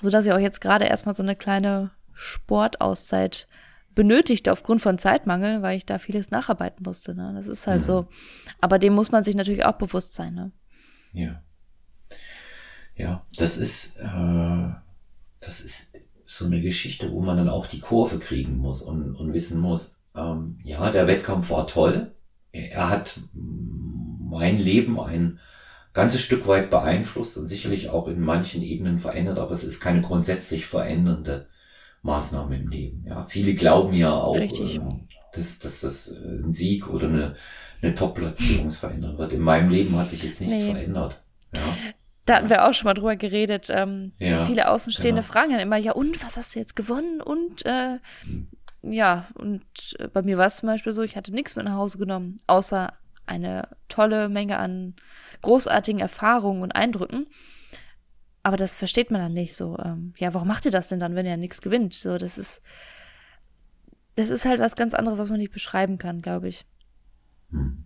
so 0.00 0.10
dass 0.10 0.26
ich 0.26 0.32
auch 0.32 0.38
jetzt 0.38 0.60
gerade 0.60 0.84
erstmal 0.84 1.14
so 1.14 1.22
eine 1.22 1.34
kleine 1.34 1.90
Sportauszeit 2.12 3.48
benötigte 3.94 4.52
aufgrund 4.52 4.80
von 4.80 4.96
Zeitmangel, 4.96 5.62
weil 5.62 5.76
ich 5.76 5.86
da 5.86 5.98
vieles 5.98 6.30
nacharbeiten 6.30 6.84
musste. 6.86 7.16
Ne? 7.16 7.32
Das 7.34 7.48
ist 7.48 7.66
halt 7.66 7.80
mhm. 7.80 7.84
so. 7.84 8.08
Aber 8.60 8.78
dem 8.78 8.94
muss 8.94 9.10
man 9.10 9.24
sich 9.24 9.34
natürlich 9.34 9.64
auch 9.64 9.72
bewusst 9.72 10.12
sein. 10.12 10.34
Ne? 10.34 10.52
Ja. 11.18 11.42
Ja, 12.94 13.26
das 13.36 13.56
ist, 13.56 13.96
äh, 13.98 14.68
das 15.40 15.60
ist 15.60 15.94
so 16.24 16.46
eine 16.46 16.60
Geschichte, 16.60 17.10
wo 17.12 17.20
man 17.20 17.36
dann 17.36 17.48
auch 17.48 17.66
die 17.66 17.80
Kurve 17.80 18.18
kriegen 18.18 18.56
muss 18.56 18.82
und, 18.82 19.14
und 19.14 19.32
wissen 19.32 19.60
muss, 19.60 19.96
ähm, 20.16 20.58
ja, 20.62 20.90
der 20.90 21.06
Wettkampf 21.06 21.50
war 21.50 21.66
toll. 21.66 22.12
Er 22.52 22.90
hat 22.90 23.20
mein 23.32 24.58
Leben 24.58 24.98
ein 25.00 25.38
ganzes 25.92 26.20
Stück 26.20 26.46
weit 26.46 26.70
beeinflusst 26.70 27.36
und 27.36 27.46
sicherlich 27.46 27.88
auch 27.88 28.08
in 28.08 28.20
manchen 28.20 28.62
Ebenen 28.62 28.98
verändert, 28.98 29.38
aber 29.38 29.52
es 29.52 29.64
ist 29.64 29.80
keine 29.80 30.00
grundsätzlich 30.00 30.66
verändernde 30.66 31.48
Maßnahme 32.02 32.56
im 32.56 32.68
Leben. 32.68 33.04
Ja, 33.06 33.26
viele 33.26 33.54
glauben 33.54 33.92
ja 33.92 34.12
auch, 34.14 34.36
äh, 34.36 34.78
dass, 35.32 35.58
dass 35.58 35.80
das 35.80 36.08
ein 36.08 36.52
Sieg 36.52 36.88
oder 36.88 37.08
eine 37.08 37.36
eine 37.82 37.94
Top-Platzierung 37.94 38.70
verändern 38.70 39.18
wird. 39.18 39.32
In 39.32 39.40
meinem 39.40 39.70
Leben 39.70 39.96
hat 39.96 40.08
sich 40.08 40.22
jetzt 40.22 40.40
nichts 40.40 40.62
nee. 40.62 40.72
verändert. 40.72 41.22
Ja. 41.54 41.60
Da 42.24 42.36
hatten 42.36 42.50
wir 42.50 42.66
auch 42.66 42.74
schon 42.74 42.86
mal 42.86 42.94
drüber 42.94 43.16
geredet. 43.16 43.68
Ähm, 43.70 44.12
ja, 44.18 44.42
viele 44.42 44.68
Außenstehende 44.68 45.22
genau. 45.22 45.32
fragen 45.32 45.52
dann 45.52 45.60
immer, 45.60 45.76
ja, 45.76 45.92
und 45.92 46.22
was 46.22 46.36
hast 46.36 46.54
du 46.54 46.58
jetzt 46.58 46.76
gewonnen? 46.76 47.22
Und 47.22 47.64
äh, 47.64 47.98
hm. 48.24 48.48
ja, 48.82 49.28
und 49.34 49.64
äh, 49.98 50.08
bei 50.08 50.22
mir 50.22 50.36
war 50.36 50.46
es 50.46 50.56
zum 50.56 50.66
Beispiel 50.66 50.92
so, 50.92 51.02
ich 51.02 51.16
hatte 51.16 51.32
nichts 51.32 51.56
mit 51.56 51.64
nach 51.64 51.76
Hause 51.76 51.98
genommen, 51.98 52.36
außer 52.46 52.92
eine 53.26 53.68
tolle 53.88 54.28
Menge 54.28 54.58
an 54.58 54.94
großartigen 55.42 56.00
Erfahrungen 56.00 56.62
und 56.62 56.72
Eindrücken. 56.72 57.28
Aber 58.42 58.56
das 58.56 58.74
versteht 58.74 59.10
man 59.10 59.20
dann 59.20 59.34
nicht 59.34 59.54
so. 59.54 59.78
Ähm, 59.78 60.14
ja, 60.16 60.34
warum 60.34 60.48
macht 60.48 60.64
ihr 60.64 60.70
das 60.70 60.88
denn 60.88 61.00
dann, 61.00 61.14
wenn 61.14 61.26
ihr 61.26 61.36
nichts 61.36 61.62
gewinnt? 61.62 61.94
So, 61.94 62.18
das 62.18 62.38
ist, 62.38 62.62
das 64.18 64.30
ist 64.30 64.44
halt 64.44 64.58
was 64.58 64.74
ganz 64.74 64.94
anderes, 64.94 65.18
was 65.18 65.28
man 65.28 65.38
nicht 65.38 65.52
beschreiben 65.52 65.96
kann, 65.96 66.20
glaube 66.20 66.48
ich. 66.48 66.66
Hm. 67.50 67.84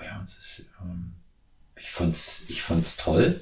Ja, 0.00 0.22
ist, 0.22 0.64
ähm, 0.80 1.14
ich 1.76 1.90
fand's, 1.90 2.44
ich 2.48 2.62
fand's 2.62 2.96
toll, 2.96 3.40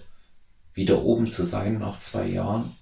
wieder 0.72 1.02
oben 1.02 1.26
zu 1.26 1.44
sein 1.44 1.78
nach 1.78 1.98
zwei 1.98 2.26
Jahren. 2.26 2.74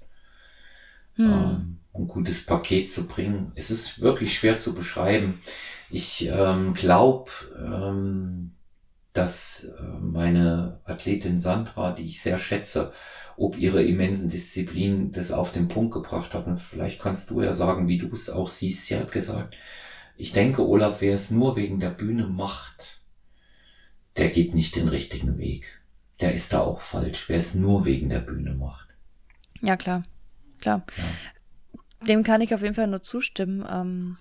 Hm. 1.16 1.33
Ähm, 1.33 1.79
ein 1.94 2.07
gutes 2.07 2.46
Paket 2.46 2.88
zu 2.88 3.09
bringen. 3.09 3.51
Es 3.57 3.72
ist 3.72 4.01
wirklich 4.01 4.38
schwer 4.38 4.57
zu 4.57 4.72
beschreiben. 4.72 5.40
Ich 5.90 6.27
ähm, 6.27 6.72
glaube, 6.72 7.31
ähm, 7.59 8.53
dass 9.16 9.64
äh, 9.64 9.83
meine 10.00 10.81
Athletin 10.85 11.38
Sandra, 11.38 11.92
die 11.92 12.07
ich 12.07 12.20
sehr 12.20 12.38
schätze, 12.38 12.92
ob 13.37 13.59
ihre 13.59 13.83
immensen 13.83 14.29
Disziplin 14.29 15.12
das 15.12 15.31
auf 15.31 15.52
den 15.52 15.68
Punkt 15.68 15.92
gebracht 15.92 16.35
hat. 16.35 16.46
Und 16.46 16.59
vielleicht 16.59 17.00
kannst 17.00 17.31
du 17.31 17.42
ja 17.42 17.52
sagen, 17.52 17.88
wie 17.88 17.98
du 17.98 18.09
es 18.12 18.31
auch 18.31 18.48
siehst. 18.48 18.87
Sie 18.87 18.96
hat 18.96 19.11
gesagt, 19.11 19.57
ich 20.16 20.33
denke, 20.33 20.66
Olaf, 20.66 21.00
wer 21.00 21.14
es 21.14 21.31
nur 21.31 21.57
wegen 21.57 21.79
der 21.79 21.90
Bühne 21.90 22.26
macht, 22.26 23.02
der 24.16 24.31
geht 24.31 24.55
nicht 24.55 24.76
den 24.76 24.88
richtigen 24.88 25.38
Weg. 25.38 25.83
Der 26.20 26.33
ist 26.33 26.55
da 26.55 26.61
auch 26.61 26.81
falsch, 26.81 27.29
wer 27.29 27.37
es 27.37 27.55
nur 27.55 27.85
wegen 27.85 28.09
der 28.09 28.20
Bühne 28.20 28.55
macht. 28.55 28.88
Ja, 29.61 29.76
klar. 29.76 30.02
Klar. 30.61 30.87
Ja. 30.96 32.07
Dem 32.07 32.22
kann 32.22 32.40
ich 32.40 32.55
auf 32.55 32.62
jeden 32.62 32.74
Fall 32.74 32.87
nur 32.87 33.02
zustimmen. 33.02 33.66
Ähm, 33.68 34.16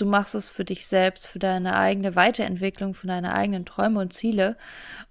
du 0.00 0.06
machst 0.06 0.34
es 0.34 0.48
für 0.48 0.64
dich 0.64 0.86
selbst, 0.86 1.26
für 1.26 1.38
deine 1.38 1.76
eigene 1.76 2.16
Weiterentwicklung, 2.16 2.94
für 2.94 3.06
deine 3.06 3.34
eigenen 3.34 3.64
Träume 3.64 4.00
und 4.00 4.12
Ziele. 4.12 4.56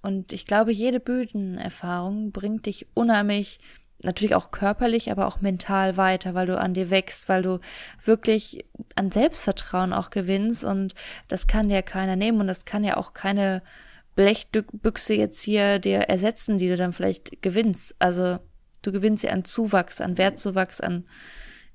Und 0.02 0.34
ich 0.34 0.46
glaube, 0.46 0.72
jede 0.72 1.00
Bühnenerfahrung 1.00 2.32
bringt 2.32 2.66
dich 2.66 2.88
unheimlich 2.94 3.60
natürlich 4.02 4.36
auch 4.36 4.52
körperlich, 4.52 5.12
aber 5.12 5.28
auch 5.28 5.42
mental 5.42 5.98
weiter, 5.98 6.34
weil 6.34 6.48
du 6.48 6.58
an 6.58 6.74
dir 6.74 6.90
wächst, 6.90 7.28
weil 7.28 7.42
du 7.42 7.60
wirklich 8.04 8.66
an 8.96 9.12
Selbstvertrauen 9.12 9.92
auch 9.92 10.10
gewinnst 10.10 10.64
und 10.64 10.96
das 11.28 11.48
kann 11.48 11.68
dir 11.68 11.82
keiner 11.82 12.16
nehmen 12.16 12.40
und 12.40 12.48
das 12.48 12.64
kann 12.64 12.86
ja 12.86 12.96
auch 12.96 13.14
keine 13.14 13.62
Blechbüchse 14.16 15.14
jetzt 15.14 15.42
hier 15.44 15.80
dir 15.80 16.00
ersetzen, 16.02 16.58
die 16.58 16.70
du 16.70 16.78
dann 16.78 16.94
vielleicht 16.94 17.42
gewinnst. 17.42 17.96
Also 18.00 18.40
du 18.82 18.92
gewinnst 18.92 19.22
sie 19.22 19.30
an 19.30 19.44
Zuwachs, 19.44 20.00
an 20.00 20.18
Wertzuwachs, 20.18 20.80
an 20.80 21.06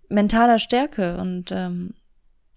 mentaler 0.08 0.58
Stärke 0.58 1.18
und 1.18 1.52
ähm, 1.52 1.94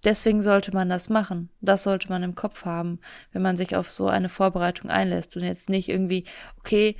deswegen 0.07 0.41
sollte 0.41 0.73
man 0.73 0.87
das 0.87 1.09
machen. 1.09 1.49
Das 1.59 1.83
sollte 1.83 2.07
man 2.07 2.23
im 2.23 2.33
Kopf 2.33 2.63
haben, 2.63 2.99
wenn 3.33 3.41
man 3.41 3.57
sich 3.57 3.75
auf 3.75 3.91
so 3.91 4.07
eine 4.07 4.29
Vorbereitung 4.29 4.89
einlässt 4.89 5.35
und 5.35 5.43
jetzt 5.43 5.69
nicht 5.69 5.89
irgendwie, 5.89 6.23
okay, 6.59 6.95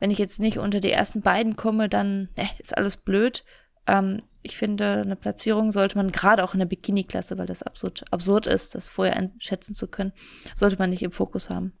wenn 0.00 0.10
ich 0.10 0.18
jetzt 0.18 0.40
nicht 0.40 0.58
unter 0.58 0.80
die 0.80 0.90
ersten 0.90 1.20
beiden 1.20 1.56
komme, 1.56 1.90
dann 1.90 2.30
ne, 2.34 2.48
ist 2.58 2.76
alles 2.76 2.96
blöd. 2.96 3.44
Ähm, 3.86 4.20
ich 4.40 4.56
finde, 4.56 5.02
eine 5.04 5.16
Platzierung 5.16 5.70
sollte 5.70 5.98
man 5.98 6.12
gerade 6.12 6.42
auch 6.42 6.54
in 6.54 6.60
der 6.60 6.66
Bikini-Klasse, 6.66 7.36
weil 7.36 7.46
das 7.46 7.62
absurd, 7.62 8.04
absurd 8.10 8.46
ist, 8.46 8.74
das 8.74 8.88
vorher 8.88 9.16
einschätzen 9.16 9.74
zu 9.74 9.86
können, 9.86 10.12
sollte 10.54 10.78
man 10.78 10.88
nicht 10.88 11.02
im 11.02 11.12
Fokus 11.12 11.50
haben. 11.50 11.74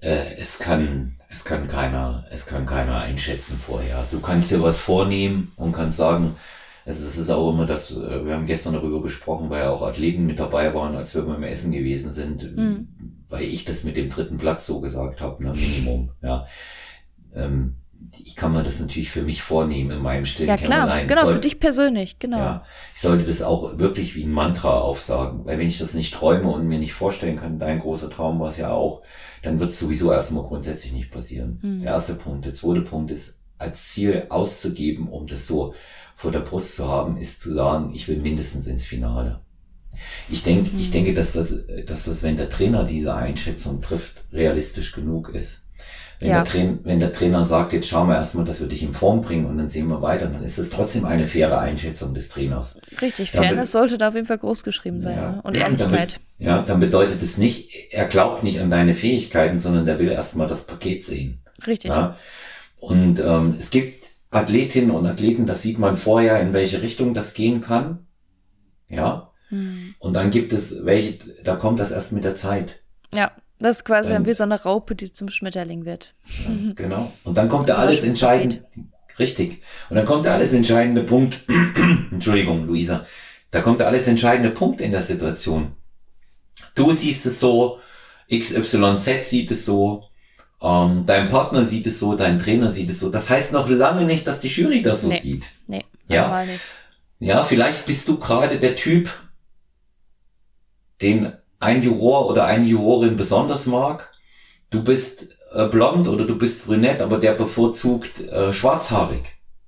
äh, 0.00 0.34
es 0.36 0.60
kann, 0.60 1.16
es 1.28 1.44
kann 1.44 1.66
keiner, 1.66 2.24
es 2.30 2.46
kann 2.46 2.64
keiner 2.64 2.98
einschätzen 2.98 3.58
vorher. 3.58 4.04
Du 4.12 4.20
kannst 4.20 4.52
dir 4.52 4.62
was 4.62 4.78
vornehmen 4.78 5.52
und 5.56 5.72
kannst 5.72 5.96
sagen, 5.96 6.36
es 6.84 7.16
ist 7.16 7.30
auch 7.30 7.52
immer 7.52 7.66
das, 7.66 7.90
äh, 7.92 8.24
wir 8.24 8.34
haben 8.34 8.46
gestern 8.46 8.74
darüber 8.74 9.02
gesprochen, 9.02 9.50
weil 9.50 9.62
ja 9.62 9.70
auch 9.70 9.82
Athleten 9.82 10.26
mit 10.26 10.38
dabei 10.38 10.74
waren, 10.74 10.96
als 10.96 11.14
wir 11.14 11.22
beim 11.22 11.42
Essen 11.42 11.72
gewesen 11.72 12.12
sind, 12.12 12.56
mhm. 12.56 12.88
weil 13.28 13.44
ich 13.44 13.64
das 13.64 13.84
mit 13.84 13.96
dem 13.96 14.08
dritten 14.08 14.36
Platz 14.36 14.66
so 14.66 14.80
gesagt 14.80 15.20
habe, 15.20 15.42
na 15.42 15.52
Minimum, 15.52 16.10
ja. 16.22 16.46
Ähm, 17.34 17.76
ich 18.18 18.36
kann 18.36 18.52
mir 18.52 18.62
das 18.62 18.80
natürlich 18.80 19.10
für 19.10 19.22
mich 19.22 19.42
vornehmen 19.42 19.90
in 19.90 20.02
meinem 20.02 20.24
stillen 20.24 20.48
Ja 20.48 20.56
klar, 20.56 20.80
Kämmerlein. 20.80 21.08
genau, 21.08 21.22
sollte, 21.22 21.34
für 21.34 21.48
dich 21.48 21.60
persönlich, 21.60 22.18
genau. 22.18 22.38
Ja, 22.38 22.64
ich 22.92 23.00
sollte 23.00 23.24
das 23.24 23.42
auch 23.42 23.78
wirklich 23.78 24.14
wie 24.16 24.24
ein 24.24 24.30
Mantra 24.30 24.80
aufsagen, 24.80 25.44
weil 25.44 25.58
wenn 25.58 25.68
ich 25.68 25.78
das 25.78 25.94
nicht 25.94 26.12
träume 26.12 26.50
und 26.50 26.66
mir 26.66 26.78
nicht 26.78 26.92
vorstellen 26.92 27.36
kann, 27.36 27.58
dein 27.58 27.78
großer 27.78 28.10
Traum 28.10 28.40
war 28.40 28.48
es 28.48 28.56
ja 28.56 28.72
auch, 28.72 29.02
dann 29.42 29.60
wird 29.60 29.70
es 29.70 29.78
sowieso 29.78 30.12
erstmal 30.12 30.44
grundsätzlich 30.44 30.92
nicht 30.92 31.10
passieren. 31.10 31.60
Mhm. 31.62 31.78
Der 31.80 31.92
erste 31.92 32.14
Punkt. 32.14 32.44
Der 32.44 32.52
zweite 32.52 32.82
Punkt 32.82 33.10
ist, 33.10 33.40
als 33.58 33.90
Ziel 33.90 34.26
auszugeben, 34.28 35.08
um 35.08 35.26
das 35.26 35.46
so 35.46 35.74
vor 36.22 36.30
der 36.30 36.38
Brust 36.38 36.76
zu 36.76 36.88
haben, 36.88 37.16
ist 37.16 37.42
zu 37.42 37.52
sagen, 37.52 37.90
ich 37.92 38.06
will 38.06 38.18
mindestens 38.18 38.68
ins 38.68 38.84
Finale. 38.84 39.40
Ich 40.30 40.44
denke, 40.44 40.70
mhm. 40.72 40.78
ich 40.78 40.92
denke, 40.92 41.14
dass 41.14 41.32
das, 41.32 41.52
dass 41.84 42.04
das, 42.04 42.22
wenn 42.22 42.36
der 42.36 42.48
Trainer 42.48 42.84
diese 42.84 43.12
Einschätzung 43.16 43.82
trifft, 43.82 44.22
realistisch 44.32 44.92
genug 44.92 45.30
ist. 45.34 45.66
Wenn, 46.20 46.30
ja. 46.30 46.36
der 46.36 46.44
Trainer, 46.44 46.78
wenn 46.84 47.00
der 47.00 47.12
Trainer 47.12 47.44
sagt, 47.44 47.72
jetzt 47.72 47.88
schauen 47.88 48.06
wir 48.06 48.14
erstmal, 48.14 48.44
dass 48.44 48.60
wir 48.60 48.68
dich 48.68 48.84
in 48.84 48.94
Form 48.94 49.20
bringen 49.20 49.46
und 49.46 49.58
dann 49.58 49.66
sehen 49.66 49.88
wir 49.88 50.00
weiter, 50.00 50.26
dann 50.28 50.44
ist 50.44 50.58
es 50.58 50.70
trotzdem 50.70 51.04
eine 51.04 51.24
faire 51.24 51.58
Einschätzung 51.58 52.14
des 52.14 52.28
Trainers. 52.28 52.78
Richtig, 53.00 53.32
Fairness 53.32 53.72
sollte 53.72 53.98
da 53.98 54.08
auf 54.08 54.14
jeden 54.14 54.28
Fall 54.28 54.38
groß 54.38 54.62
geschrieben 54.62 55.00
sein 55.00 55.16
ja, 55.16 55.30
ne? 55.32 55.42
und 55.42 55.56
Ehrlichkeit. 55.56 56.20
Dann, 56.38 56.46
ja, 56.46 56.62
dann 56.62 56.78
bedeutet 56.78 57.20
es 57.20 57.36
nicht, 57.36 57.90
er 57.90 58.04
glaubt 58.04 58.44
nicht 58.44 58.60
an 58.60 58.70
deine 58.70 58.94
Fähigkeiten, 58.94 59.58
sondern 59.58 59.86
der 59.86 59.98
will 59.98 60.08
erstmal 60.08 60.46
das 60.46 60.68
Paket 60.68 61.02
sehen. 61.04 61.42
Richtig. 61.66 61.90
Ja? 61.90 62.16
Und 62.78 63.18
ähm, 63.18 63.54
es 63.58 63.70
gibt 63.70 64.01
Athletinnen 64.32 64.90
und 64.90 65.06
Athleten, 65.06 65.46
das 65.46 65.62
sieht 65.62 65.78
man 65.78 65.96
vorher, 65.96 66.40
in 66.40 66.52
welche 66.52 66.82
Richtung 66.82 67.14
das 67.14 67.34
gehen 67.34 67.60
kann. 67.60 68.06
Ja. 68.88 69.30
Hm. 69.48 69.94
Und 69.98 70.14
dann 70.14 70.30
gibt 70.30 70.52
es 70.52 70.84
welche, 70.84 71.18
da 71.44 71.56
kommt 71.56 71.78
das 71.78 71.90
erst 71.90 72.12
mit 72.12 72.24
der 72.24 72.34
Zeit. 72.34 72.82
Ja. 73.14 73.32
Das 73.62 73.76
ist 73.76 73.84
quasi 73.84 74.08
dann 74.10 74.26
wie 74.26 74.32
so 74.32 74.42
eine 74.42 74.60
Raupe, 74.60 74.96
die 74.96 75.12
zum 75.12 75.28
Schmetterling 75.28 75.84
wird. 75.84 76.14
Ja, 76.26 76.72
genau. 76.74 77.12
Und 77.22 77.36
dann 77.36 77.48
kommt 77.48 77.68
der 77.68 77.78
alles 77.78 78.02
entscheidend. 78.02 78.60
Richtig. 79.20 79.62
Und 79.88 79.96
dann 79.96 80.04
kommt 80.04 80.24
der 80.24 80.34
alles 80.34 80.52
entscheidende 80.52 81.04
Punkt. 81.04 81.40
Entschuldigung, 82.10 82.66
Luisa. 82.66 83.06
Da 83.52 83.60
kommt 83.60 83.78
der 83.78 83.86
alles 83.86 84.08
entscheidende 84.08 84.50
Punkt 84.50 84.80
in 84.80 84.90
der 84.90 85.02
Situation. 85.02 85.76
Du 86.74 86.92
siehst 86.92 87.24
es 87.26 87.38
so, 87.38 87.78
XYZ 88.28 89.28
sieht 89.28 89.50
es 89.50 89.64
so, 89.64 90.04
ähm, 90.62 91.04
dein 91.06 91.28
Partner 91.28 91.64
sieht 91.64 91.86
es 91.86 91.98
so, 91.98 92.14
dein 92.14 92.38
Trainer 92.38 92.70
sieht 92.70 92.88
es 92.88 93.00
so. 93.00 93.10
Das 93.10 93.28
heißt 93.28 93.52
noch 93.52 93.68
lange 93.68 94.04
nicht, 94.04 94.26
dass 94.26 94.38
die 94.38 94.48
Jury 94.48 94.80
das 94.80 95.02
so 95.02 95.08
nee. 95.08 95.18
sieht. 95.18 95.46
Nee, 95.66 95.84
ja? 96.08 96.44
nicht. 96.44 96.60
Ja, 97.18 97.44
vielleicht 97.44 97.84
bist 97.86 98.08
du 98.08 98.18
gerade 98.18 98.58
der 98.58 98.76
Typ, 98.76 99.10
den 101.00 101.32
ein 101.58 101.82
Juror 101.82 102.28
oder 102.28 102.46
eine 102.46 102.66
Jurorin 102.66 103.16
besonders 103.16 103.66
mag. 103.66 104.12
Du 104.70 104.82
bist 104.82 105.36
äh, 105.52 105.66
blond 105.66 106.08
oder 106.08 106.24
du 106.24 106.36
bist 106.36 106.66
brünett, 106.66 107.00
aber 107.00 107.18
der 107.18 107.32
bevorzugt 107.32 108.20
äh, 108.20 108.52
schwarzhaarig. 108.52 109.22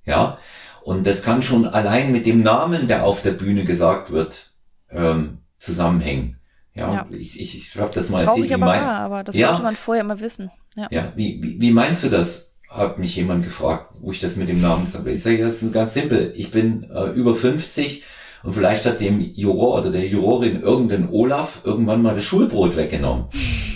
Ja. 0.05 0.37
Und 0.83 1.07
das 1.07 1.23
kann 1.23 1.41
schon 1.41 1.65
allein 1.67 2.11
mit 2.11 2.25
dem 2.25 2.43
Namen, 2.43 2.87
der 2.87 3.05
auf 3.05 3.21
der 3.21 3.31
Bühne 3.31 3.63
gesagt 3.63 4.11
wird, 4.11 4.51
ähm, 4.89 5.39
zusammenhängen. 5.57 6.39
Ja, 6.73 6.93
ja. 6.93 7.07
ich, 7.09 7.39
ich, 7.39 7.55
ich 7.55 7.75
habe 7.77 7.93
das 7.93 8.09
mal 8.09 8.23
Traurig 8.23 8.51
erzählt. 8.51 8.61
Aber, 8.61 8.71
mein, 8.71 8.81
wahr, 8.81 8.99
aber 8.99 9.23
das 9.23 9.35
ja, 9.35 9.47
sollte 9.47 9.63
man 9.63 9.75
vorher 9.75 10.03
immer 10.03 10.19
wissen. 10.19 10.51
Ja, 10.75 10.87
ja 10.91 11.13
wie, 11.15 11.41
wie, 11.41 11.59
wie 11.59 11.71
meinst 11.71 12.03
du 12.03 12.09
das? 12.09 12.53
Hat 12.69 12.99
mich 12.99 13.15
jemand 13.15 13.43
gefragt, 13.43 13.93
wo 14.01 14.11
ich 14.11 14.19
das 14.19 14.35
mit 14.35 14.49
dem 14.49 14.59
Namen 14.59 14.85
sage. 14.85 15.11
Ich 15.11 15.23
sage, 15.23 15.43
das 15.43 15.61
ist 15.61 15.71
ganz 15.71 15.93
simpel. 15.93 16.33
Ich 16.35 16.51
bin 16.51 16.83
äh, 16.91 17.11
über 17.11 17.33
50 17.33 18.03
und 18.43 18.53
vielleicht 18.53 18.85
hat 18.85 18.99
dem 18.99 19.21
Juror 19.21 19.79
oder 19.79 19.91
der 19.91 20.07
Jurorin 20.07 20.61
irgendein 20.61 21.09
Olaf 21.09 21.61
irgendwann 21.63 22.01
mal 22.01 22.15
das 22.15 22.25
Schulbrot 22.25 22.75
weggenommen. 22.75 23.25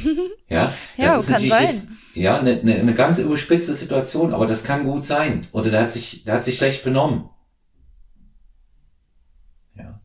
Ja, 0.52 0.74
das 0.98 1.06
ja, 1.06 1.18
ist 1.18 1.30
natürlich 1.30 1.54
sein. 1.54 1.66
jetzt 1.66 1.90
ja 2.16 2.40
eine, 2.40 2.60
eine, 2.60 2.76
eine 2.76 2.94
ganz 2.96 3.20
überspitzte 3.20 3.74
Situation, 3.74 4.34
aber 4.34 4.48
das 4.48 4.64
kann 4.64 4.84
gut 4.84 5.06
sein. 5.06 5.46
Oder 5.52 5.70
der 5.70 5.82
hat 5.82 5.92
sich, 5.92 6.24
der 6.24 6.36
hat 6.36 6.44
sich 6.44 6.58
schlecht 6.58 6.84
benommen. 6.84 7.30
Ja, 9.76 10.02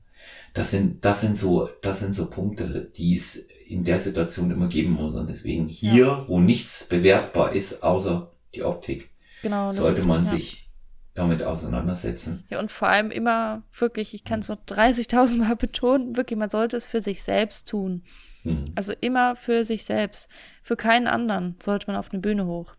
das 0.53 0.71
sind, 0.71 1.03
das 1.03 1.23
sind 1.23 1.39
so, 1.39 1.71
das 1.81 2.01
sind 2.01 2.15
so 2.15 2.29
Punkte, 2.29 2.91
die 2.95 3.15
es 3.15 3.49
in 3.67 3.85
der 3.85 3.99
Situation 3.99 4.51
immer 4.51 4.69
geben 4.69 4.93
muss. 4.93 5.15
Und 5.15 5.29
deswegen 5.29 5.69
hier, 5.69 6.05
ja. 6.05 6.29
wo 6.29 6.41
nichts 6.41 6.89
bewertbar 6.89 7.53
ist, 7.53 7.83
außer 7.83 8.33
die 8.55 8.63
Optik, 8.63 9.11
genau, 9.43 9.73
sollte 9.73 10.07
man 10.07 10.25
ja. 10.25 10.31
sich 10.31 10.71
damit 11.15 11.43
auseinandersetzen. 11.43 12.45
Ja, 12.51 12.59
und 12.59 12.71
vor 12.71 12.89
allem 12.89 13.11
immer 13.11 13.63
wirklich, 13.73 14.15
ich 14.15 14.25
kann 14.25 14.41
es 14.41 14.49
noch 14.49 14.65
30.000 14.67 15.37
Mal 15.37 15.57
betonen, 15.57 16.17
wirklich, 16.17 16.39
man 16.39 16.51
sollte 16.51 16.77
es 16.77 16.85
für 16.85 17.01
sich 17.01 17.23
selbst 17.23 17.69
tun. 17.69 18.03
Mhm. 18.43 18.67
Also 18.75 18.93
immer 19.01 19.37
für 19.37 19.65
sich 19.65 19.85
selbst. 19.85 20.29
Für 20.63 20.77
keinen 20.77 21.07
anderen 21.07 21.57
sollte 21.63 21.87
man 21.87 21.97
auf 21.97 22.11
eine 22.13 22.21
Bühne 22.21 22.47
hoch. 22.47 22.75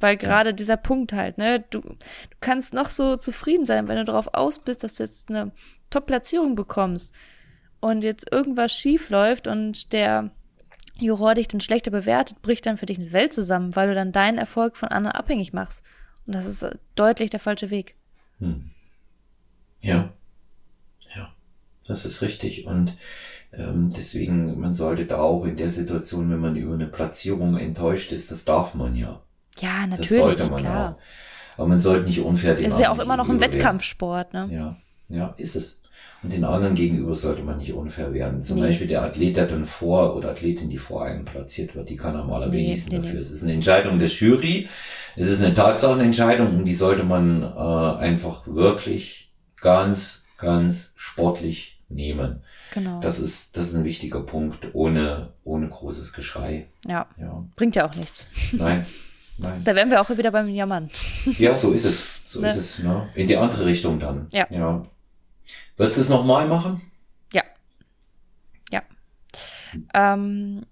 Weil 0.00 0.16
gerade 0.16 0.50
ja. 0.50 0.56
dieser 0.56 0.76
Punkt 0.76 1.12
halt, 1.12 1.38
ne, 1.38 1.64
du, 1.70 1.80
du 1.80 1.96
kannst 2.40 2.72
noch 2.72 2.88
so 2.90 3.16
zufrieden 3.16 3.64
sein, 3.64 3.88
wenn 3.88 3.96
du 3.96 4.04
darauf 4.04 4.32
aus 4.32 4.60
bist, 4.60 4.84
dass 4.84 4.94
du 4.94 5.02
jetzt 5.02 5.28
eine 5.28 5.50
Top-Platzierung 5.90 6.54
bekommst 6.54 7.14
und 7.80 8.02
jetzt 8.02 8.30
irgendwas 8.32 8.72
schief 8.72 9.10
läuft 9.10 9.46
und 9.46 9.92
der 9.92 10.30
Juror 10.98 11.34
dich 11.34 11.48
dann 11.48 11.60
schlechter 11.60 11.90
bewertet, 11.90 12.42
bricht 12.42 12.66
dann 12.66 12.76
für 12.76 12.86
dich 12.86 12.98
eine 12.98 13.12
Welt 13.12 13.32
zusammen, 13.32 13.76
weil 13.76 13.88
du 13.88 13.94
dann 13.94 14.12
deinen 14.12 14.38
Erfolg 14.38 14.76
von 14.76 14.88
anderen 14.88 15.16
abhängig 15.16 15.52
machst. 15.52 15.84
Und 16.26 16.34
das 16.34 16.46
ist 16.46 16.66
deutlich 16.94 17.30
der 17.30 17.40
falsche 17.40 17.70
Weg. 17.70 17.94
Hm. 18.40 18.70
Ja. 19.80 20.12
Ja. 21.14 21.32
Das 21.86 22.04
ist 22.04 22.20
richtig. 22.20 22.66
Und 22.66 22.96
ähm, 23.52 23.92
deswegen, 23.96 24.58
man 24.58 24.74
sollte 24.74 25.06
da 25.06 25.20
auch 25.20 25.44
in 25.44 25.56
der 25.56 25.70
Situation, 25.70 26.30
wenn 26.30 26.40
man 26.40 26.56
über 26.56 26.74
eine 26.74 26.86
Platzierung 26.86 27.56
enttäuscht 27.56 28.12
ist, 28.12 28.30
das 28.30 28.44
darf 28.44 28.74
man 28.74 28.96
ja. 28.96 29.22
Ja, 29.60 29.86
natürlich. 29.86 30.08
Das 30.08 30.18
sollte 30.18 30.50
man 30.50 30.60
klar. 30.60 30.96
auch. 30.96 31.58
Aber 31.58 31.68
man 31.68 31.80
sollte 31.80 32.04
nicht 32.04 32.20
unfair 32.20 32.54
Das 32.54 32.74
ist 32.74 32.80
ja 32.80 32.90
auch 32.90 32.98
immer 32.98 33.16
noch 33.16 33.28
ein 33.28 33.40
Wettkampfsport, 33.40 34.32
ne? 34.32 34.48
Ja. 34.52 34.76
Ja, 35.08 35.34
ist 35.38 35.56
es. 35.56 35.77
Und 36.22 36.32
den 36.32 36.44
anderen 36.44 36.74
gegenüber 36.74 37.14
sollte 37.14 37.42
man 37.42 37.58
nicht 37.58 37.72
unfair 37.72 38.12
werden. 38.12 38.42
Zum 38.42 38.56
nee. 38.56 38.62
Beispiel 38.62 38.88
der 38.88 39.02
Athlet, 39.02 39.36
der 39.36 39.46
dann 39.46 39.64
vor 39.64 40.16
oder 40.16 40.30
Athletin, 40.30 40.68
die 40.68 40.78
vor 40.78 41.04
einem 41.04 41.24
platziert 41.24 41.76
wird, 41.76 41.88
die 41.88 41.96
kann 41.96 42.16
am 42.16 42.32
allerwenigsten 42.32 42.90
nee, 42.90 42.98
nee, 42.98 43.04
dafür. 43.04 43.20
Es 43.20 43.30
ist 43.30 43.44
eine 43.44 43.52
Entscheidung 43.52 44.00
der 44.00 44.08
Jury, 44.08 44.68
es 45.14 45.26
ist 45.26 45.42
eine 45.42 45.54
Tatsachenentscheidung 45.54 46.58
und 46.58 46.64
die 46.64 46.74
sollte 46.74 47.04
man 47.04 47.42
äh, 47.42 47.46
einfach 47.46 48.48
wirklich 48.48 49.32
ganz, 49.60 50.26
ganz 50.38 50.92
sportlich 50.96 51.80
nehmen. 51.88 52.42
Genau. 52.74 53.00
Das 53.00 53.20
ist, 53.20 53.56
das 53.56 53.68
ist 53.68 53.74
ein 53.74 53.84
wichtiger 53.84 54.20
Punkt, 54.20 54.74
ohne, 54.74 55.32
ohne 55.44 55.68
großes 55.68 56.12
Geschrei. 56.12 56.68
Ja. 56.86 57.06
ja. 57.18 57.44
Bringt 57.54 57.76
ja 57.76 57.88
auch 57.88 57.94
nichts. 57.94 58.26
Nein. 58.52 58.84
Nein. 59.38 59.62
Da 59.64 59.74
wären 59.76 59.88
wir 59.88 60.00
auch 60.00 60.10
wieder 60.10 60.32
beim 60.32 60.48
Jammern. 60.48 60.90
Ja, 61.38 61.54
so 61.54 61.70
ist 61.70 61.84
es. 61.84 62.04
So 62.26 62.40
ne? 62.40 62.48
ist 62.48 62.56
es. 62.56 62.78
Ne? 62.80 63.08
In 63.14 63.28
die 63.28 63.36
andere 63.36 63.66
Richtung 63.66 64.00
dann. 64.00 64.26
Ja. 64.32 64.48
ja. 64.50 64.84
Würdest 65.78 65.96
du 65.96 66.00
es 66.02 66.08
nochmal 66.08 66.46
machen? 66.48 66.82
Ja. 67.32 67.42
Ja. 68.70 68.82
Ähm, 69.94 70.66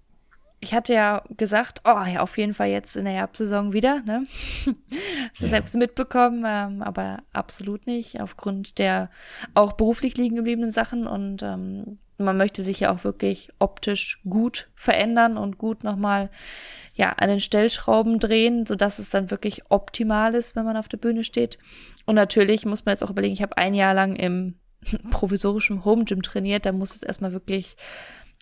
ich 0.59 0.73
hatte 0.73 0.93
ja 0.93 1.23
gesagt, 1.37 1.81
oh 1.85 2.03
ja, 2.05 2.21
auf 2.21 2.37
jeden 2.37 2.53
Fall 2.53 2.67
jetzt 2.67 2.97
in 2.97 3.05
der 3.05 3.13
Herbstsaison 3.13 3.71
wieder, 3.71 4.01
ne? 4.01 4.25
Hast 4.65 5.41
du 5.41 5.45
ja. 5.45 5.49
selbst 5.49 5.75
mitbekommen, 5.77 6.43
ähm, 6.45 6.81
aber 6.81 7.19
absolut 7.31 7.87
nicht, 7.87 8.19
aufgrund 8.19 8.79
der 8.79 9.09
auch 9.53 9.73
beruflich 9.73 10.17
liegen 10.17 10.35
gebliebenen 10.35 10.71
Sachen 10.71 11.07
und 11.07 11.41
ähm, 11.41 11.99
man 12.17 12.35
möchte 12.35 12.63
sich 12.63 12.81
ja 12.81 12.91
auch 12.91 13.03
wirklich 13.03 13.49
optisch 13.59 14.19
gut 14.27 14.69
verändern 14.75 15.37
und 15.37 15.57
gut 15.57 15.83
nochmal 15.83 16.29
ja, 16.95 17.11
an 17.11 17.29
den 17.29 17.39
Stellschrauben 17.39 18.19
drehen, 18.19 18.65
so 18.65 18.75
dass 18.75 18.99
es 18.99 19.09
dann 19.09 19.31
wirklich 19.31 19.69
optimal 19.69 20.35
ist, 20.35 20.55
wenn 20.55 20.65
man 20.65 20.75
auf 20.75 20.87
der 20.89 20.97
Bühne 20.97 21.23
steht. 21.23 21.59
Und 22.05 22.15
natürlich 22.15 22.65
muss 22.65 22.85
man 22.85 22.93
jetzt 22.93 23.03
auch 23.03 23.11
überlegen, 23.11 23.35
ich 23.35 23.43
habe 23.43 23.57
ein 23.57 23.75
Jahr 23.75 23.93
lang 23.93 24.15
im 24.15 24.55
provisorischem 25.09 25.85
Home 25.85 26.05
Gym 26.05 26.21
trainiert, 26.21 26.65
da 26.65 26.71
muss 26.71 26.95
es 26.95 27.03
erstmal 27.03 27.33
wirklich 27.33 27.75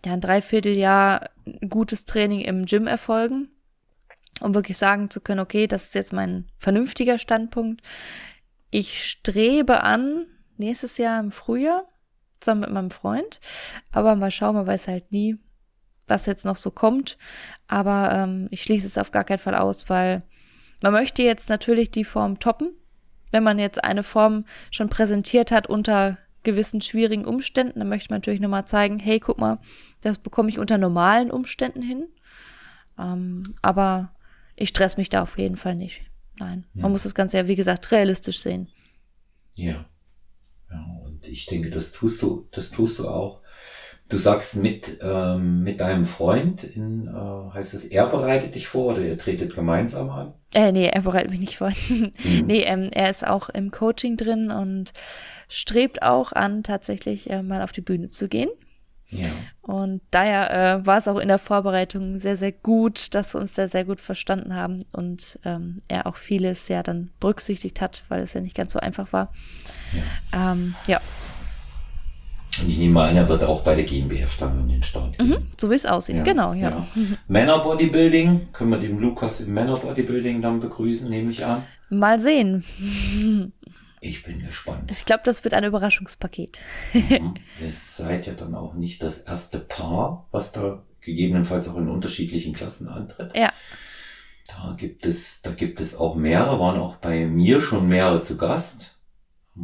ja, 0.05 0.13
ein 0.13 0.21
Dreivierteljahr 0.21 1.29
gutes 1.69 2.05
Training 2.05 2.41
im 2.41 2.65
Gym 2.65 2.87
erfolgen, 2.87 3.49
um 4.39 4.53
wirklich 4.53 4.77
sagen 4.77 5.09
zu 5.09 5.21
können, 5.21 5.39
okay, 5.39 5.67
das 5.67 5.85
ist 5.85 5.95
jetzt 5.95 6.13
mein 6.13 6.45
vernünftiger 6.57 7.17
Standpunkt. 7.17 7.81
Ich 8.69 9.03
strebe 9.09 9.81
an, 9.81 10.25
nächstes 10.57 10.97
Jahr 10.97 11.19
im 11.19 11.31
Frühjahr, 11.31 11.85
zusammen 12.39 12.61
mit 12.61 12.71
meinem 12.71 12.91
Freund, 12.91 13.39
aber 13.91 14.15
mal 14.15 14.31
schauen, 14.31 14.55
man 14.55 14.67
weiß 14.67 14.87
halt 14.87 15.11
nie, 15.11 15.37
was 16.07 16.25
jetzt 16.25 16.45
noch 16.45 16.57
so 16.57 16.71
kommt. 16.71 17.17
Aber 17.67 18.11
ähm, 18.11 18.47
ich 18.51 18.61
schließe 18.63 18.85
es 18.85 18.97
auf 18.97 19.11
gar 19.11 19.23
keinen 19.23 19.39
Fall 19.39 19.55
aus, 19.55 19.89
weil 19.89 20.23
man 20.81 20.93
möchte 20.93 21.23
jetzt 21.23 21.49
natürlich 21.49 21.91
die 21.91 22.03
Form 22.03 22.39
toppen. 22.39 22.71
Wenn 23.31 23.43
man 23.43 23.59
jetzt 23.59 23.83
eine 23.83 24.03
Form 24.03 24.45
schon 24.71 24.89
präsentiert 24.89 25.51
hat 25.51 25.67
unter 25.67 26.17
gewissen 26.45 26.79
schwierigen 26.79 27.25
Umständen, 27.25 27.79
dann 27.79 27.89
möchte 27.89 28.13
man 28.13 28.19
natürlich 28.19 28.39
nochmal 28.39 28.65
zeigen, 28.65 28.99
hey, 28.99 29.19
guck 29.19 29.37
mal, 29.37 29.59
das 30.01 30.17
bekomme 30.17 30.49
ich 30.49 30.59
unter 30.59 30.77
normalen 30.77 31.29
Umständen 31.29 31.81
hin. 31.81 32.07
Ähm, 32.97 33.55
aber 33.61 34.13
ich 34.55 34.69
stress 34.69 34.95
mich 34.95 35.09
da 35.09 35.21
auf 35.23 35.37
jeden 35.37 35.57
Fall 35.57 35.75
nicht. 35.75 36.01
Nein. 36.39 36.65
Man 36.73 36.91
muss 36.91 37.03
das 37.03 37.15
Ganze 37.15 37.37
ja, 37.37 37.47
wie 37.47 37.55
gesagt, 37.55 37.91
realistisch 37.91 38.39
sehen. 38.39 38.69
Ja. 39.53 39.85
Ja, 40.69 40.85
und 41.05 41.27
ich 41.27 41.45
denke, 41.45 41.69
das 41.69 41.91
tust 41.91 42.21
du, 42.21 42.47
das 42.51 42.71
tust 42.71 42.99
du 42.99 43.07
auch. 43.07 43.41
Du 44.09 44.17
sagst 44.17 44.57
mit, 44.57 44.99
ähm, 45.01 45.63
mit 45.63 45.79
deinem 45.79 46.05
Freund, 46.05 46.63
in, 46.63 47.07
äh, 47.07 47.53
heißt 47.53 47.73
es, 47.73 47.85
er 47.85 48.07
bereitet 48.07 48.55
dich 48.55 48.67
vor 48.67 48.93
oder 48.93 49.01
ihr 49.01 49.17
tretet 49.17 49.55
gemeinsam 49.55 50.09
an? 50.09 50.33
Äh, 50.55 50.71
nee, 50.71 50.87
er 50.87 51.01
bereitet 51.01 51.31
mich 51.31 51.41
nicht 51.41 51.57
vor. 51.57 51.71
Mhm. 51.89 52.13
nee, 52.47 52.61
ähm, 52.61 52.89
er 52.93 53.09
ist 53.09 53.27
auch 53.27 53.49
im 53.49 53.71
Coaching 53.71 54.15
drin 54.15 54.51
und 54.51 54.93
strebt 55.49 56.01
auch 56.01 56.31
an, 56.31 56.63
tatsächlich 56.63 57.29
äh, 57.29 57.43
mal 57.43 57.61
auf 57.61 57.73
die 57.73 57.81
Bühne 57.81 58.07
zu 58.07 58.29
gehen. 58.29 58.49
Ja. 59.09 59.27
Und 59.61 60.01
daher 60.11 60.79
äh, 60.79 60.85
war 60.85 60.97
es 60.97 61.09
auch 61.09 61.19
in 61.19 61.27
der 61.27 61.39
Vorbereitung 61.39 62.19
sehr, 62.19 62.37
sehr 62.37 62.53
gut, 62.53 63.13
dass 63.13 63.35
wir 63.35 63.41
uns 63.41 63.53
da 63.53 63.67
sehr 63.67 63.83
gut 63.83 63.99
verstanden 63.99 64.55
haben 64.55 64.85
und 64.93 65.39
ähm, 65.43 65.81
er 65.89 66.07
auch 66.07 66.15
vieles 66.15 66.69
ja 66.69 66.81
dann 66.81 67.11
berücksichtigt 67.19 67.81
hat, 67.81 68.03
weil 68.07 68.23
es 68.23 68.33
ja 68.33 68.39
nicht 68.39 68.55
ganz 68.55 68.71
so 68.73 68.79
einfach 68.79 69.11
war. 69.11 69.33
Ja. 70.31 70.53
Ähm, 70.53 70.73
ja. 70.87 71.01
Und 72.61 72.69
ich 72.69 72.77
nehme 72.77 73.01
an, 73.01 73.15
er 73.15 73.27
wird 73.27 73.43
auch 73.43 73.61
bei 73.61 73.75
der 73.75 73.83
GmbF 73.83 74.37
dann 74.37 74.59
in 74.61 74.67
den 74.67 74.83
Start. 74.83 75.19
Mhm, 75.19 75.47
so 75.57 75.69
wie 75.69 75.75
es 75.75 75.85
aussieht, 75.85 76.17
ja, 76.17 76.23
genau, 76.23 76.53
ja. 76.53 76.69
ja. 76.69 76.87
Männerbodybuilding, 77.27 78.49
können 78.53 78.69
wir 78.69 78.77
den 78.77 78.99
Lukas 78.99 79.41
im 79.41 79.53
Männerbodybuilding 79.53 80.41
dann 80.41 80.59
begrüßen, 80.59 81.09
nehme 81.09 81.31
ich 81.31 81.45
an. 81.45 81.63
Mal 81.89 82.19
sehen. 82.19 82.63
Ich 84.01 84.23
bin 84.23 84.39
gespannt. 84.39 84.91
Ich 84.91 85.05
glaube, 85.05 85.23
das 85.25 85.43
wird 85.43 85.53
ein 85.53 85.63
Überraschungspaket. 85.63 86.59
mhm. 86.93 87.33
Ihr 87.61 87.71
seid 87.71 88.27
ja 88.27 88.33
dann 88.33 88.53
auch 88.53 88.73
nicht 88.75 89.01
das 89.01 89.19
erste 89.19 89.59
Paar, 89.59 90.27
was 90.31 90.51
da 90.51 90.83
gegebenenfalls 91.01 91.67
auch 91.69 91.77
in 91.77 91.89
unterschiedlichen 91.89 92.53
Klassen 92.53 92.87
antritt. 92.87 93.35
Ja. 93.35 93.51
Da 94.47 94.75
gibt 94.77 95.05
es, 95.05 95.41
da 95.41 95.51
gibt 95.51 95.79
es 95.79 95.95
auch 95.95 96.15
mehrere, 96.15 96.59
waren 96.59 96.79
auch 96.79 96.97
bei 96.97 97.25
mir 97.25 97.61
schon 97.61 97.87
mehrere 97.87 98.21
zu 98.21 98.37
Gast. 98.37 98.94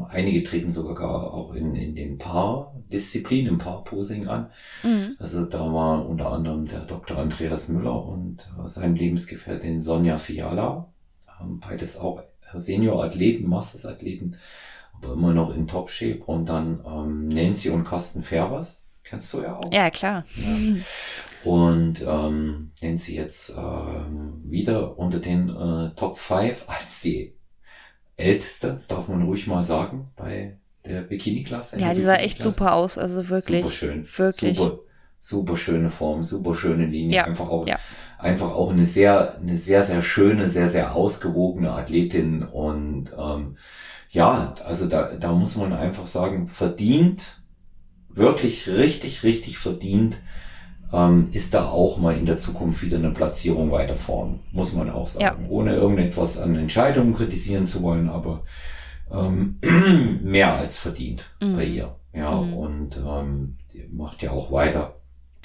Einige 0.10 0.44
treten 0.44 0.72
sogar 0.72 1.34
auch 1.34 1.54
in, 1.54 1.76
in 1.76 1.96
den 1.96 2.18
Paar-Disziplin, 2.18 3.48
im 3.48 3.58
Paar-Posing 3.58 4.28
an. 4.28 4.50
Mhm. 4.84 5.18
Also 5.20 5.44
da 5.46 5.60
war 5.74 6.08
unter 6.08 6.32
anderem 6.32 6.66
der 6.66 6.82
Dr. 6.82 7.18
Andreas 7.18 7.68
Müller 7.68 8.06
und 8.06 8.50
sein 8.66 8.96
Lebensgefährtin 8.96 9.82
Sonja 9.82 10.18
Fiala. 10.18 10.88
Beides 11.60 11.98
auch 11.98 12.24
Senior-Athleten, 12.54 13.50
Masters-Athleten, 13.50 14.38
aber 14.94 15.14
immer 15.14 15.34
noch 15.34 15.54
in 15.54 15.68
Top-Shape. 15.68 16.24
Und 16.26 16.48
dann 16.48 16.80
ähm, 16.86 17.28
Nancy 17.28 17.70
und 17.70 17.84
Carsten 17.84 18.24
Färbers. 18.24 18.84
Kennst 19.04 19.34
du 19.34 19.42
ja 19.42 19.58
auch. 19.58 19.74
Ja, 19.74 19.90
klar. 19.90 20.24
Ja. 20.36 21.50
Und 21.52 22.06
ähm, 22.08 22.72
Nancy 22.82 23.16
jetzt 23.16 23.54
ähm, 23.58 24.42
wieder 24.46 24.98
unter 24.98 25.20
den 25.20 25.50
äh, 25.50 25.90
Top 25.96 26.18
5 26.18 26.64
als 26.68 27.02
die 27.02 27.34
älteste, 28.18 28.68
das 28.68 28.88
darf 28.88 29.08
man 29.08 29.24
ruhig 29.24 29.48
mal 29.48 29.64
sagen, 29.64 30.10
bei 30.16 30.58
der 30.86 31.02
Bikini-Klasse. 31.02 31.80
Ja, 31.80 31.94
die 31.94 32.02
sah 32.02 32.16
echt 32.16 32.40
super 32.40 32.74
aus, 32.74 32.98
also 32.98 33.30
wirklich. 33.30 33.62
Super 33.64 33.74
schön. 33.74 34.08
Wirklich. 34.18 34.58
Super, 34.58 34.80
super 35.20 35.56
schöne 35.58 35.90
Form, 35.90 36.24
super 36.24 36.56
schöne 36.56 36.86
Linie. 36.86 37.18
Ja. 37.18 37.24
Einfach 37.26 37.50
auch, 37.50 37.68
ja. 37.68 37.78
einfach 38.18 38.52
auch 38.52 38.72
eine 38.72 38.84
sehr, 38.84 39.38
eine 39.38 39.56
sehr, 39.56 39.84
sehr 39.84 40.02
schöne, 40.02 40.50
sehr, 40.50 40.70
sehr 40.70 40.96
ausgewogene 40.96 41.72
Athletin 41.72 42.44
und 42.44 43.16
ähm, 43.18 43.56
ja, 44.10 44.54
also 44.66 44.88
da, 44.88 45.14
da 45.16 45.32
muss 45.32 45.56
man 45.56 45.72
einfach 45.72 46.06
sagen, 46.06 46.48
verdient, 46.48 47.42
wirklich 48.10 48.68
richtig, 48.68 49.24
richtig 49.24 49.58
verdient, 49.58 50.18
ähm, 50.94 51.30
ist 51.32 51.54
da 51.54 51.66
auch 51.66 51.98
mal 51.98 52.18
in 52.18 52.26
der 52.26 52.38
Zukunft 52.38 52.82
wieder 52.82 52.98
eine 52.98 53.12
Platzierung 53.12 53.72
weiter 53.72 53.96
vorn, 53.96 54.40
muss 54.52 54.74
man 54.74 54.90
auch 54.90 55.08
sagen. 55.08 55.46
Ja. 55.46 55.50
Ohne 55.50 55.76
irgendetwas 55.76 56.38
an 56.38 56.56
Entscheidungen 56.56 57.14
kritisieren 57.14 57.66
zu 57.66 57.82
wollen, 57.82 58.10
aber 58.10 58.44
ähm, 59.12 59.60
mehr 60.24 60.54
als 60.54 60.78
verdient 60.78 61.26
mhm. 61.42 61.56
bei 61.56 61.66
ihr. 61.66 61.96
Ja, 62.14 62.32
mhm. 62.32 62.54
und 62.54 62.98
ähm, 62.98 63.58
macht 63.92 64.22
ja 64.22 64.32
auch 64.32 64.52
weiter. 64.52 64.96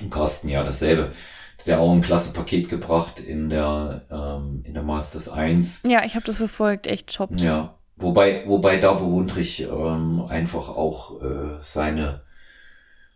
Und 0.01 0.11
Carsten 0.11 0.49
ja 0.49 0.63
dasselbe. 0.63 1.13
Der 1.65 1.81
auch 1.81 1.93
ein 1.93 2.01
klasse 2.01 2.33
Paket 2.33 2.69
gebracht 2.69 3.19
in 3.19 3.49
der, 3.49 4.03
ähm, 4.11 4.63
in 4.65 4.75
der 4.75 4.85
Masters 4.85 5.29
1. 5.29 5.83
Ja, 5.85 6.05
ich 6.05 6.15
habe 6.15 6.25
das 6.25 6.37
verfolgt, 6.37 6.87
echt 6.87 7.15
top. 7.15 7.41
Ja. 7.41 7.75
Wobei, 7.97 8.45
wobei 8.47 8.77
da 8.77 8.93
bewundere 8.93 9.41
ich 9.41 9.63
ähm, 9.63 10.25
einfach 10.29 10.69
auch 10.69 11.23
äh, 11.23 11.57
seine 11.63 12.21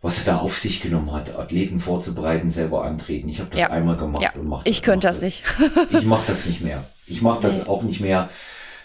was 0.01 0.17
er 0.17 0.23
da 0.25 0.37
auf 0.37 0.57
sich 0.57 0.81
genommen 0.81 1.11
hat, 1.11 1.35
Athleten 1.35 1.79
vorzubereiten, 1.79 2.49
selber 2.49 2.83
antreten. 2.83 3.29
Ich 3.29 3.39
habe 3.39 3.51
das 3.51 3.59
ja. 3.59 3.69
einmal 3.69 3.97
gemacht 3.97 4.23
ja. 4.23 4.31
und 4.33 4.47
mache 4.47 4.67
Ich 4.67 4.81
könnte 4.81 5.07
das, 5.07 5.21
nicht. 5.21 5.43
ich 5.91 6.05
mache 6.05 6.23
das 6.27 6.45
nicht 6.45 6.61
mehr. 6.61 6.83
Ich 7.05 7.21
mache 7.21 7.41
das 7.41 7.57
nee. 7.57 7.63
auch 7.67 7.83
nicht 7.83 8.01
mehr. 8.01 8.29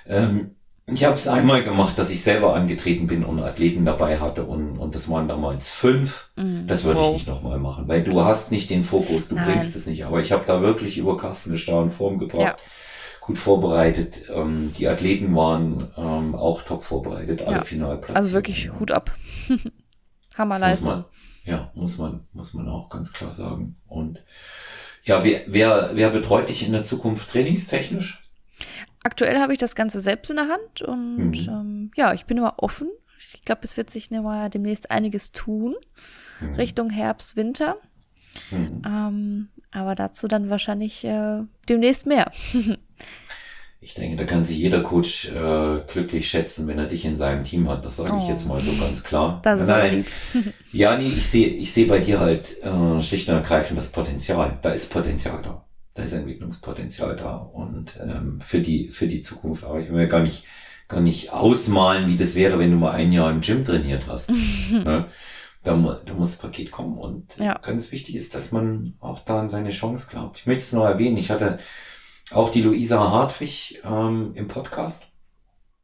Ähm, 0.07 0.57
ich 0.89 1.05
habe 1.05 1.15
es 1.15 1.27
einmal 1.27 1.65
gemacht, 1.65 1.99
dass 1.99 2.11
ich 2.11 2.23
selber 2.23 2.55
angetreten 2.55 3.07
bin 3.07 3.25
und 3.25 3.43
Athleten 3.43 3.85
dabei 3.85 4.21
hatte 4.21 4.45
und, 4.45 4.79
und 4.79 4.95
das 4.95 5.11
waren 5.11 5.27
damals 5.27 5.69
fünf. 5.69 6.31
Mhm. 6.37 6.67
Das 6.67 6.85
würde 6.85 7.01
wow. 7.01 7.09
ich 7.09 7.13
nicht 7.15 7.29
nochmal 7.29 7.59
machen, 7.59 7.89
weil 7.89 8.05
du 8.05 8.23
hast 8.25 8.53
nicht 8.53 8.71
den 8.71 8.83
Fokus, 8.83 9.29
du 9.29 9.35
Nein. 9.35 9.47
bringst 9.47 9.75
es 9.75 9.87
nicht. 9.87 10.05
Aber 10.05 10.21
ich 10.21 10.33
habe 10.33 10.45
da 10.47 10.61
wirklich 10.61 10.99
über 10.99 11.17
Kasten 11.17 11.51
gestaunt, 11.51 11.93
Form 11.93 12.19
gebracht. 12.19 12.41
Ja. 12.41 12.57
Gut 13.21 13.39
vorbereitet. 13.39 14.31
Ähm, 14.33 14.71
die 14.79 14.87
Athleten 14.87 15.35
waren 15.35 15.89
ähm, 15.97 16.37
auch 16.37 16.63
top 16.63 16.85
vorbereitet, 16.85 17.43
alle 17.43 17.57
ja. 17.57 17.63
Finalplätze. 17.65 18.15
Also 18.15 18.33
wirklich 18.33 18.71
Hut 18.79 18.93
ab. 18.93 19.11
Hammerleistung. 20.37 20.89
Muss 20.89 20.97
man, 20.97 21.05
ja, 21.45 21.71
muss 21.75 21.99
man, 21.99 22.27
muss 22.33 22.55
man 22.55 22.69
auch 22.69 22.89
ganz 22.89 23.13
klar 23.13 23.33
sagen. 23.33 23.77
Und 23.87 24.25
ja, 25.05 25.23
wer, 25.25 25.43
wer, 25.47 25.91
wer 25.95 26.11
betreut 26.11 26.49
dich 26.49 26.67
in 26.67 26.73
der 26.73 26.83
Zukunft 26.83 27.31
trainingstechnisch? 27.31 28.23
Aktuell 29.05 29.39
habe 29.39 29.53
ich 29.53 29.59
das 29.59 29.77
Ganze 29.77 30.01
selbst 30.01 30.31
in 30.31 30.37
der 30.37 30.49
Hand 30.49 30.83
und 30.83 31.47
mhm. 31.47 31.49
ähm, 31.49 31.91
ja, 31.97 32.13
ich 32.13 32.27
bin 32.27 32.39
immer 32.39 32.55
offen. 32.59 32.89
Ich 33.19 33.43
glaube, 33.43 33.61
es 33.65 33.77
wird 33.77 33.91
sich 33.91 34.09
demnächst 34.09 34.91
einiges 34.91 35.33
tun 35.33 35.77
mhm. 36.41 36.55
Richtung 36.55 36.91
Herbst, 36.91 37.37
Winter. 37.37 37.77
Mhm. 38.51 38.83
Ähm, 38.85 39.49
aber 39.71 39.95
dazu 39.95 40.27
dann 40.27 40.51
wahrscheinlich 40.51 41.05
äh, 41.05 41.43
demnächst 41.69 42.07
mehr. 42.07 42.31
ich 43.87 43.95
denke, 43.95 44.17
da 44.17 44.25
kann 44.25 44.43
sich 44.43 44.59
jeder 44.59 44.83
Coach 44.83 45.29
äh, 45.29 45.81
glücklich 45.87 46.29
schätzen, 46.29 46.67
wenn 46.67 46.77
er 46.77 46.87
dich 46.87 47.05
in 47.05 47.15
seinem 47.15 47.45
Team 47.45 47.69
hat. 47.69 47.85
Das 47.85 47.95
sage 47.95 48.17
ich 48.19 48.25
oh. 48.25 48.29
jetzt 48.29 48.45
mal 48.45 48.59
so 48.61 48.73
ganz 48.81 49.05
klar. 49.05 49.41
Das 49.45 49.61
ist 49.61 49.69
Nein, 49.69 50.05
ja, 50.73 50.99
nee, 50.99 51.07
ich 51.07 51.25
sehe 51.25 51.47
ich 51.47 51.73
sehe 51.73 51.87
bei 51.87 52.01
dir 52.01 52.19
halt 52.19 52.57
äh, 52.65 53.01
schlicht 53.01 53.29
und 53.29 53.37
ergreifend 53.37 53.79
das 53.79 53.93
Potenzial. 53.93 54.59
Da 54.61 54.71
ist 54.71 54.91
Potenzial 54.91 55.41
da. 55.41 55.65
Da 55.95 56.03
ist 56.03 56.15
Entwicklungspotenzial 56.15 57.15
da. 57.15 57.37
Und 57.37 58.01
ähm, 58.03 58.41
für 58.41 58.59
die 58.59 58.89
für 58.89 59.07
die 59.07 59.21
Zukunft. 59.21 59.63
Aber 59.63 59.79
ich 59.79 59.87
will 59.87 59.95
mir 59.95 60.09
gar 60.09 60.23
nicht 60.23 60.43
gar 60.89 61.01
nicht 61.01 61.33
ausmalen, 61.33 62.09
wie 62.09 62.17
das 62.17 62.35
wäre, 62.35 62.59
wenn 62.59 62.73
du 62.73 62.77
mal 62.79 62.91
ein 62.91 63.13
Jahr 63.13 63.31
im 63.31 63.41
Gym 63.41 63.65
trainiert 63.65 64.09
hast. 64.09 64.31
ne? 64.73 65.07
da, 65.63 66.01
da 66.05 66.15
muss 66.15 66.33
das 66.33 66.39
Paket 66.41 66.73
kommen. 66.73 66.99
Und 66.99 67.37
ja. 67.37 67.57
ganz 67.63 67.93
wichtig 67.93 68.17
ist, 68.17 68.35
dass 68.35 68.51
man 68.51 68.95
auch 68.99 69.21
da 69.21 69.39
an 69.39 69.49
seine 69.49 69.71
Chance 69.71 70.09
glaubt. 70.11 70.41
Ich 70.41 70.47
möchte 70.47 70.63
es 70.63 70.73
noch 70.73 70.85
erwähnen. 70.85 71.17
Ich 71.17 71.31
hatte 71.31 71.61
auch 72.33 72.51
die 72.51 72.63
Luisa 72.63 73.11
Hartwig 73.11 73.81
ähm, 73.85 74.33
im 74.35 74.47
Podcast 74.47 75.07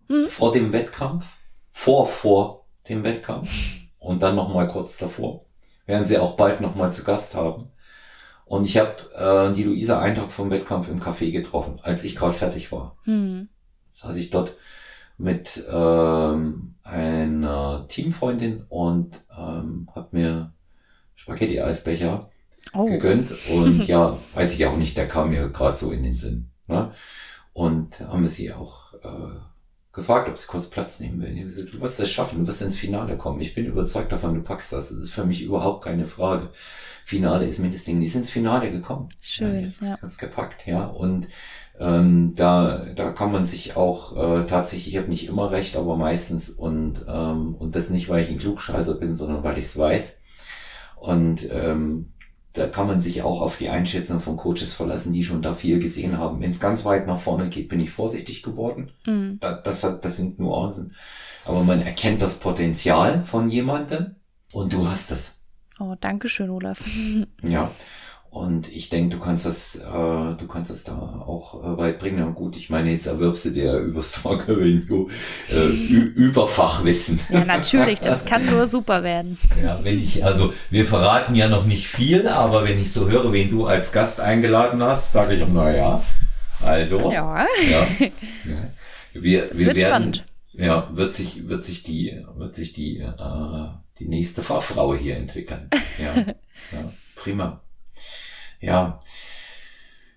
mhm. 0.08 0.28
vor 0.28 0.52
dem 0.52 0.72
Wettkampf, 0.72 1.36
vor 1.70 2.06
vor 2.06 2.66
dem 2.88 3.04
Wettkampf 3.04 3.50
und 3.98 4.22
dann 4.22 4.36
noch 4.36 4.52
mal 4.52 4.66
kurz 4.66 4.96
davor. 4.96 5.44
Werden 5.86 6.06
sie 6.06 6.18
auch 6.18 6.36
bald 6.36 6.60
noch 6.60 6.74
mal 6.74 6.92
zu 6.92 7.04
Gast 7.04 7.34
haben. 7.34 7.70
Und 8.44 8.64
ich 8.64 8.76
habe 8.76 8.96
äh, 9.14 9.52
die 9.54 9.64
Luisa 9.64 10.00
einen 10.00 10.16
Tag 10.16 10.30
vom 10.30 10.50
Wettkampf 10.50 10.88
im 10.88 11.00
Café 11.00 11.30
getroffen, 11.30 11.80
als 11.82 12.04
ich 12.04 12.16
gerade 12.16 12.34
fertig 12.34 12.70
war. 12.70 12.96
Mhm. 13.04 13.48
Saß 13.90 14.16
ich 14.16 14.30
dort 14.30 14.56
mit 15.16 15.64
ähm, 15.70 16.74
einer 16.82 17.86
Teamfreundin 17.88 18.64
und 18.68 19.24
ähm, 19.38 19.88
hab 19.94 20.12
mir 20.12 20.52
Spaghetti-Eisbecher 21.14 22.31
oh. 22.72 22.86
gegönnt. 22.86 23.32
Und 23.50 23.84
ja, 23.86 24.18
weiß 24.34 24.54
ich 24.54 24.66
auch 24.66 24.76
nicht, 24.76 24.96
der 24.96 25.08
kam 25.08 25.30
mir 25.30 25.48
gerade 25.48 25.76
so 25.76 25.90
in 25.90 26.02
den 26.02 26.16
Sinn. 26.16 26.50
Ne? 26.68 26.90
Und 27.52 28.00
haben 28.00 28.22
wir 28.22 28.30
sie 28.30 28.52
auch 28.52 28.94
äh, 28.94 29.40
gefragt, 29.92 30.28
ob 30.28 30.38
sie 30.38 30.46
kurz 30.46 30.68
Platz 30.68 31.00
nehmen 31.00 31.20
will. 31.20 31.34
du 31.34 31.80
wirst 31.80 32.00
es 32.00 32.10
schaffen, 32.10 32.40
du 32.40 32.46
wirst 32.46 32.62
ins 32.62 32.76
Finale 32.76 33.16
kommen. 33.16 33.40
Ich 33.40 33.54
bin 33.54 33.66
überzeugt 33.66 34.10
davon, 34.10 34.34
du 34.34 34.42
packst 34.42 34.72
das. 34.72 34.88
Das 34.88 34.98
ist 34.98 35.10
für 35.10 35.24
mich 35.24 35.42
überhaupt 35.42 35.84
keine 35.84 36.06
Frage. 36.06 36.48
Finale 37.04 37.46
ist 37.46 37.58
mir 37.58 37.70
das 37.70 37.84
Ding. 37.84 38.00
Die 38.00 38.06
sind 38.06 38.22
ins 38.22 38.30
Finale 38.30 38.70
gekommen. 38.70 39.08
Schön, 39.20 39.54
ja. 39.54 39.60
Jetzt 39.60 39.82
ja. 39.82 39.96
ganz 39.96 40.16
gepackt, 40.16 40.66
ja. 40.66 40.84
Und 40.84 41.28
ähm, 41.78 42.34
da, 42.34 42.86
da 42.94 43.10
kann 43.10 43.32
man 43.32 43.44
sich 43.44 43.76
auch 43.76 44.16
äh, 44.16 44.46
tatsächlich, 44.46 44.94
ich 44.94 44.98
habe 44.98 45.08
nicht 45.08 45.26
immer 45.28 45.50
recht, 45.50 45.76
aber 45.76 45.96
meistens 45.96 46.48
und 46.48 47.04
ähm, 47.08 47.54
und 47.54 47.74
das 47.74 47.90
nicht, 47.90 48.08
weil 48.08 48.22
ich 48.22 48.30
ein 48.30 48.38
Klugscheißer 48.38 48.94
bin, 48.94 49.14
sondern 49.14 49.42
weil 49.42 49.58
ich 49.58 49.66
es 49.66 49.76
weiß. 49.76 50.20
Und 50.96 51.48
ähm, 51.50 52.11
da 52.52 52.66
kann 52.66 52.86
man 52.86 53.00
sich 53.00 53.22
auch 53.22 53.40
auf 53.40 53.56
die 53.56 53.70
Einschätzung 53.70 54.20
von 54.20 54.36
Coaches 54.36 54.72
verlassen, 54.72 55.12
die 55.12 55.24
schon 55.24 55.40
da 55.40 55.54
viel 55.54 55.78
gesehen 55.78 56.18
haben. 56.18 56.40
Wenn 56.40 56.50
es 56.50 56.60
ganz 56.60 56.84
weit 56.84 57.06
nach 57.06 57.18
vorne 57.18 57.48
geht, 57.48 57.68
bin 57.68 57.80
ich 57.80 57.90
vorsichtig 57.90 58.42
geworden. 58.42 58.92
Mhm. 59.06 59.38
Da, 59.40 59.54
das, 59.54 59.82
hat, 59.84 60.04
das 60.04 60.16
sind 60.16 60.38
Nuancen. 60.38 60.94
Aber 61.44 61.64
man 61.64 61.80
erkennt 61.80 62.20
das 62.20 62.38
Potenzial 62.38 63.22
von 63.24 63.48
jemandem 63.48 64.16
und 64.52 64.72
du 64.72 64.86
hast 64.86 65.10
das. 65.10 65.40
Oh, 65.80 65.94
danke 65.98 66.28
schön, 66.28 66.50
Olaf. 66.50 66.84
ja. 67.42 67.70
Und 68.32 68.72
ich 68.72 68.88
denke, 68.88 69.16
du 69.16 69.22
kannst 69.22 69.44
das, 69.44 69.76
äh, 69.76 69.82
du 69.82 70.46
kannst 70.48 70.70
das 70.70 70.84
da 70.84 70.94
auch 70.94 71.62
äh, 71.62 71.76
weit 71.76 71.98
bringen. 71.98 72.24
Und 72.24 72.34
gut, 72.34 72.56
ich 72.56 72.70
meine, 72.70 72.90
jetzt 72.90 73.04
erwirbst 73.04 73.44
du 73.44 73.50
dir 73.50 73.76
über 73.76 74.02
Stalker 74.02 74.56
Revenue 74.56 75.10
äh, 75.50 75.66
über 75.66 76.48
Fachwissen. 76.48 77.20
Ja, 77.28 77.44
natürlich, 77.44 78.00
das 78.00 78.24
kann 78.24 78.46
nur 78.46 78.66
super 78.68 79.02
werden. 79.02 79.36
Ja, 79.62 79.78
wenn 79.82 79.98
ich, 79.98 80.24
also 80.24 80.50
wir 80.70 80.86
verraten 80.86 81.34
ja 81.34 81.46
noch 81.46 81.66
nicht 81.66 81.86
viel, 81.86 82.26
aber 82.26 82.64
wenn 82.64 82.78
ich 82.78 82.90
so 82.90 83.06
höre, 83.06 83.34
wen 83.34 83.50
du 83.50 83.66
als 83.66 83.92
Gast 83.92 84.18
eingeladen 84.18 84.82
hast, 84.82 85.12
sage 85.12 85.34
ich, 85.34 85.44
na 85.52 85.70
ja, 85.76 86.02
also. 86.62 87.12
Ja. 87.12 87.46
ja, 87.70 87.86
ja. 88.00 88.08
Wir, 89.12 89.50
wir 89.52 89.66
wird 89.66 89.76
werden, 89.76 89.76
spannend. 89.76 90.24
Ja, 90.54 90.88
wird 90.94 91.14
sich, 91.14 91.48
wird 91.48 91.66
sich 91.66 91.82
die, 91.82 92.18
wird 92.36 92.54
sich 92.54 92.72
die, 92.72 93.00
äh, 93.00 93.68
die 93.98 94.08
nächste 94.08 94.42
Fachfrau 94.42 94.94
hier 94.94 95.18
entwickeln. 95.18 95.68
Ja, 95.98 96.14
ja 96.72 96.92
prima. 97.14 97.60
Ja. 98.62 99.00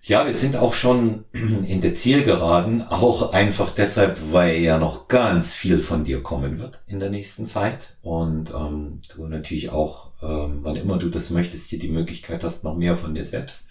Ja, 0.02 0.24
wir 0.24 0.34
sind 0.34 0.54
auch 0.54 0.72
schon 0.72 1.24
in 1.32 1.80
der 1.80 1.94
Zielgeraden, 1.94 2.86
auch 2.86 3.32
einfach 3.32 3.74
deshalb, 3.74 4.32
weil 4.32 4.58
ja 4.58 4.78
noch 4.78 5.08
ganz 5.08 5.52
viel 5.52 5.80
von 5.80 6.04
dir 6.04 6.22
kommen 6.22 6.60
wird 6.60 6.84
in 6.86 7.00
der 7.00 7.10
nächsten 7.10 7.44
Zeit. 7.44 7.96
Und 8.02 8.50
ähm, 8.50 9.00
du 9.12 9.26
natürlich 9.26 9.70
auch, 9.70 10.12
ähm, 10.22 10.60
wann 10.62 10.76
immer 10.76 10.96
du 10.96 11.08
das 11.08 11.30
möchtest, 11.30 11.68
hier 11.70 11.80
die 11.80 11.88
Möglichkeit 11.88 12.44
hast, 12.44 12.62
noch 12.62 12.76
mehr 12.76 12.96
von 12.96 13.14
dir 13.14 13.26
selbst 13.26 13.66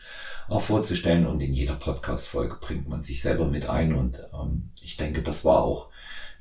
auch 0.49 0.61
vorzustellen. 0.61 1.25
Und 1.25 1.41
in 1.41 1.53
jeder 1.53 1.75
Podcast-Folge 1.75 2.57
bringt 2.59 2.89
man 2.89 3.01
sich 3.01 3.21
selber 3.21 3.45
mit 3.47 3.69
ein. 3.69 3.95
Und 3.95 4.19
ähm, 4.33 4.71
ich 4.81 4.97
denke, 4.97 5.21
das 5.21 5.45
war 5.45 5.63
auch 5.63 5.89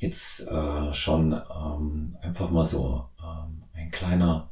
jetzt 0.00 0.48
äh, 0.48 0.92
schon 0.92 1.32
ähm, 1.32 2.16
einfach 2.20 2.50
mal 2.50 2.64
so 2.64 3.04
ähm, 3.22 3.62
ein 3.74 3.92
kleiner 3.92 4.50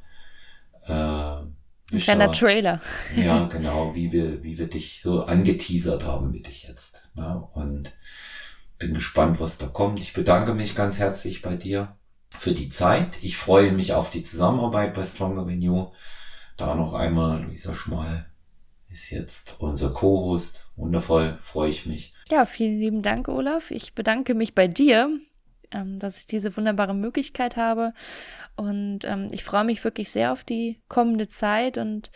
äh, 0.87 1.47
ein 1.93 1.99
kleiner 1.99 2.33
Trailer. 2.33 2.81
ja, 3.17 3.45
genau, 3.53 3.95
wie 3.95 4.13
wir, 4.13 4.43
wie 4.43 4.59
wir 4.59 4.69
dich 4.69 5.03
so 5.03 5.25
angeteasert 5.25 6.05
haben 6.05 6.31
mit 6.31 6.47
dich 6.47 6.65
jetzt. 6.65 7.09
Ne? 7.15 7.47
Und 7.53 7.93
bin 8.79 8.95
gespannt, 8.95 9.39
was 9.41 9.59
da 9.59 9.67
kommt. 9.67 10.01
Ich 10.01 10.13
bedanke 10.13 10.55
mich 10.55 10.75
ganz 10.75 10.99
herzlich 10.99 11.43
bei 11.43 11.55
dir 11.55 11.97
für 12.31 12.53
die 12.53 12.69
Zeit. 12.69 13.19
Ich 13.23 13.37
freue 13.37 13.73
mich 13.73 13.93
auf 13.93 14.11
die 14.11 14.23
Zusammenarbeit 14.23 14.95
bei 14.95 15.05
Stronger 15.05 15.47
Venue. 15.47 15.93
Da 16.57 16.75
noch 16.75 16.93
einmal, 16.93 17.43
Luisa 17.43 17.75
Schmal 17.75 18.27
ist 18.91 19.11
jetzt 19.11 19.57
unser 19.59 19.91
Co-Host. 19.91 20.67
Wundervoll, 20.77 21.39
freue 21.41 21.71
ich 21.71 21.87
mich. 21.87 22.13
Ja, 22.31 22.45
vielen 22.45 22.79
lieben 22.79 23.03
Dank, 23.03 23.29
Olaf. 23.29 23.71
Ich 23.71 23.95
bedanke 23.95 24.35
mich 24.35 24.55
bei 24.55 24.69
dir, 24.69 25.19
ähm, 25.71 25.99
dass 25.99 26.19
ich 26.19 26.27
diese 26.27 26.57
wunderbare 26.57 26.95
Möglichkeit 26.95 27.57
habe. 27.57 27.93
Und 28.57 29.01
ähm, 29.05 29.29
ich 29.31 29.45
freue 29.45 29.65
mich 29.65 29.83
wirklich 29.83 30.11
sehr 30.11 30.33
auf 30.33 30.45
die 30.45 30.83
kommende 30.89 31.29
Zeit 31.29 31.79
und 31.79 32.11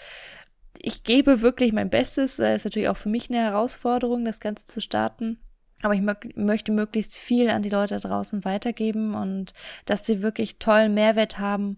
ich 0.78 1.02
gebe 1.02 1.40
wirklich 1.40 1.72
mein 1.72 1.90
Bestes. 1.90 2.36
Das 2.36 2.56
ist 2.56 2.64
natürlich 2.64 2.88
auch 2.88 2.96
für 2.96 3.08
mich 3.08 3.30
eine 3.30 3.40
Herausforderung, 3.40 4.24
das 4.24 4.40
Ganze 4.40 4.64
zu 4.66 4.80
starten. 4.80 5.38
Aber 5.82 5.94
ich 5.94 6.00
mö 6.00 6.14
möchte 6.36 6.72
möglichst 6.72 7.14
viel 7.14 7.50
an 7.50 7.62
die 7.62 7.68
Leute 7.68 8.00
draußen 8.00 8.44
weitergeben 8.44 9.14
und 9.14 9.52
dass 9.84 10.06
sie 10.06 10.22
wirklich 10.22 10.58
tollen 10.58 10.94
Mehrwert 10.94 11.38
haben, 11.38 11.76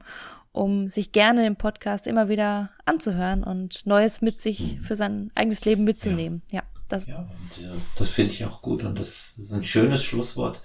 um 0.53 0.89
sich 0.89 1.13
gerne 1.13 1.43
den 1.43 1.57
Podcast 1.57 2.07
immer 2.07 2.29
wieder 2.29 2.71
anzuhören 2.85 3.43
und 3.43 3.87
Neues 3.87 4.21
mit 4.21 4.41
sich 4.41 4.79
für 4.83 4.97
sein 4.97 5.31
eigenes 5.35 5.65
Leben 5.65 5.85
mitzunehmen. 5.85 6.43
Ja, 6.53 6.61
ja 6.61 6.67
das, 6.89 7.07
ja, 7.07 7.19
und, 7.19 7.65
äh, 7.65 7.79
das 7.97 8.09
finde 8.09 8.33
ich 8.33 8.45
auch 8.45 8.63
gut 8.63 8.85
und 8.85 8.99
das 8.99 9.35
ist 9.37 9.53
ein 9.53 9.63
schönes 9.63 10.03
Schlusswort 10.05 10.63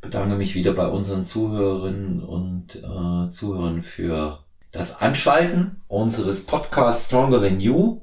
bedanke 0.00 0.36
mich 0.36 0.54
wieder 0.54 0.72
bei 0.72 0.86
unseren 0.86 1.24
Zuhörerinnen 1.24 2.22
und 2.22 2.76
äh, 2.76 3.30
Zuhörern 3.30 3.82
für 3.82 4.44
das 4.72 5.00
Anschalten 5.00 5.82
unseres 5.88 6.44
Podcasts 6.46 7.06
Stronger 7.06 7.40
Than 7.40 7.60
You. 7.60 8.00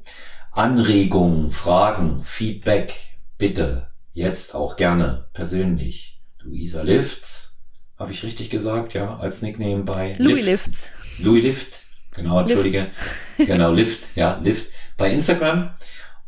Anregungen, 0.52 1.52
Fragen, 1.52 2.22
Feedback, 2.22 2.94
bitte 3.40 3.88
jetzt 4.14 4.54
auch 4.54 4.76
gerne 4.76 5.28
persönlich. 5.34 6.22
Luisa 6.40 6.84
Lifts, 6.84 7.58
habe 7.98 8.12
ich 8.12 8.24
richtig 8.24 8.52
gesagt, 8.52 8.94
ja, 8.94 9.18
als 9.18 9.42
Nickname 9.42 9.84
bei 9.84 10.16
Louis 10.20 10.46
Lift. 10.46 10.68
Lifts. 10.68 10.92
Louis 11.18 11.44
Lift, 11.44 11.86
genau, 12.12 12.42
entschuldige. 12.42 12.88
genau, 13.38 13.72
Lift, 13.72 14.16
ja, 14.16 14.40
Lift 14.44 14.68
bei 14.96 15.12
Instagram. 15.12 15.72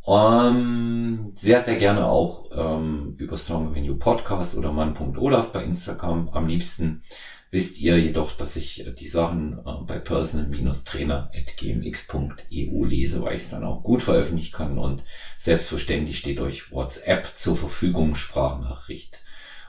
Ähm, 0.07 1.31
sehr, 1.33 1.61
sehr 1.61 1.77
gerne 1.77 2.05
auch 2.05 2.51
ähm, 2.55 3.15
über 3.17 3.37
Strong 3.37 3.73
Venue 3.73 3.95
Podcast 3.95 4.55
oder 4.55 4.71
mann.olaf 4.71 5.51
bei 5.51 5.63
Instagram. 5.63 6.29
Am 6.29 6.45
liebsten 6.47 7.01
wisst 7.49 7.79
ihr 7.79 7.97
jedoch, 7.97 8.33
dass 8.33 8.55
ich 8.55 8.85
äh, 8.85 8.91
die 8.91 9.07
Sachen 9.07 9.57
äh, 9.65 9.71
bei 9.87 9.97
personal-trainer.gmx.eu 9.97 12.85
lese, 12.85 13.23
weil 13.23 13.35
ich 13.35 13.41
es 13.41 13.49
dann 13.49 13.63
auch 13.63 13.81
gut 13.81 14.03
veröffentlichen 14.03 14.53
kann 14.53 14.77
und 14.77 15.03
selbstverständlich 15.37 16.19
steht 16.19 16.39
euch 16.39 16.71
WhatsApp 16.71 17.31
zur 17.33 17.57
Verfügung, 17.57 18.13
Sprachnachricht 18.13 19.23